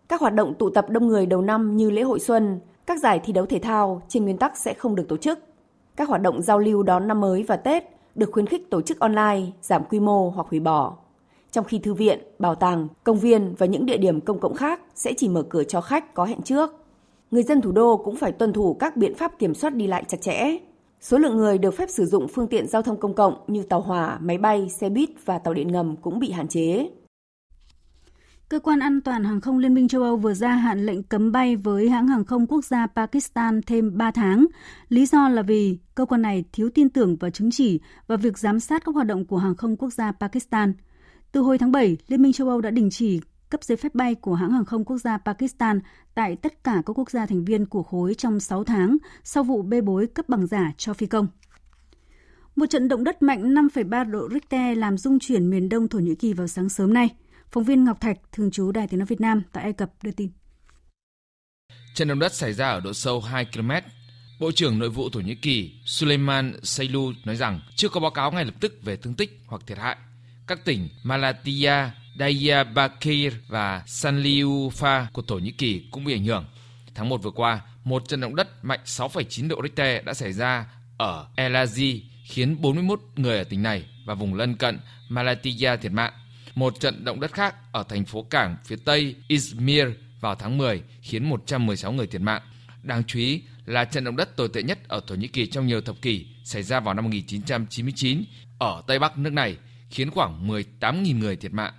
Các 0.10 0.22
hoạt 0.22 0.34
động 0.34 0.54
tụ 0.54 0.70
tập 0.70 0.90
đông 0.90 1.08
người 1.08 1.26
đầu 1.26 1.42
năm 1.42 1.78
như 1.78 1.90
lễ 1.90 2.02
hội 2.02 2.20
xuân, 2.20 2.60
các 2.86 3.00
giải 3.00 3.20
thi 3.20 3.34
đấu 3.34 3.46
thể 3.46 3.60
thao 3.60 4.02
trên 4.08 4.24
nguyên 4.24 4.38
tắc 4.38 4.58
sẽ 4.58 4.74
không 4.74 4.96
được 4.96 5.08
tổ 5.08 5.18
chức. 5.18 5.40
Các 5.96 6.10
hoạt 6.10 6.22
động 6.22 6.42
giao 6.42 6.60
lưu 6.60 6.84
đón 6.84 7.08
năm 7.08 7.22
mới 7.22 7.44
và 7.44 7.56
Tết 7.56 7.84
được 8.16 8.30
khuyến 8.32 8.46
khích 8.46 8.70
tổ 8.70 8.82
chức 8.82 9.00
online, 9.00 9.42
giảm 9.62 9.84
quy 9.90 10.00
mô 10.00 10.30
hoặc 10.30 10.48
hủy 10.50 10.60
bỏ. 10.60 10.98
Trong 11.52 11.66
khi 11.66 11.80
thư 11.80 11.94
viện, 11.94 12.20
bảo 12.40 12.56
tàng, 12.56 12.88
công 13.04 13.20
viên 13.20 13.56
và 13.58 13.66
những 13.66 13.86
địa 13.86 13.98
điểm 13.98 14.22
công 14.22 14.40
cộng 14.40 14.54
khác 14.54 14.82
sẽ 14.96 15.14
chỉ 15.18 15.30
mở 15.30 15.44
cửa 15.44 15.64
cho 15.64 15.82
khách 15.82 16.14
có 16.14 16.26
hẹn 16.26 16.42
trước. 16.42 16.70
Người 17.32 17.44
dân 17.44 17.62
thủ 17.62 17.72
đô 17.72 17.98
cũng 17.98 18.16
phải 18.16 18.32
tuân 18.32 18.54
thủ 18.54 18.74
các 18.74 18.98
biện 18.98 19.16
pháp 19.16 19.40
kiểm 19.40 19.54
soát 19.54 19.76
đi 19.76 19.88
lại 19.88 20.04
chặt 20.08 20.22
chẽ. 20.22 20.58
Số 21.02 21.18
lượng 21.18 21.38
người 21.38 21.58
được 21.58 21.72
phép 21.72 21.90
sử 21.90 22.06
dụng 22.06 22.28
phương 22.28 22.48
tiện 22.48 22.68
giao 22.68 22.82
thông 22.82 22.98
công 22.98 23.14
cộng 23.14 23.34
như 23.48 23.64
tàu 23.64 23.82
hỏa, 23.82 24.18
máy 24.22 24.38
bay, 24.38 24.70
xe 24.70 24.90
buýt 24.90 25.10
và 25.26 25.40
tàu 25.40 25.54
điện 25.54 25.72
ngầm 25.72 25.96
cũng 25.96 26.20
bị 26.20 26.32
hạn 26.32 26.48
chế. 26.48 26.90
Cơ 28.50 28.60
quan 28.60 28.80
an 28.80 29.02
toàn 29.02 29.24
hàng 29.24 29.42
không 29.42 29.58
Liên 29.58 29.74
minh 29.74 29.88
châu 29.88 30.04
Âu 30.04 30.18
vừa 30.18 30.34
ra 30.34 30.50
hạn 30.50 30.86
lệnh 30.86 31.04
cấm 31.04 31.32
bay 31.32 31.56
với 31.56 31.90
hãng 31.90 32.08
hàng 32.08 32.26
không 32.26 32.48
quốc 32.48 32.66
gia 32.66 32.88
Pakistan 32.88 33.62
thêm 33.62 33.98
3 33.98 34.12
tháng. 34.12 34.46
Lý 34.90 35.06
do 35.06 35.30
là 35.30 35.42
vì 35.42 35.78
cơ 35.96 36.06
quan 36.06 36.22
này 36.22 36.44
thiếu 36.52 36.70
tin 36.70 36.90
tưởng 36.90 37.16
và 37.16 37.30
chứng 37.30 37.52
chỉ 37.52 37.80
và 38.08 38.16
việc 38.16 38.38
giám 38.38 38.60
sát 38.60 38.86
các 38.86 38.96
hoạt 38.96 39.08
động 39.08 39.26
của 39.26 39.38
hàng 39.38 39.56
không 39.56 39.78
quốc 39.78 39.94
gia 39.94 40.12
Pakistan. 40.12 40.74
Từ 41.32 41.42
hồi 41.42 41.58
tháng 41.58 41.72
7, 41.72 41.98
Liên 42.08 42.22
minh 42.22 42.34
châu 42.34 42.50
Âu 42.50 42.62
đã 42.62 42.70
đình 42.70 42.90
chỉ 42.92 43.22
cấp 43.50 43.64
giấy 43.64 43.78
phép 43.78 43.96
bay 43.96 44.16
của 44.16 44.34
hãng 44.34 44.52
hàng 44.52 44.66
không 44.66 44.86
quốc 44.86 44.98
gia 44.98 45.18
Pakistan 45.18 45.80
tại 46.16 46.36
tất 46.36 46.64
cả 46.64 46.82
các 46.86 46.94
quốc 47.00 47.12
gia 47.12 47.26
thành 47.26 47.46
viên 47.46 47.66
của 47.66 47.84
khối 47.84 48.14
trong 48.14 48.40
6 48.40 48.64
tháng 48.64 48.98
sau 49.24 49.44
vụ 49.44 49.62
bê 49.62 49.82
bối 49.82 50.08
cấp 50.08 50.30
bằng 50.30 50.48
giả 50.48 50.72
cho 50.78 50.94
phi 50.94 51.06
công. 51.06 51.28
Một 52.56 52.66
trận 52.66 52.88
động 52.88 53.04
đất 53.04 53.22
mạnh 53.22 53.54
5,3 53.54 54.12
độ 54.12 54.30
Richter 54.34 54.78
làm 54.78 54.98
rung 54.98 55.20
chuyển 55.20 55.50
miền 55.50 55.70
đông 55.70 55.88
Thổ 55.88 56.00
Nhĩ 56.00 56.16
Kỳ 56.16 56.34
vào 56.34 56.48
sáng 56.48 56.70
sớm 56.70 56.94
nay. 56.94 57.16
Phóng 57.52 57.64
viên 57.64 57.84
Ngọc 57.84 58.02
Thạch, 58.02 58.18
thường 58.32 58.52
trú 58.52 58.72
Đài 58.72 58.88
Tiếng 58.88 59.00
Nói 59.00 59.06
Việt 59.06 59.22
Nam 59.22 59.42
tại 59.52 59.64
Ai 59.64 59.74
Cập 59.74 59.90
đưa 60.04 60.12
tin. 60.12 60.32
Trận 61.94 62.08
động 62.08 62.20
đất 62.20 62.34
xảy 62.34 62.54
ra 62.54 62.70
ở 62.70 62.80
độ 62.80 62.94
sâu 62.94 63.22
2 63.22 63.46
km. 63.46 63.72
Bộ 64.40 64.52
trưởng 64.52 64.80
Nội 64.80 64.90
vụ 64.90 65.10
Thổ 65.10 65.20
Nhĩ 65.20 65.36
Kỳ 65.36 65.72
Suleiman 65.86 66.54
Seylu 66.64 67.12
nói 67.26 67.36
rằng 67.36 67.60
chưa 67.76 67.90
có 67.90 68.00
báo 68.00 68.12
cáo 68.12 68.32
ngay 68.32 68.46
lập 68.46 68.54
tức 68.60 68.74
về 68.84 68.96
thương 68.96 69.14
tích 69.14 69.40
hoặc 69.48 69.62
thiệt 69.68 69.78
hại. 69.78 69.98
Các 70.48 70.66
tỉnh 70.66 70.90
Malatya, 71.04 71.92
Diyarbakir 72.20 73.34
và 73.48 73.84
Sanliurfa 73.88 75.06
của 75.14 75.22
Thổ 75.22 75.36
Nhĩ 75.36 75.52
Kỳ 75.52 75.88
cũng 75.92 76.06
bị 76.06 76.14
ảnh 76.14 76.26
hưởng. 76.26 76.46
Tháng 76.96 77.10
1 77.10 77.24
vừa 77.24 77.32
qua, 77.32 77.62
một 77.84 78.08
trận 78.08 78.22
động 78.22 78.36
đất 78.36 78.66
mạnh 78.66 78.80
6,9 78.86 79.48
độ 79.48 79.62
Richter 79.64 80.06
đã 80.06 80.14
xảy 80.14 80.34
ra 80.34 80.66
ở 80.98 81.28
Elazi 81.36 82.02
khiến 82.24 82.62
41 82.62 83.00
người 83.16 83.38
ở 83.38 83.44
tỉnh 83.44 83.64
này 83.64 83.86
và 84.06 84.14
vùng 84.14 84.34
lân 84.34 84.56
cận 84.56 84.80
Malatya 85.10 85.76
thiệt 85.76 85.92
mạng. 85.92 86.14
Một 86.60 86.80
trận 86.80 87.06
động 87.06 87.20
đất 87.20 87.34
khác 87.34 87.56
ở 87.72 87.84
thành 87.84 88.06
phố 88.06 88.24
cảng 88.24 88.56
phía 88.66 88.76
tây 88.86 89.16
Izmir 89.30 89.92
vào 90.22 90.36
tháng 90.36 90.58
10 90.58 90.84
khiến 91.02 91.30
116 91.30 91.92
người 91.92 92.08
thiệt 92.08 92.22
mạng. 92.22 92.42
Đáng 92.84 93.04
chú 93.08 93.20
ý 93.20 93.44
là 93.66 93.86
trận 93.86 94.04
động 94.04 94.16
đất 94.16 94.36
tồi 94.36 94.50
tệ 94.54 94.64
nhất 94.64 94.80
ở 94.88 95.02
Thổ 95.08 95.16
Nhĩ 95.16 95.28
Kỳ 95.28 95.48
trong 95.48 95.68
nhiều 95.68 95.82
thập 95.82 96.02
kỷ 96.02 96.28
xảy 96.44 96.64
ra 96.64 96.80
vào 96.80 96.94
năm 96.94 97.06
1999 97.06 98.24
ở 98.60 98.84
Tây 98.88 99.00
Bắc 99.00 99.18
nước 99.18 99.34
này, 99.34 99.58
khiến 99.90 100.12
khoảng 100.12 100.48
18.000 100.48 101.20
người 101.20 101.36
thiệt 101.36 101.54
mạng. 101.54 101.74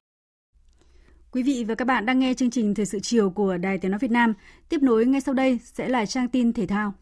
Quý 1.31 1.43
vị 1.43 1.65
và 1.69 1.75
các 1.75 1.85
bạn 1.85 2.07
đang 2.07 2.19
nghe 2.19 2.35
chương 2.35 2.51
trình 2.51 2.75
Thời 2.75 2.87
sự 2.87 3.01
chiều 3.03 3.31
của 3.31 3.57
Đài 3.57 3.79
Tiếng 3.79 3.91
Nói 3.91 3.99
Việt 3.99 4.11
Nam. 4.11 4.35
Tiếp 4.69 4.83
nối 4.83 5.07
ngay 5.07 5.21
sau 5.21 5.35
đây 5.35 5.59
sẽ 5.65 5.89
là 5.89 6.07
trang 6.07 6.29
tin 6.29 6.53
thể 6.53 6.67
thao. 6.67 6.95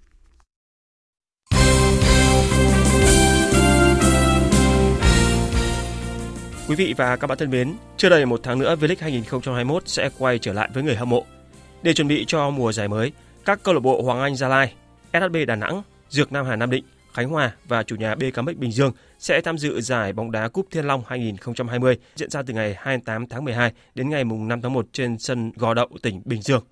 Quý 6.69 6.75
vị 6.75 6.95
và 6.97 7.17
các 7.17 7.27
bạn 7.27 7.39
thân 7.39 7.51
mến, 7.51 7.75
chưa 7.97 8.09
đầy 8.09 8.27
một 8.27 8.41
tháng 8.43 8.59
nữa 8.59 8.77
V-League 8.77 8.97
2021 9.01 9.89
sẽ 9.89 10.11
quay 10.19 10.39
trở 10.39 10.53
lại 10.53 10.71
với 10.75 10.83
người 10.83 10.97
hâm 10.97 11.09
mộ. 11.09 11.25
Để 11.83 11.95
chuẩn 11.95 12.09
bị 12.09 12.25
cho 12.27 12.51
mùa 12.51 12.73
giải 12.73 12.89
mới, 12.89 13.13
các 13.45 13.63
câu 13.63 13.75
lạc 13.75 13.81
bộ 13.81 14.03
Hoàng 14.03 14.21
Anh 14.21 14.37
Gia 14.37 14.49
Lai, 14.49 14.75
SHB 15.13 15.37
Đà 15.47 15.57
Nẵng, 15.57 15.83
Dược 16.09 16.33
Nam 16.33 16.47
Hà 16.47 16.57
Nam 16.57 16.71
Định, 16.71 16.85
Khánh 17.13 17.29
Hòa 17.29 17.53
và 17.69 17.83
chủ 17.83 17.97
nhà 17.97 18.15
BKM 18.15 18.49
Bình 18.57 18.73
Dương 18.73 18.93
sẽ 19.19 19.41
tham 19.41 19.59
dự 19.59 19.81
giải 19.81 20.13
bóng 20.13 20.31
đá 20.31 20.49
Cúp 20.49 20.67
Thiên 20.71 20.85
Long 20.85 21.03
2020 21.07 21.97
diễn 22.17 22.31
ra 22.31 22.43
từ 22.43 22.55
ngày 22.55 22.75
28 22.79 23.27
tháng 23.27 23.45
12 23.45 23.73
đến 23.95 24.11
ngày 24.11 24.25
5 24.25 24.63
tháng 24.63 24.73
1 24.73 24.87
trên 24.93 25.19
sân 25.19 25.53
Gò 25.57 25.75
Đậu, 25.75 25.89
tỉnh 26.03 26.23
Bình 26.25 26.43
Dương. 26.43 26.65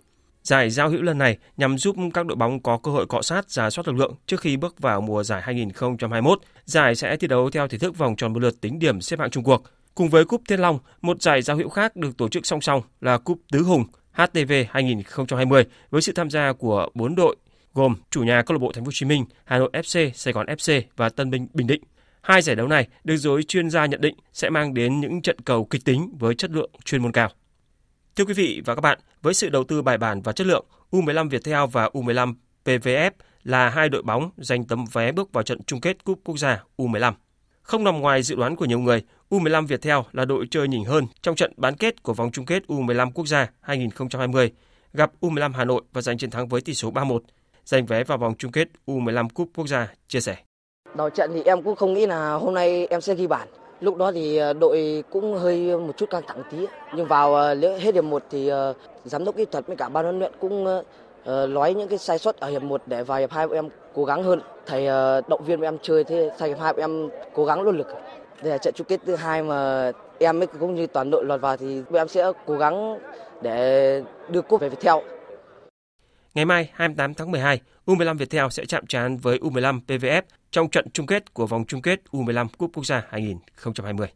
Giải 0.42 0.70
giao 0.70 0.88
hữu 0.88 1.02
lần 1.02 1.18
này 1.18 1.38
nhằm 1.56 1.78
giúp 1.78 1.96
các 2.14 2.26
đội 2.26 2.36
bóng 2.36 2.60
có 2.60 2.78
cơ 2.78 2.90
hội 2.90 3.06
cọ 3.06 3.22
sát 3.22 3.50
giả 3.50 3.70
soát 3.70 3.88
lực 3.88 3.96
lượng 3.96 4.14
trước 4.26 4.40
khi 4.40 4.56
bước 4.56 4.80
vào 4.80 5.00
mùa 5.00 5.22
giải 5.22 5.42
2021. 5.42 6.38
Giải 6.64 6.94
sẽ 6.94 7.16
thi 7.16 7.28
đấu 7.28 7.50
theo 7.50 7.68
thể 7.68 7.78
thức 7.78 7.98
vòng 7.98 8.16
tròn 8.16 8.32
một 8.32 8.42
lượt 8.42 8.60
tính 8.60 8.78
điểm 8.78 9.00
xếp 9.00 9.20
hạng 9.20 9.30
chung 9.30 9.44
cuộc. 9.44 9.62
Cùng 9.96 10.08
với 10.08 10.24
Cúp 10.24 10.42
Thiên 10.48 10.60
Long, 10.60 10.78
một 11.02 11.22
giải 11.22 11.42
giao 11.42 11.56
hữu 11.56 11.68
khác 11.68 11.96
được 11.96 12.16
tổ 12.16 12.28
chức 12.28 12.46
song 12.46 12.60
song 12.60 12.82
là 13.00 13.18
Cúp 13.18 13.40
Tứ 13.52 13.62
Hùng 13.62 13.84
HTV 14.12 14.52
2020 14.70 15.64
với 15.90 16.02
sự 16.02 16.12
tham 16.12 16.30
gia 16.30 16.52
của 16.52 16.88
4 16.94 17.14
đội 17.14 17.36
gồm 17.74 17.94
chủ 18.10 18.22
nhà 18.22 18.42
câu 18.42 18.54
lạc 18.54 18.58
bộ 18.58 18.72
Thành 18.72 18.84
phố 18.84 18.88
Hồ 18.88 18.92
Chí 18.94 19.06
Minh, 19.06 19.24
Hà 19.44 19.58
Nội 19.58 19.70
FC, 19.72 20.10
Sài 20.14 20.32
Gòn 20.32 20.46
FC 20.46 20.82
và 20.96 21.08
Tân 21.08 21.30
Bình 21.30 21.46
Bình 21.54 21.66
Định. 21.66 21.82
Hai 22.22 22.42
giải 22.42 22.56
đấu 22.56 22.68
này 22.68 22.88
được 23.04 23.16
giới 23.16 23.42
chuyên 23.42 23.70
gia 23.70 23.86
nhận 23.86 24.00
định 24.00 24.14
sẽ 24.32 24.50
mang 24.50 24.74
đến 24.74 25.00
những 25.00 25.22
trận 25.22 25.36
cầu 25.44 25.64
kịch 25.64 25.84
tính 25.84 26.16
với 26.18 26.34
chất 26.34 26.50
lượng 26.50 26.70
chuyên 26.84 27.02
môn 27.02 27.12
cao. 27.12 27.28
Thưa 28.16 28.24
quý 28.24 28.34
vị 28.34 28.62
và 28.64 28.74
các 28.74 28.80
bạn, 28.80 28.98
với 29.22 29.34
sự 29.34 29.48
đầu 29.48 29.64
tư 29.64 29.82
bài 29.82 29.98
bản 29.98 30.22
và 30.22 30.32
chất 30.32 30.46
lượng, 30.46 30.66
U15 30.90 31.28
Viettel 31.28 31.64
và 31.72 31.88
U15 31.88 32.34
PVF 32.64 33.10
là 33.42 33.68
hai 33.68 33.88
đội 33.88 34.02
bóng 34.02 34.30
giành 34.36 34.64
tấm 34.64 34.84
vé 34.92 35.12
bước 35.12 35.32
vào 35.32 35.44
trận 35.44 35.62
chung 35.66 35.80
kết 35.80 36.04
Cúp 36.04 36.20
Quốc 36.24 36.38
gia 36.38 36.62
U15. 36.76 37.12
Không 37.66 37.84
nằm 37.84 38.00
ngoài 38.00 38.22
dự 38.22 38.36
đoán 38.36 38.56
của 38.56 38.64
nhiều 38.64 38.78
người, 38.78 39.02
U15 39.30 39.66
Viettel 39.66 39.98
là 40.12 40.24
đội 40.24 40.46
chơi 40.50 40.68
nhỉnh 40.68 40.84
hơn 40.84 41.06
trong 41.22 41.34
trận 41.34 41.52
bán 41.56 41.76
kết 41.76 42.02
của 42.02 42.12
vòng 42.12 42.30
chung 42.32 42.46
kết 42.46 42.62
U15 42.68 43.10
Quốc 43.14 43.26
gia 43.26 43.50
2020, 43.60 44.52
gặp 44.92 45.10
U15 45.20 45.52
Hà 45.54 45.64
Nội 45.64 45.82
và 45.92 46.00
giành 46.00 46.18
chiến 46.18 46.30
thắng 46.30 46.48
với 46.48 46.60
tỷ 46.60 46.74
số 46.74 46.90
3-1, 46.90 47.18
giành 47.64 47.86
vé 47.86 48.04
vào 48.04 48.18
vòng 48.18 48.34
chung 48.38 48.52
kết 48.52 48.68
U15 48.86 49.28
Cúp 49.28 49.48
Quốc 49.56 49.66
gia, 49.66 49.88
chia 50.08 50.20
sẻ. 50.20 50.36
Đầu 50.94 51.10
trận 51.10 51.30
thì 51.34 51.42
em 51.42 51.62
cũng 51.62 51.76
không 51.76 51.94
nghĩ 51.94 52.06
là 52.06 52.32
hôm 52.32 52.54
nay 52.54 52.86
em 52.86 53.00
sẽ 53.00 53.14
ghi 53.14 53.26
bàn. 53.26 53.48
Lúc 53.80 53.96
đó 53.96 54.12
thì 54.12 54.36
ờ, 54.36 54.52
đội 54.52 55.04
cũng 55.10 55.38
hơi 55.38 55.76
một 55.76 55.96
chút 55.96 56.10
căng 56.10 56.22
thẳng 56.26 56.42
tí. 56.50 56.66
Nhưng 56.96 57.06
vào 57.06 57.34
ờ, 57.34 57.54
hết 57.78 57.94
hiệp 57.94 58.04
1 58.04 58.22
thì 58.30 58.48
ờ, 58.48 58.74
giám 59.04 59.24
đốc 59.24 59.36
kỹ 59.36 59.44
thuật 59.44 59.66
với 59.66 59.76
cả 59.76 59.88
ban 59.88 60.04
huấn 60.04 60.18
luyện 60.18 60.32
cũng 60.40 60.82
Ờ, 61.26 61.46
nói 61.46 61.74
những 61.74 61.88
cái 61.88 61.98
sai 61.98 62.18
sót 62.18 62.36
ở 62.36 62.48
hiệp 62.48 62.62
1 62.62 62.82
để 62.86 63.02
vào 63.04 63.18
hiệp 63.18 63.30
2 63.30 63.46
em 63.52 63.68
cố 63.94 64.04
gắng 64.04 64.22
hơn. 64.22 64.40
Thầy 64.66 64.86
ờ, 64.86 65.20
động 65.28 65.44
viên 65.44 65.60
em 65.60 65.78
chơi 65.82 66.04
thế 66.04 66.30
sang 66.38 66.48
hiệp 66.48 66.58
2 66.58 66.72
em 66.76 67.08
cố 67.34 67.44
gắng 67.44 67.62
luôn 67.62 67.78
lực. 67.78 67.86
Đây 68.42 68.52
là 68.52 68.58
trận 68.58 68.74
chung 68.74 68.86
kết 68.86 69.00
thứ 69.06 69.16
hai 69.16 69.42
mà 69.42 69.92
em 70.18 70.40
cũng 70.60 70.74
như 70.74 70.86
toàn 70.86 71.10
đội 71.10 71.24
lọt 71.24 71.40
vào 71.40 71.56
thì 71.56 71.82
em 71.92 72.08
sẽ 72.08 72.32
cố 72.46 72.56
gắng 72.56 72.98
để 73.42 74.02
đưa 74.28 74.42
cúp 74.42 74.60
về 74.60 74.68
Viettel. 74.68 74.94
Ngày 76.34 76.44
mai 76.44 76.70
28 76.74 77.14
tháng 77.14 77.30
12, 77.30 77.60
U15 77.86 78.16
Viettel 78.16 78.46
sẽ 78.50 78.64
chạm 78.66 78.86
trán 78.86 79.16
với 79.16 79.38
U15 79.38 79.80
PVF 79.86 80.22
trong 80.50 80.68
trận 80.70 80.90
chung 80.92 81.06
kết 81.06 81.34
của 81.34 81.46
vòng 81.46 81.64
chung 81.68 81.82
kết 81.82 82.00
U15 82.12 82.46
Cúp 82.58 82.70
Quốc 82.74 82.86
gia 82.86 83.02
2020. 83.08 84.08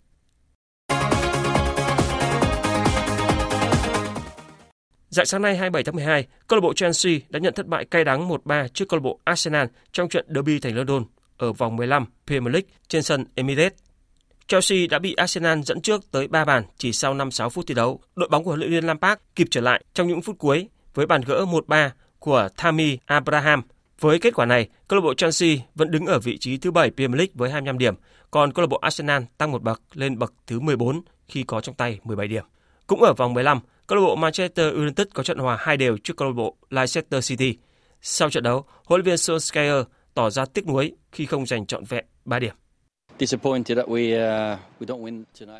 Dạng 5.11 5.26
sáng 5.26 5.42
nay 5.42 5.56
27 5.56 5.84
tháng 5.84 5.94
12, 5.94 6.26
câu 6.48 6.56
lạc 6.56 6.61
bộ 6.61 6.72
Chelsea 6.72 7.12
đã 7.28 7.38
nhận 7.38 7.54
thất 7.54 7.66
bại 7.66 7.84
cay 7.84 8.04
đắng 8.04 8.28
1-3 8.28 8.68
trước 8.68 8.88
câu 8.88 8.98
lạc 8.98 9.02
bộ 9.02 9.20
Arsenal 9.24 9.66
trong 9.92 10.08
trận 10.08 10.26
derby 10.34 10.61
thành 10.61 10.76
London 10.76 11.04
ở 11.36 11.52
vòng 11.52 11.76
15 11.76 12.04
Premier 12.26 12.52
League 12.52 12.68
trên 12.88 13.02
sân 13.02 13.24
Emirates. 13.34 13.78
Chelsea 14.46 14.78
đã 14.90 14.98
bị 14.98 15.14
Arsenal 15.14 15.61
dẫn 15.61 15.80
trước 15.80 16.11
tới 16.11 16.28
3 16.28 16.44
bàn 16.44 16.64
chỉ 16.78 16.92
sau 16.92 17.14
5-6 17.14 17.48
phút 17.48 17.64
thi 17.66 17.74
đấu. 17.74 18.00
Đội 18.16 18.28
bóng 18.28 18.44
của 18.44 18.50
huấn 18.50 18.61
luyện 18.61 18.70
viên 18.70 18.84
Lampard 18.84 19.20
kịp 19.36 19.46
trở 19.50 19.61
lại 19.61 19.84
trong 19.94 20.08
những 20.08 20.22
phút 20.22 20.38
cuối 20.38 20.68
với 20.94 21.06
bàn 21.06 21.22
gỡ 21.26 21.44
1-3 21.44 21.90
của 22.18 22.48
Tammy 22.56 22.98
Abraham. 23.04 23.62
Với 24.00 24.18
kết 24.18 24.34
quả 24.34 24.46
này, 24.46 24.68
câu 24.88 24.98
lạc 24.98 25.04
bộ 25.04 25.14
Chelsea 25.14 25.56
vẫn 25.74 25.90
đứng 25.90 26.06
ở 26.06 26.18
vị 26.18 26.38
trí 26.38 26.56
thứ 26.56 26.70
7 26.70 26.90
Premier 26.90 27.18
League 27.18 27.32
với 27.34 27.50
25 27.50 27.78
điểm, 27.78 27.94
còn 28.30 28.52
câu 28.52 28.62
lạc 28.62 28.68
bộ 28.68 28.78
Arsenal 28.78 29.22
tăng 29.38 29.52
một 29.52 29.62
bậc 29.62 29.82
lên 29.94 30.18
bậc 30.18 30.32
thứ 30.46 30.61
14 30.61 31.00
khi 31.28 31.42
có 31.42 31.61
trong 31.61 31.74
tay 31.74 31.98
17 32.04 32.28
điểm. 32.28 32.44
Cũng 32.86 33.02
ở 33.02 33.14
vòng 33.14 33.34
15, 33.34 33.61
câu 33.91 33.99
lạc 33.99 34.07
bộ 34.07 34.16
Manchester 34.16 34.74
United 34.74 35.07
có 35.14 35.22
trận 35.22 35.38
hòa 35.38 35.57
hai 35.61 35.76
đều 35.76 35.97
trước 35.97 36.16
câu 36.16 36.28
lạc 36.28 36.34
bộ 36.34 36.57
Leicester 36.70 37.28
City. 37.28 37.57
Sau 38.03 38.30
trận 38.30 38.43
đấu, 38.43 38.64
huấn 38.84 39.01
luyện 39.01 39.05
viên 39.05 39.14
Solskjaer 39.14 39.84
tỏ 40.14 40.30
ra 40.30 40.45
tiếc 40.45 40.66
nuối 40.66 40.93
khi 41.12 41.26
không 41.26 41.47
giành 41.47 41.66
trọn 41.66 41.84
vẹn 41.84 42.05
3 42.24 42.38
điểm. 42.38 42.55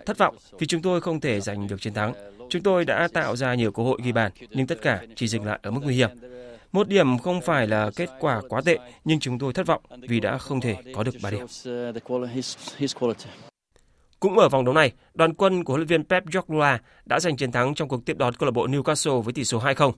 Thất 0.07 0.19
vọng 0.19 0.37
vì 0.59 0.67
chúng 0.67 0.83
tôi 0.83 1.01
không 1.01 1.21
thể 1.21 1.41
giành 1.41 1.69
được 1.69 1.81
chiến 1.81 1.95
thắng. 1.95 2.13
Chúng 2.51 2.63
tôi 2.63 2.85
đã 2.85 3.09
tạo 3.13 3.37
ra 3.37 3.55
nhiều 3.55 3.73
cơ 3.73 3.83
hội 3.83 3.99
ghi 4.03 4.13
bàn, 4.13 4.33
nhưng 4.51 4.67
tất 4.67 4.83
cả 4.83 5.03
chỉ 5.17 5.29
dừng 5.29 5.45
lại 5.45 5.59
ở 5.63 5.71
mức 5.71 5.81
nguy 5.83 5.95
hiểm. 5.95 6.11
Một 6.73 6.89
điểm 6.89 7.19
không 7.19 7.41
phải 7.41 7.67
là 7.67 7.91
kết 7.97 8.11
quả 8.21 8.43
quá 8.49 8.61
tệ, 8.65 8.79
nhưng 9.05 9.21
chúng 9.21 9.39
tôi 9.39 9.53
thất 9.53 9.67
vọng 9.67 9.83
vì 10.09 10.21
đã 10.21 10.39
không 10.39 10.61
thể 10.61 10.77
có 10.95 11.03
được 11.03 11.15
3 11.23 11.31
điểm. 11.31 11.47
Cũng 14.21 14.39
ở 14.39 14.49
vòng 14.49 14.65
đấu 14.65 14.75
này, 14.75 14.93
đoàn 15.15 15.35
quân 15.35 15.65
của 15.65 15.73
huấn 15.73 15.81
luyện 15.81 15.89
viên 15.89 16.05
Pep 16.05 16.25
Guardiola 16.27 16.79
đã 17.05 17.21
giành 17.21 17.37
chiến 17.37 17.53
thắng 17.53 17.75
trong 17.75 17.89
cuộc 17.89 18.05
tiếp 18.07 18.17
đón 18.17 18.35
câu 18.35 18.47
lạc 18.47 18.51
bộ 18.51 18.67
Newcastle 18.67 19.21
với 19.21 19.33
tỷ 19.33 19.45
số 19.45 19.61
2-0. 19.61 19.93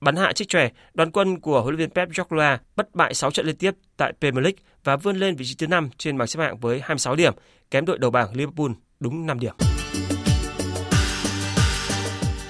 Bắn 0.00 0.16
hạ 0.16 0.32
chiếc 0.32 0.48
chòe, 0.48 0.68
đoàn 0.94 1.10
quân 1.10 1.40
của 1.40 1.60
huấn 1.62 1.74
luyện 1.74 1.78
viên 1.78 1.90
Pep 1.94 2.08
Guardiola 2.16 2.58
bất 2.76 2.94
bại 2.94 3.14
6 3.14 3.30
trận 3.30 3.46
liên 3.46 3.56
tiếp 3.56 3.74
tại 3.96 4.12
Premier 4.20 4.44
League 4.44 4.58
và 4.84 4.96
vươn 4.96 5.16
lên 5.16 5.36
vị 5.36 5.44
trí 5.44 5.54
thứ 5.54 5.66
5 5.66 5.90
trên 5.98 6.18
bảng 6.18 6.28
xếp 6.28 6.40
hạng 6.42 6.58
với 6.58 6.80
26 6.80 7.16
điểm, 7.16 7.34
kém 7.70 7.84
đội 7.84 7.98
đầu 7.98 8.10
bảng 8.10 8.34
Liverpool 8.34 8.70
đúng 9.00 9.26
5 9.26 9.40
điểm. 9.40 9.54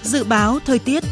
Dự 0.03 0.25
báo 0.25 0.59
thời 0.65 0.79
tiết 0.79 1.03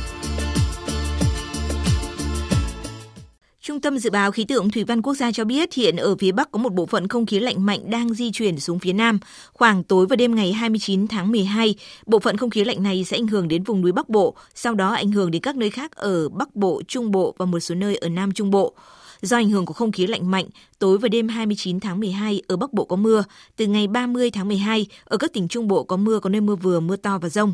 Trung 3.69 3.81
tâm 3.81 3.99
Dự 3.99 4.11
báo 4.11 4.31
Khí 4.31 4.45
tượng 4.45 4.71
Thủy 4.71 4.85
văn 4.85 5.03
Quốc 5.03 5.15
gia 5.15 5.33
cho 5.33 5.45
biết 5.45 5.75
hiện 5.75 5.97
ở 5.97 6.17
phía 6.17 6.33
Bắc 6.33 6.51
có 6.51 6.59
một 6.59 6.73
bộ 6.73 6.87
phận 6.87 7.09
không 7.09 7.27
khí 7.27 7.41
lạnh 7.41 7.67
mạnh 7.67 7.91
đang 7.91 8.15
di 8.15 8.31
chuyển 8.31 8.61
xuống 8.61 8.79
phía 8.79 8.93
Nam. 8.93 9.19
Khoảng 9.53 9.85
tối 9.85 10.07
và 10.07 10.17
đêm 10.17 10.35
ngày 10.35 10.53
29 10.53 11.09
tháng 11.09 11.31
12, 11.31 11.75
bộ 12.07 12.19
phận 12.19 12.37
không 12.37 12.51
khí 12.51 12.65
lạnh 12.65 12.83
này 12.83 13.05
sẽ 13.05 13.17
ảnh 13.17 13.27
hưởng 13.27 13.49
đến 13.49 13.63
vùng 13.63 13.81
núi 13.81 13.93
Bắc 13.93 14.09
Bộ, 14.09 14.35
sau 14.55 14.75
đó 14.75 14.95
ảnh 14.95 15.11
hưởng 15.11 15.31
đến 15.31 15.43
các 15.43 15.57
nơi 15.57 15.71
khác 15.71 15.93
ở 15.93 16.29
Bắc 16.29 16.57
Bộ, 16.57 16.83
Trung 16.89 17.11
Bộ 17.11 17.35
và 17.39 17.47
một 17.47 17.61
số 17.61 17.75
nơi 17.75 17.97
ở 17.97 18.09
Nam 18.09 18.33
Trung 18.33 18.51
Bộ. 18.51 18.75
Do 19.23 19.37
ảnh 19.37 19.51
hưởng 19.51 19.67
của 19.67 19.75
không 19.75 19.93
khí 19.93 20.07
lạnh 20.07 20.31
mạnh, 20.31 20.47
tối 20.79 20.99
và 20.99 21.09
đêm 21.09 21.29
29 21.29 21.81
tháng 21.81 22.01
12 22.01 22.43
ở 22.49 22.57
Bắc 22.57 22.73
Bộ 22.73 22.85
có 22.85 22.97
mưa. 22.97 23.25
Từ 23.57 23.67
ngày 23.67 23.87
30 23.87 24.31
tháng 24.31 24.49
12, 24.49 24.87
ở 25.05 25.17
các 25.17 25.33
tỉnh 25.33 25.49
Trung 25.49 25.69
Bộ 25.69 25.85
có 25.85 25.97
mưa, 25.97 26.21
có 26.21 26.31
nơi 26.31 26.41
mưa 26.41 26.57
vừa, 26.57 26.81
mưa 26.81 26.97
to 26.97 27.19
và 27.19 27.29
rông 27.29 27.53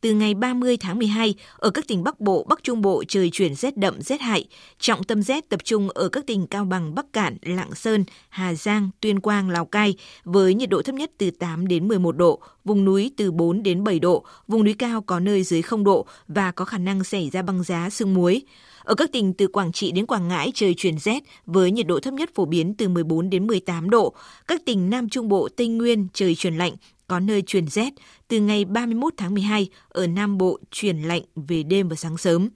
từ 0.00 0.12
ngày 0.12 0.34
30 0.34 0.76
tháng 0.76 0.98
12, 0.98 1.34
ở 1.56 1.70
các 1.70 1.88
tỉnh 1.88 2.04
Bắc 2.04 2.20
Bộ, 2.20 2.46
Bắc 2.48 2.62
Trung 2.62 2.82
Bộ 2.82 3.04
trời 3.08 3.30
chuyển 3.30 3.54
rét 3.54 3.76
đậm, 3.76 4.02
rét 4.02 4.20
hại. 4.20 4.44
Trọng 4.78 5.04
tâm 5.04 5.22
rét 5.22 5.48
tập 5.48 5.64
trung 5.64 5.90
ở 5.90 6.08
các 6.08 6.26
tỉnh 6.26 6.46
Cao 6.46 6.64
Bằng, 6.64 6.94
Bắc 6.94 7.12
Cạn, 7.12 7.36
Lạng 7.42 7.74
Sơn, 7.74 8.04
Hà 8.28 8.54
Giang, 8.54 8.90
Tuyên 9.00 9.20
Quang, 9.20 9.50
Lào 9.50 9.64
Cai 9.64 9.94
với 10.24 10.54
nhiệt 10.54 10.70
độ 10.70 10.82
thấp 10.82 10.94
nhất 10.94 11.10
từ 11.18 11.30
8 11.30 11.68
đến 11.68 11.88
11 11.88 12.16
độ, 12.16 12.40
vùng 12.64 12.84
núi 12.84 13.10
từ 13.16 13.32
4 13.32 13.62
đến 13.62 13.84
7 13.84 13.98
độ, 13.98 14.24
vùng 14.48 14.64
núi 14.64 14.74
cao 14.78 15.02
có 15.02 15.20
nơi 15.20 15.42
dưới 15.42 15.62
0 15.62 15.84
độ 15.84 16.06
và 16.28 16.52
có 16.52 16.64
khả 16.64 16.78
năng 16.78 17.04
xảy 17.04 17.30
ra 17.30 17.42
băng 17.42 17.62
giá 17.62 17.90
sương 17.90 18.14
muối. 18.14 18.42
Ở 18.84 18.94
các 18.94 19.12
tỉnh 19.12 19.34
từ 19.34 19.46
Quảng 19.46 19.72
Trị 19.72 19.92
đến 19.92 20.06
Quảng 20.06 20.28
Ngãi 20.28 20.50
trời 20.54 20.74
chuyển 20.74 20.98
rét 20.98 21.22
với 21.46 21.70
nhiệt 21.70 21.86
độ 21.86 22.00
thấp 22.00 22.14
nhất 22.14 22.30
phổ 22.34 22.44
biến 22.44 22.74
từ 22.74 22.88
14 22.88 23.30
đến 23.30 23.46
18 23.46 23.90
độ. 23.90 24.14
Các 24.46 24.62
tỉnh 24.64 24.90
Nam 24.90 25.08
Trung 25.08 25.28
Bộ, 25.28 25.48
Tây 25.56 25.68
Nguyên 25.68 26.08
trời 26.12 26.34
chuyển 26.34 26.56
lạnh, 26.56 26.72
có 27.08 27.20
nơi 27.20 27.42
chuyển 27.42 27.68
rét. 27.68 27.92
Từ 28.28 28.40
ngày 28.40 28.64
31 28.64 29.14
tháng 29.16 29.34
12 29.34 29.68
ở 29.88 30.06
Nam 30.06 30.38
Bộ 30.38 30.58
chuyển 30.70 31.02
lạnh 31.02 31.22
về 31.36 31.62
đêm 31.62 31.88
và 31.88 31.96
sáng 31.96 32.18
sớm. 32.18 32.48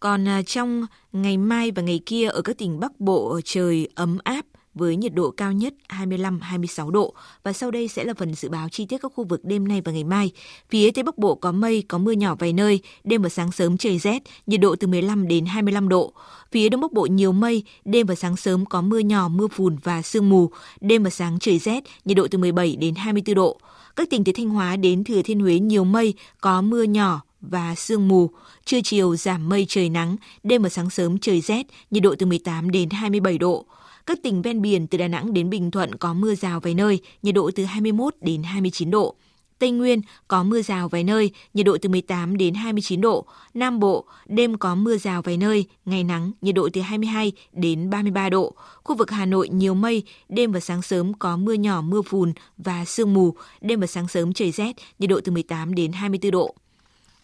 Còn 0.00 0.28
à, 0.28 0.42
trong 0.42 0.86
ngày 1.12 1.36
mai 1.36 1.70
và 1.70 1.82
ngày 1.82 2.00
kia 2.06 2.28
ở 2.28 2.42
các 2.42 2.58
tỉnh 2.58 2.80
Bắc 2.80 3.00
Bộ 3.00 3.40
trời 3.44 3.88
ấm 3.94 4.18
áp 4.24 4.46
với 4.74 4.96
nhiệt 4.96 5.14
độ 5.14 5.30
cao 5.30 5.52
nhất 5.52 5.74
25-26 5.88 6.90
độ. 6.90 7.14
Và 7.42 7.52
sau 7.52 7.70
đây 7.70 7.88
sẽ 7.88 8.04
là 8.04 8.14
phần 8.14 8.34
dự 8.34 8.48
báo 8.48 8.68
chi 8.68 8.86
tiết 8.86 8.98
các 8.98 9.12
khu 9.14 9.24
vực 9.24 9.44
đêm 9.44 9.68
nay 9.68 9.80
và 9.84 9.92
ngày 9.92 10.04
mai. 10.04 10.30
Phía 10.70 10.90
Tây 10.90 11.02
Bắc 11.04 11.18
Bộ 11.18 11.34
có 11.34 11.52
mây, 11.52 11.84
có 11.88 11.98
mưa 11.98 12.12
nhỏ 12.12 12.34
vài 12.38 12.52
nơi, 12.52 12.80
đêm 13.04 13.22
và 13.22 13.28
sáng 13.28 13.52
sớm 13.52 13.76
trời 13.76 13.98
rét, 13.98 14.22
nhiệt 14.46 14.60
độ 14.60 14.76
từ 14.76 14.86
15 14.86 15.28
đến 15.28 15.46
25 15.46 15.88
độ. 15.88 16.12
Phía 16.52 16.68
Đông 16.68 16.80
Bắc 16.80 16.92
Bộ 16.92 17.06
nhiều 17.06 17.32
mây, 17.32 17.64
đêm 17.84 18.06
và 18.06 18.14
sáng 18.14 18.36
sớm 18.36 18.66
có 18.66 18.82
mưa 18.82 18.98
nhỏ, 18.98 19.28
mưa 19.28 19.48
phùn 19.48 19.76
và 19.82 20.02
sương 20.02 20.28
mù, 20.28 20.50
đêm 20.80 21.02
và 21.02 21.10
sáng 21.10 21.38
trời 21.38 21.58
rét, 21.58 21.84
nhiệt 22.04 22.16
độ 22.16 22.26
từ 22.30 22.38
17 22.38 22.76
đến 22.76 22.94
24 22.94 23.34
độ. 23.34 23.60
Các 23.96 24.10
tỉnh 24.10 24.24
từ 24.24 24.32
Thanh 24.32 24.48
Hóa 24.48 24.76
đến 24.76 25.04
Thừa 25.04 25.22
Thiên 25.22 25.40
Huế 25.40 25.58
nhiều 25.58 25.84
mây, 25.84 26.14
có 26.40 26.62
mưa 26.62 26.82
nhỏ 26.82 27.22
và 27.40 27.74
sương 27.74 28.08
mù, 28.08 28.30
trưa 28.64 28.80
chiều 28.84 29.16
giảm 29.16 29.48
mây 29.48 29.66
trời 29.68 29.88
nắng, 29.88 30.16
đêm 30.42 30.62
và 30.62 30.68
sáng 30.68 30.90
sớm 30.90 31.18
trời 31.18 31.40
rét, 31.40 31.66
nhiệt 31.90 32.02
độ 32.02 32.14
từ 32.18 32.26
18 32.26 32.70
đến 32.70 32.90
27 32.90 33.38
độ. 33.38 33.64
Các 34.06 34.18
tỉnh 34.22 34.42
ven 34.42 34.62
biển 34.62 34.86
từ 34.86 34.98
Đà 34.98 35.08
Nẵng 35.08 35.32
đến 35.32 35.50
Bình 35.50 35.70
Thuận 35.70 35.94
có 35.94 36.14
mưa 36.14 36.34
rào 36.34 36.60
vài 36.60 36.74
nơi, 36.74 37.00
nhiệt 37.22 37.34
độ 37.34 37.50
từ 37.54 37.64
21 37.64 38.14
đến 38.20 38.42
29 38.42 38.90
độ. 38.90 39.14
Tây 39.58 39.70
Nguyên 39.70 40.00
có 40.28 40.42
mưa 40.42 40.62
rào 40.62 40.88
vài 40.88 41.04
nơi, 41.04 41.30
nhiệt 41.54 41.66
độ 41.66 41.76
từ 41.82 41.88
18 41.88 42.36
đến 42.36 42.54
29 42.54 43.00
độ. 43.00 43.26
Nam 43.54 43.80
Bộ, 43.80 44.04
đêm 44.26 44.58
có 44.58 44.74
mưa 44.74 44.96
rào 44.96 45.22
vài 45.22 45.36
nơi, 45.36 45.66
ngày 45.84 46.04
nắng, 46.04 46.32
nhiệt 46.40 46.54
độ 46.54 46.68
từ 46.72 46.80
22 46.80 47.32
đến 47.52 47.90
33 47.90 48.30
độ. 48.30 48.54
Khu 48.84 48.96
vực 48.96 49.10
Hà 49.10 49.26
Nội 49.26 49.48
nhiều 49.48 49.74
mây, 49.74 50.02
đêm 50.28 50.52
và 50.52 50.60
sáng 50.60 50.82
sớm 50.82 51.14
có 51.14 51.36
mưa 51.36 51.52
nhỏ, 51.52 51.82
mưa 51.82 52.02
phùn 52.02 52.32
và 52.58 52.84
sương 52.84 53.14
mù. 53.14 53.34
Đêm 53.60 53.80
và 53.80 53.86
sáng 53.86 54.08
sớm 54.08 54.32
trời 54.32 54.50
rét, 54.50 54.76
nhiệt 54.98 55.10
độ 55.10 55.20
từ 55.24 55.32
18 55.32 55.74
đến 55.74 55.92
24 55.92 56.30
độ. 56.30 56.54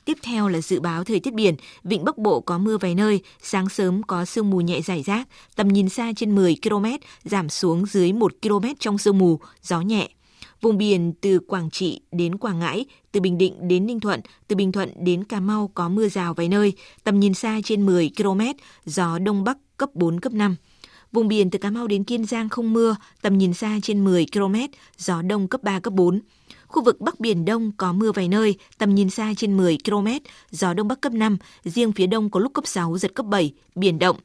Tiếp 0.04 0.18
theo 0.22 0.48
là 0.48 0.60
dự 0.60 0.80
báo 0.80 1.04
thời 1.04 1.20
tiết 1.20 1.34
biển, 1.34 1.54
vịnh 1.84 2.04
Bắc 2.04 2.18
Bộ 2.18 2.40
có 2.40 2.58
mưa 2.58 2.78
vài 2.78 2.94
nơi, 2.94 3.20
sáng 3.42 3.68
sớm 3.68 4.02
có 4.02 4.24
sương 4.24 4.50
mù 4.50 4.60
nhẹ 4.60 4.80
rải 4.80 5.02
rác, 5.02 5.28
tầm 5.56 5.68
nhìn 5.68 5.88
xa 5.88 6.12
trên 6.16 6.34
10 6.34 6.56
km, 6.62 6.86
giảm 7.24 7.48
xuống 7.48 7.86
dưới 7.86 8.12
1 8.12 8.32
km 8.42 8.66
trong 8.78 8.98
sương 8.98 9.18
mù, 9.18 9.40
gió 9.62 9.80
nhẹ. 9.80 10.08
Vùng 10.60 10.78
biển 10.78 11.12
từ 11.20 11.38
Quảng 11.38 11.70
Trị 11.70 12.00
đến 12.12 12.38
Quảng 12.38 12.58
Ngãi, 12.58 12.84
từ 13.12 13.20
Bình 13.20 13.38
Định 13.38 13.68
đến 13.68 13.86
Ninh 13.86 14.00
Thuận, 14.00 14.20
từ 14.48 14.56
Bình 14.56 14.72
Thuận 14.72 15.04
đến 15.04 15.24
Cà 15.24 15.40
Mau 15.40 15.70
có 15.74 15.88
mưa 15.88 16.08
rào 16.08 16.34
vài 16.34 16.48
nơi, 16.48 16.72
tầm 17.04 17.20
nhìn 17.20 17.34
xa 17.34 17.60
trên 17.64 17.86
10 17.86 18.10
km, 18.16 18.40
gió 18.84 19.18
Đông 19.18 19.44
Bắc 19.44 19.58
cấp 19.76 19.90
4, 19.94 20.20
cấp 20.20 20.32
5. 20.32 20.56
Vùng 21.12 21.28
biển 21.28 21.50
từ 21.50 21.58
Cà 21.58 21.70
Mau 21.70 21.86
đến 21.86 22.04
Kiên 22.04 22.24
Giang 22.24 22.48
không 22.48 22.72
mưa, 22.72 22.96
tầm 23.22 23.38
nhìn 23.38 23.54
xa 23.54 23.78
trên 23.82 24.04
10 24.04 24.26
km, 24.32 24.54
gió 24.96 25.22
Đông 25.22 25.48
cấp 25.48 25.62
3, 25.62 25.80
cấp 25.80 25.92
4. 25.92 26.20
Khu 26.66 26.84
vực 26.84 27.00
Bắc 27.00 27.20
Biển 27.20 27.44
Đông 27.44 27.72
có 27.76 27.92
mưa 27.92 28.12
vài 28.12 28.28
nơi, 28.28 28.54
tầm 28.78 28.94
nhìn 28.94 29.10
xa 29.10 29.32
trên 29.36 29.56
10 29.56 29.78
km, 29.84 30.06
gió 30.50 30.74
Đông 30.74 30.88
Bắc 30.88 31.00
cấp 31.00 31.12
5, 31.12 31.36
riêng 31.64 31.92
phía 31.92 32.06
Đông 32.06 32.30
có 32.30 32.40
lúc 32.40 32.52
cấp 32.54 32.66
6, 32.66 32.98
giật 32.98 33.14
cấp 33.14 33.26
7, 33.26 33.52
biển 33.74 33.98
động. 33.98 34.16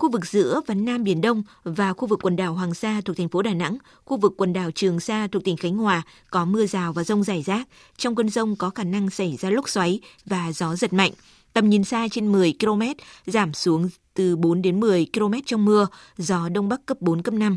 Khu 0.00 0.10
vực 0.10 0.26
giữa 0.26 0.60
và 0.66 0.74
Nam 0.74 1.04
Biển 1.04 1.20
Đông 1.20 1.42
và 1.64 1.92
khu 1.92 2.06
vực 2.06 2.18
quần 2.22 2.36
đảo 2.36 2.54
Hoàng 2.54 2.74
Sa 2.74 3.00
thuộc 3.04 3.16
thành 3.16 3.28
phố 3.28 3.42
Đà 3.42 3.54
Nẵng, 3.54 3.78
khu 4.04 4.16
vực 4.16 4.32
quần 4.36 4.52
đảo 4.52 4.70
Trường 4.70 5.00
Sa 5.00 5.28
thuộc 5.32 5.44
tỉnh 5.44 5.56
Khánh 5.56 5.76
Hòa 5.76 6.02
có 6.30 6.44
mưa 6.44 6.66
rào 6.66 6.92
và 6.92 7.04
rông 7.04 7.22
rải 7.22 7.42
rác. 7.42 7.68
Trong 7.96 8.14
cơn 8.14 8.28
rông 8.28 8.56
có 8.56 8.70
khả 8.70 8.84
năng 8.84 9.10
xảy 9.10 9.36
ra 9.36 9.50
lốc 9.50 9.68
xoáy 9.68 10.00
và 10.26 10.52
gió 10.52 10.76
giật 10.76 10.92
mạnh. 10.92 11.12
Tầm 11.52 11.70
nhìn 11.70 11.84
xa 11.84 12.08
trên 12.10 12.32
10 12.32 12.54
km, 12.60 12.82
giảm 13.26 13.54
xuống 13.54 13.88
từ 14.14 14.36
4 14.36 14.62
đến 14.62 14.80
10 14.80 15.06
km 15.12 15.32
trong 15.46 15.64
mưa, 15.64 15.86
gió 16.16 16.48
Đông 16.48 16.68
Bắc 16.68 16.86
cấp 16.86 16.96
4, 17.00 17.22
cấp 17.22 17.34
5. 17.34 17.56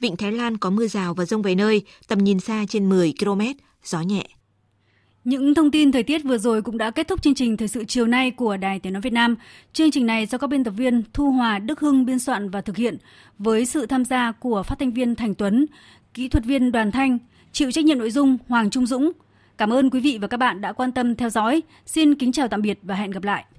Vịnh 0.00 0.16
Thái 0.16 0.32
Lan 0.32 0.58
có 0.58 0.70
mưa 0.70 0.86
rào 0.86 1.14
và 1.14 1.24
rông 1.24 1.42
vài 1.42 1.54
nơi, 1.54 1.82
tầm 2.08 2.18
nhìn 2.18 2.40
xa 2.40 2.64
trên 2.68 2.88
10 2.88 3.14
km, 3.20 3.40
gió 3.84 4.00
nhẹ. 4.00 4.26
Những 5.24 5.54
thông 5.54 5.70
tin 5.70 5.92
thời 5.92 6.02
tiết 6.02 6.24
vừa 6.24 6.38
rồi 6.38 6.62
cũng 6.62 6.78
đã 6.78 6.90
kết 6.90 7.08
thúc 7.08 7.22
chương 7.22 7.34
trình 7.34 7.56
Thời 7.56 7.68
sự 7.68 7.84
chiều 7.84 8.06
nay 8.06 8.30
của 8.30 8.56
Đài 8.56 8.78
Tiếng 8.78 8.92
Nói 8.92 9.02
Việt 9.02 9.12
Nam. 9.12 9.36
Chương 9.72 9.90
trình 9.90 10.06
này 10.06 10.26
do 10.26 10.38
các 10.38 10.46
biên 10.46 10.64
tập 10.64 10.70
viên 10.70 11.02
Thu 11.12 11.30
Hòa, 11.30 11.58
Đức 11.58 11.80
Hưng 11.80 12.06
biên 12.06 12.18
soạn 12.18 12.50
và 12.50 12.60
thực 12.60 12.76
hiện 12.76 12.96
với 13.38 13.66
sự 13.66 13.86
tham 13.86 14.04
gia 14.04 14.32
của 14.32 14.62
phát 14.62 14.78
thanh 14.78 14.90
viên 14.90 15.14
Thành 15.14 15.34
Tuấn, 15.34 15.66
kỹ 16.14 16.28
thuật 16.28 16.44
viên 16.44 16.72
Đoàn 16.72 16.90
Thanh, 16.90 17.18
chịu 17.52 17.72
trách 17.72 17.84
nhiệm 17.84 17.98
nội 17.98 18.10
dung 18.10 18.36
Hoàng 18.48 18.70
Trung 18.70 18.86
Dũng. 18.86 19.12
Cảm 19.58 19.72
ơn 19.72 19.90
quý 19.90 20.00
vị 20.00 20.18
và 20.20 20.28
các 20.28 20.36
bạn 20.36 20.60
đã 20.60 20.72
quan 20.72 20.92
tâm 20.92 21.14
theo 21.14 21.30
dõi. 21.30 21.62
Xin 21.86 22.14
kính 22.14 22.32
chào 22.32 22.48
tạm 22.48 22.62
biệt 22.62 22.78
và 22.82 22.94
hẹn 22.94 23.10
gặp 23.10 23.24
lại. 23.24 23.44